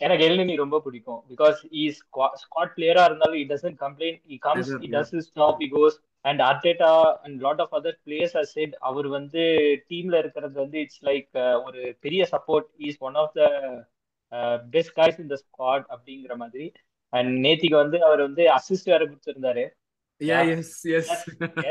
[0.02, 1.22] எனக்கு எல்லினி ரொம்ப பிடிக்கும்.
[1.32, 5.70] பிகாஸ் இ ஸ்குவாட் பிளேயரா இருந்தாலும் it doesn't complain he comes he does his stuff he
[5.74, 5.96] goes
[6.26, 6.92] and Arteta
[7.26, 9.44] and lot of other players are set அவர் வந்து
[9.90, 11.28] டீம்ல இருக்கிறது வந்து இட்ஸ் லைக்
[11.66, 13.44] ஒரு பெரிய support is one of the
[14.76, 16.66] best guys in the squad அப்படிங்கிற மாதிரி.
[17.14, 19.66] And நேத்திக்கு வந்து அவர் வந்து அசிஸ்ட் வேற கொடுத்திருந்தாரு.
[20.22, 21.06] Yeah, yes, yes.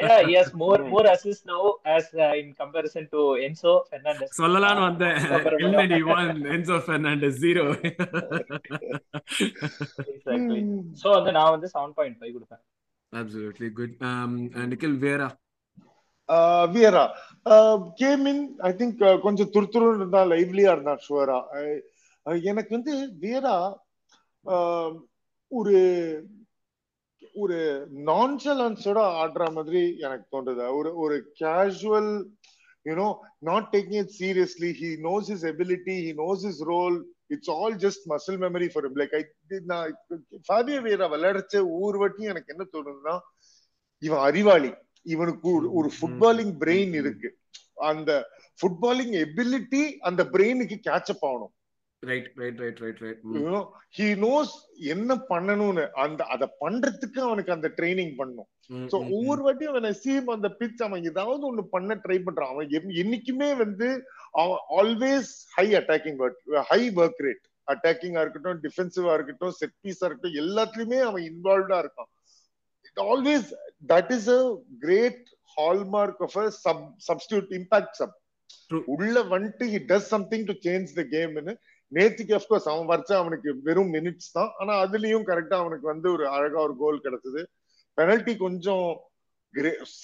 [0.05, 4.31] yeah, yes, more more assists now as uh, in comparison to Enzo Fernandez.
[4.39, 5.19] சொல்லலாம்னு வந்தேன்.
[5.65, 7.65] எல்மெடி one Enzo Fernandez zero
[10.13, 10.61] exactly
[11.03, 12.63] so வந்து நான் வந்து 7.5 கொடுப்பேன்.
[13.13, 13.93] Absolutely good.
[14.03, 15.29] Um, uh, Nikhil Vera.
[16.29, 17.05] Uh, Vera.
[17.47, 18.41] Uh, came in,
[18.71, 21.39] I think uh, கொஞ்சம் துருத்துரு இருந்தா லைவ்லியா இருந்தா ஷுவரா
[22.23, 23.57] எனக்கு வந்து வேரா
[25.49, 25.77] ஒரு
[27.35, 30.77] ஒரு நான்சலன்ஸோட ஆடுற மாதிரி எனக்கு தோன்றுது.
[30.77, 32.25] ஒரு ஒரு casual
[32.85, 36.97] you know not taking it seriously he knows his ability he knows his role
[37.27, 39.23] it's all just muscle memory for like I
[39.65, 40.05] நான்
[40.49, 43.19] ஃபாபியோ வீரா விளையாடிச்ச ஊர் வட்டியும் எனக்கு என்ன தோணுதுன்னா
[44.03, 44.73] இவன் அறிவாளி.
[45.03, 47.39] இவனுக்கு ஒரு ஃபுட்பாலிங் பிரெயின் இருக்கு.
[47.75, 48.11] அந்த
[48.61, 51.55] ஃபுட்பாலிங் எபிலிட்டி அந்த பிரெயினுக்கு கேட்சப் ஆகணும்.
[52.03, 53.21] Right right right right right
[53.99, 54.53] he knows
[54.95, 55.85] என்ன பண்ணணும்னு.
[56.05, 58.49] அந்த அத பண்றதுக்கு அவனுக்கு அந்த ட்ரைனிங் பண்ணும்.
[58.93, 62.53] சோ ஒவ்வொரு வாட்டியும் அவன் சீம் அந்த பிச் அவன் ஏதாவது ஒண்ணு பண்ண ட்ரை பண்றான்.
[62.55, 62.69] அவன்
[63.03, 63.89] என்னைக்குமே வந்து
[64.43, 66.21] அவன் always high attacking
[66.71, 72.11] high work rate அட்டாக்கிங்கா இருக்கட்டும் டிஃபென்சிவா இருக்கட்டும் செட் பீஸா இருக்கட்டும் எல்லாத்துலயுமே அவன் இன்வால்வ்டா இருக்கான்.
[72.97, 73.49] Always
[73.93, 74.41] that is a
[74.87, 75.25] great
[75.57, 78.17] hallmark of a sub substitute impact sub
[78.95, 81.55] உள்ள வந்துட்டு he does something to change the கேம்னு
[81.97, 84.51] நேத்திக்கு அப்கோர்ஸ் அவன் வரைச்சா அவனுக்கு வெறும் மினிட்ஸ் தான்.
[84.61, 87.43] ஆனா அதுலயும் கரெக்டா அவனுக்கு வந்து ஒரு அழகா ஒரு கோல் கிடைச்சது.
[87.99, 88.87] பெனல்டி கொஞ்சம்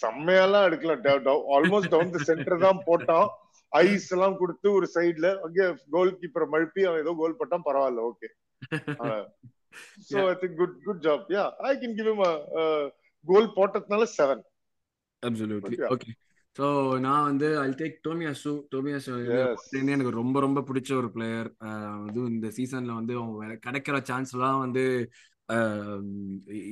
[0.02, 0.94] செம்மையெல்லாம் எடுக்கல.
[1.56, 3.28] ஆல்மோஸ்ட் டவுன் த சென்டர் தான் போட்டான்.
[3.72, 5.64] ஐஸ் எல்லாம் கொடுத்து ஒரு சைடுல அங்கே
[5.94, 7.66] கோல் கீப்பரை மழுப்பி அவன் ஏதோ கோல் போட்டான்.
[7.68, 8.28] பரவாயில்ல okay
[10.10, 12.24] so I think good good job yeah I can give him
[13.26, 14.42] goal போட்டதுனால செவன்
[15.22, 16.10] அப்சல்யூட்லி ஓகே
[16.56, 16.66] ஸோ
[16.98, 19.12] நான் வந்து ஐ டேக் டோமியாசு டோமியாசு
[19.86, 21.48] எனக்கு ரொம்ப ரொம்ப பிடிச்ச ஒரு பிளேயர்
[22.06, 24.84] அதுவும் இந்த சீசன்ல வந்து அவங்க கிடைக்கிற சான்ஸ்லாம் வந்து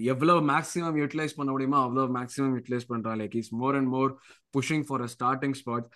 [0.05, 3.19] எவ்வளவு மேக்ஸிமம் யூட்டிலைஸ் பண்ண முடியுமோ அவ்வளவு மேக்ஸிமம் யூட்டிலைஸ் பண்றான்.
[3.21, 4.13] Like is more and more
[4.55, 5.89] pushing for a starting spot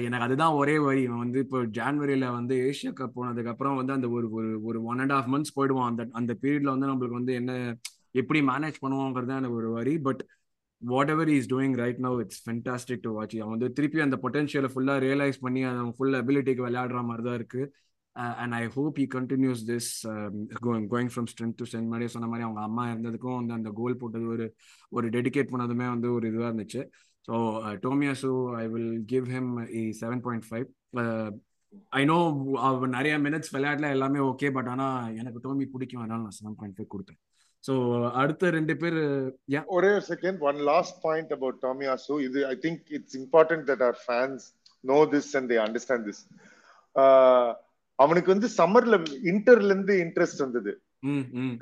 [0.00, 4.08] எனக்கு அதுதான் ஒரே வரி இவன் வந்து இப்போ ஜான்வரியில வந்து ஏஷியா கப் போனதுக்கு அப்புறம் வந்து அந்த
[4.08, 5.90] ஒரு ஒரு ஒரு ஒன் அண்ட் ஆஃப் மந்த்ஸ் போயிடுவான்.
[5.90, 7.52] அந்த அந்த பீரியட்ல வந்து நம்மளுக்கு வந்து என்ன
[8.10, 10.22] எப்படி மேனேஜ் பண்ணுவோங்கிறது எனக்கு ஒரு வரி but
[11.12, 15.02] whatever is doing right no it's fantastic to watch அவன் வந்து திருப்பி அந்த பொட்டன்ஷியலை ஃபுல்லாக
[15.06, 17.62] ரியலைஸ் பண்ணி அவன் ஃபுல் அபிலிட்டிக்கு விளையாடுற மாதிரி தான் இருக்கு
[18.42, 19.90] and I hope he continues this
[20.66, 24.26] going from strength to strength மாதிரி சொன்ன மாதிரி அவங்க அம்மா இருந்ததுக்கும் வந்து அந்த கோல் போட்டது
[24.34, 24.46] ஒரு
[24.92, 26.82] ஒரு டெடிகேட் பண்ணதுமே வந்து ஒரு இதுவாக இருந்துச்சு.
[27.28, 27.34] So
[27.86, 28.30] Tomiyasu
[28.62, 30.66] I will give him a seven point five
[31.98, 32.18] I know
[32.96, 36.02] நிறைய மினிட்ஸ் விளையாடல எல்லாமே ஓகே பட் ஆனால் எனக்கு டோமி பிடிக்கும்.
[36.04, 37.20] அதனால நான் செவன் பாயிண்ட் ஃபைவ் கொடுத்தேன்.
[37.64, 37.74] ஸோ
[38.20, 43.16] அடுத்த ரெண்டு பேர் ஒரே ஒரு second one last point about Tomiyasu இது I think it's
[43.20, 44.44] important that our fans
[44.84, 46.22] know this and they understand this
[47.98, 48.96] அவனுக்கு வந்து சம்மர்ல
[49.30, 50.72] இன்டர்ல இருந்து இன்ட்ரெஸ்ட் வந்தது.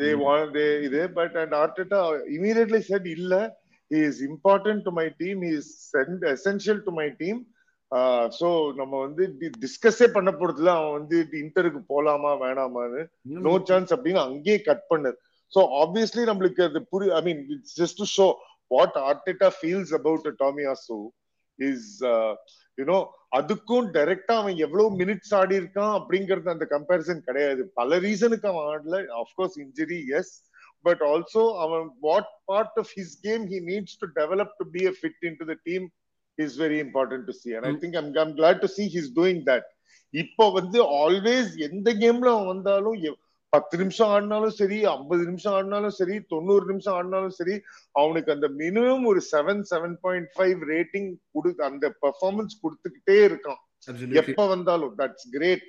[0.01, 0.09] தே
[0.55, 2.01] தே இது but and Arteta
[2.37, 3.35] immediately said இல்ல
[3.91, 5.71] he is important to my team is
[6.35, 7.41] essential to my team
[8.33, 9.25] so நம்ம வந்து
[9.63, 13.03] டிஸ்கஸே பண்ண போறதுல அவன் வந்து இன்டருக்கு போலாமா வேணாமான்னு?
[13.47, 15.19] நோ சான்ஸ் அப்படின்னு அங்கேயே கட் பண்ணது
[15.53, 18.27] சோ ஆப்வியஸ்லி நம்மளுக்கு அது புரி I mean it's just to show
[18.71, 20.99] what Arteta feels about Tomiyasu
[21.59, 21.91] is
[22.79, 22.99] you know
[23.37, 27.63] அதுக்கும் டைரக்டா அவன் எவ்வளவு மினிட்ஸ் ஆடி இருக்கான் அப்படிங்கறது அந்த கம்பேரிசன் கிடையாது.
[27.79, 28.99] பல ரீசனுக்கு அவன் ஆடல.
[29.23, 30.35] Of course injury yes
[30.85, 34.95] but also அவன் what part of his game he needs to develop to be a
[34.99, 35.87] fit in to the team
[36.39, 39.43] is very important to see and I think I'm I'm glad to see his doing
[39.51, 39.67] that
[40.15, 42.99] இப்போ வந்து always எந்த கேம்ல அவன் வந்தாலும்
[43.53, 47.55] பத்து நிமிஷம் ஆடினாலும் சரி ஐம்பது நிமிஷம் ஆடினாலும் சரி தொண்ணூறு நிமிஷம் ஆடினாலும் சரி
[47.93, 53.61] அவனுக்கு அந்த மினிமம் ஒரு seven seven point five rating கொடு அந்த பெர்ஃபார்மன்ஸ் கொடுத்துக்கிட்டே இருக்கான்.
[54.23, 55.69] எப்ப வந்தாலும் that's great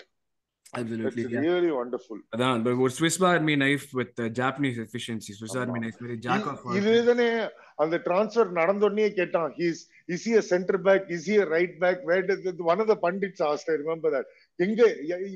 [0.73, 1.43] Absolutely, That's yeah.
[1.45, 2.17] really wonderful.
[2.33, 7.27] அதான் ஒரு Swiss army knife with Japanese efficiency Swiss army knife மாதிரி ஜாக் ஆஃப் இதுதானே
[7.75, 9.81] அந்த டிரான்ஸ்ஃபர் நடந்த உடனே கேட்டான் இஸ்
[10.25, 10.33] ஹி
[14.59, 14.83] எங்க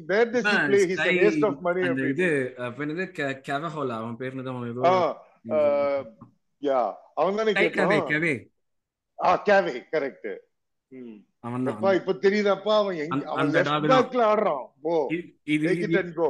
[0.06, 2.28] where does he play his waste of money அந்த இது
[2.78, 3.06] என்னது?
[3.46, 4.48] கெவஹோலா அவன் பேர் என்னது?
[4.48, 4.94] அவன் ஏதோ
[6.64, 6.80] யா
[7.14, 8.34] அவன் தானே கெவே கெவே
[9.20, 10.32] ஆ கேவே கரெக்ட்
[11.40, 13.92] அவன் அப்பா இப்ப தெரியுதாப்பா அவன் எங்க அந்த- அவன் லெஃப்ட் தான்.
[13.94, 14.66] பேக்ல ஆடுறான்.
[14.84, 14.94] ஓ
[15.48, 15.68] இது
[16.16, 16.30] கோ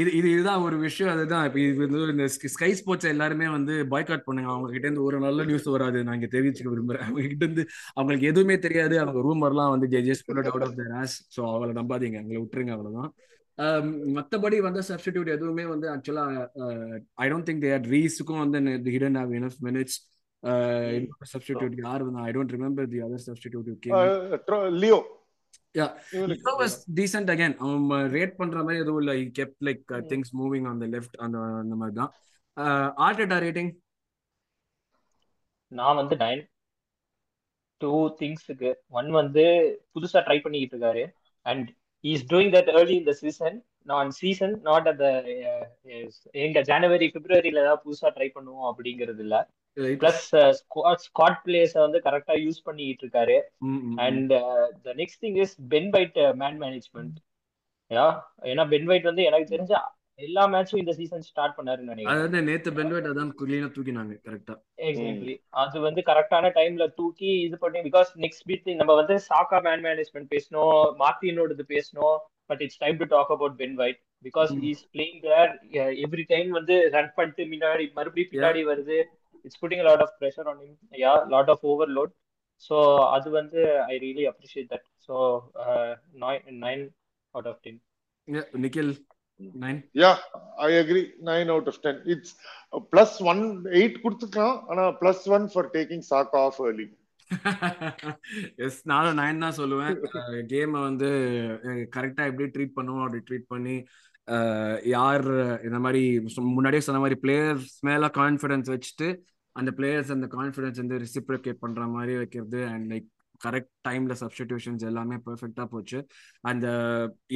[0.00, 1.44] இது இது இதுதான் ஒரு விஷயம் அதுதான்.
[1.48, 4.50] இப்ப இது வந்து இந்த ஸ்கை ஸ்போர்ட்ஸ் எல்லாருமே வந்து பாய்காட் பண்ணுங்க.
[4.54, 5.98] அவங்க கிட்ட இருந்து ஒரு நல்ல நியூஸ் வராது.
[6.06, 7.06] நான் இங்க தெரிவிச்சுக்க விரும்புறேன்.
[7.06, 7.64] அவங்க கிட்ட இருந்து
[7.98, 8.96] அவங்களுக்கு எதுவுமே தெரியாது.
[9.04, 12.20] அவங்க ரூமர்லாம் வந்து judges pulled out of the ass so அவளை நம்பாதீங்க.
[12.22, 13.10] அவங்களை விட்டுருங்க அவ்வளவுதான்.
[14.16, 16.24] மத்தபடி வந்து சப்ஸ்டிடியூட் எதுவுமே வந்து ஆக்சுவலா
[17.24, 18.58] ஐ டோன்ட் திங்க் தேர் ரீஸுக்கும் வந்து
[18.94, 19.96] he didn't have enough minutes
[21.32, 23.88] substitute யார் வந்து I don't remember the other substitute
[24.82, 24.98] Leo.
[25.78, 25.90] Yeah.
[26.14, 27.54] இவனுக்கு Leo was decent again.
[27.62, 29.14] அவன் ரேட் பண்ற மாதிரி எதுவும் இல்ல.
[29.20, 32.12] He kept like uh, things moving on the left அந்த அந்த மாதிரி தான்.
[33.06, 33.72] ஆர்டேட்டா ரேட்டிங்
[35.72, 36.42] நான் வந்து நைன்
[37.80, 39.44] டூ திங்ஸுக்கு ஒன் வந்து
[39.94, 41.04] புதுசா ட்ரை பண்ணிக்கிட்டு இருக்காரு
[41.46, 41.68] and
[42.04, 45.06] is doing that early இந்த சீசன் நான் சீசன் நாட் அந்த
[46.46, 49.36] எங்க ஜனவரி பிப்ரவரியில ஏதாவது புதுசா ட்ரை பண்ணுவோம் அப்படிங்கிறது இல்ல
[50.02, 50.24] பிளஸ்
[51.06, 53.38] ஸ்காட் பிளேயர்ஸ் வந்து கரெக்டா யூஸ் பண்ணிக்கிட்டு இருக்காரு.
[54.06, 54.32] And
[54.88, 57.16] the next thing is Ben White man management
[58.50, 59.74] ஏன்னா பென் வைட் வந்து எனக்கு தெரிஞ்ச
[60.26, 62.14] எல்லா மேட்சும் இந்த சீசன் ஸ்டார்ட் பண்ணாருன்னு நினைக்கிறேன்.
[62.14, 64.54] அதாவது நேத்து பென்வேட் அதான் குலீனா தூக்கினாங்க கரெக்டா.
[64.88, 69.84] எக்ஸாக்ட்லி அது வந்து கரெக்டான டைம்ல தூக்கி இது பண்ணி பிகாஸ் நெக்ஸ்ட் பீட் நம்ம வந்து சாக்கா மேன்
[69.86, 72.18] மேனேஜ்மெண்ட் பேசணும் மார்டினோடது பேசணும்
[72.50, 74.50] but it's time to talk about Ben White because.
[74.72, 75.52] Is playing there
[76.06, 78.98] every time வந்து ரன் பண்ணிட்டு முன்னாடி மறுபடியும் பின்னாடி வருது.
[79.44, 82.14] It's putting lot of pressure on him yeah lot of overload
[82.62, 82.76] so
[83.16, 85.16] அது வந்து I really appreciate that so
[86.64, 86.84] nine
[87.34, 87.80] out of ten
[88.64, 88.92] Nikhil
[89.64, 90.12] nine yeah
[90.66, 92.32] I agree nine out of ten it's
[92.92, 93.42] plus one
[93.74, 96.88] eight கொடுத்துக்கலாம் ஆனா plus one for taking Saka off early
[98.58, 99.96] yes நானும் nine தான் சொல்லுவேன்.
[100.50, 101.08] கேமை வந்து
[101.96, 103.74] கரெக்டா எப்படி treat பண்ணுவோம் அப்படி ட்ரீட் பண்ணி
[104.94, 105.26] யார்
[105.68, 106.02] இந்த மாதிரி
[106.56, 109.08] முன்னாடியே சொன்ன மாதிரி பிளேயர்ஸ் மேல கான்ஃபிடன்ஸ் வச்சுட்டு
[109.56, 113.08] அந்த பிளேயர்ஸ் அந்த கான்ஃபிடன்ஸ் வந்து ரிசிப்ரிகேட் பண்ற மாதிரி வைக்கிறது அண்ட் லைக்
[113.44, 115.98] கரெக்ட் டைம்ல சப்ஸ்டிடியூஷன்ஸ் எல்லாமே பெர்ஃபெக்டா போச்சு.
[116.50, 116.66] அந்த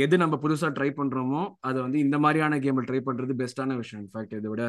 [0.05, 4.02] எது நம்ம புதுசா ட்ரை பண்றோமோ அதை வந்து இந்த மாதிரியான கேமில் ட்ரை பண்றது பெஸ்டான விஷயம்.
[4.05, 4.64] இன்ஃபேக்ட் இதை விட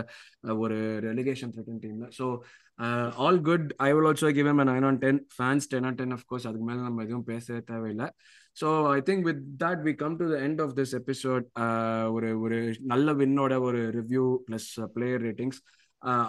[0.63, 0.77] ஒரு
[1.07, 2.27] ரெலிகேஷன் த்ரெட்டன் டீம்ல so
[3.25, 6.47] all good I will also give him nine on ten fans ten on ten course
[6.51, 8.09] அதுக்கு மேலே நம்ம எதுவும் பேச தேவையில்லை.
[8.57, 11.45] So I think with that we come to the end of this episode
[12.11, 15.59] ஒரு ஒரு நல்ல வின்னோட ஒரு ரிவ்யூ ப்ளஸ் பிளேயர் ரேட்டிங்ஸ்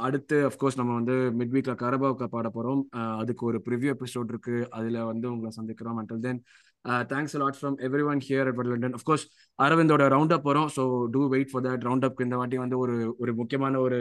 [0.03, 4.29] அடுத்து அஃப்கோர்ஸ் நம்ம வந்து மிட் வீக்ல கரபாவுக்கு பாட போகிறோம் போறோம் uh, அதுக்கு ஒரு ப்ரிவியூ எபிசோட்
[4.29, 4.57] இருக்கு.
[4.71, 5.99] அதுல வந்து உங்களை சந்திக்கிறோம்.
[6.01, 6.41] Until then
[7.11, 7.77] thanks lot from
[8.11, 9.25] everyone here at London of course
[9.59, 12.97] அரவிந்தோட round up வரும் so do wait for that round up இந்த வாட்டி வந்து ஒரு
[13.19, 13.99] ஒரு முக்கியமான ஒரு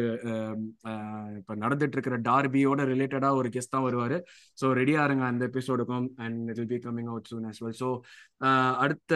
[1.40, 4.20] இப்போ நடந்துட்டு இருக்கிற டார்பியோட ரிலேட்டடா ஒரு கெஸ்ட் தான் வருவாரு.
[4.62, 7.76] ஸோ ரெடியா இருங்க அந்த எபிசோடுக்கும் and it will be coming out soon as well.
[7.82, 7.90] So
[8.78, 9.14] அடுத்த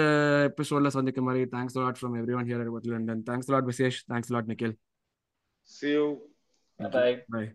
[0.52, 4.52] எபிசோட்ல சந்திக்கும் மாதிரி thanks lot from everyone here at London thanks lot Vishesh thanks lot
[4.53, 4.76] Nikhil
[5.69, 6.06] See you.
[6.80, 7.23] Bye.
[7.27, 7.48] Bye.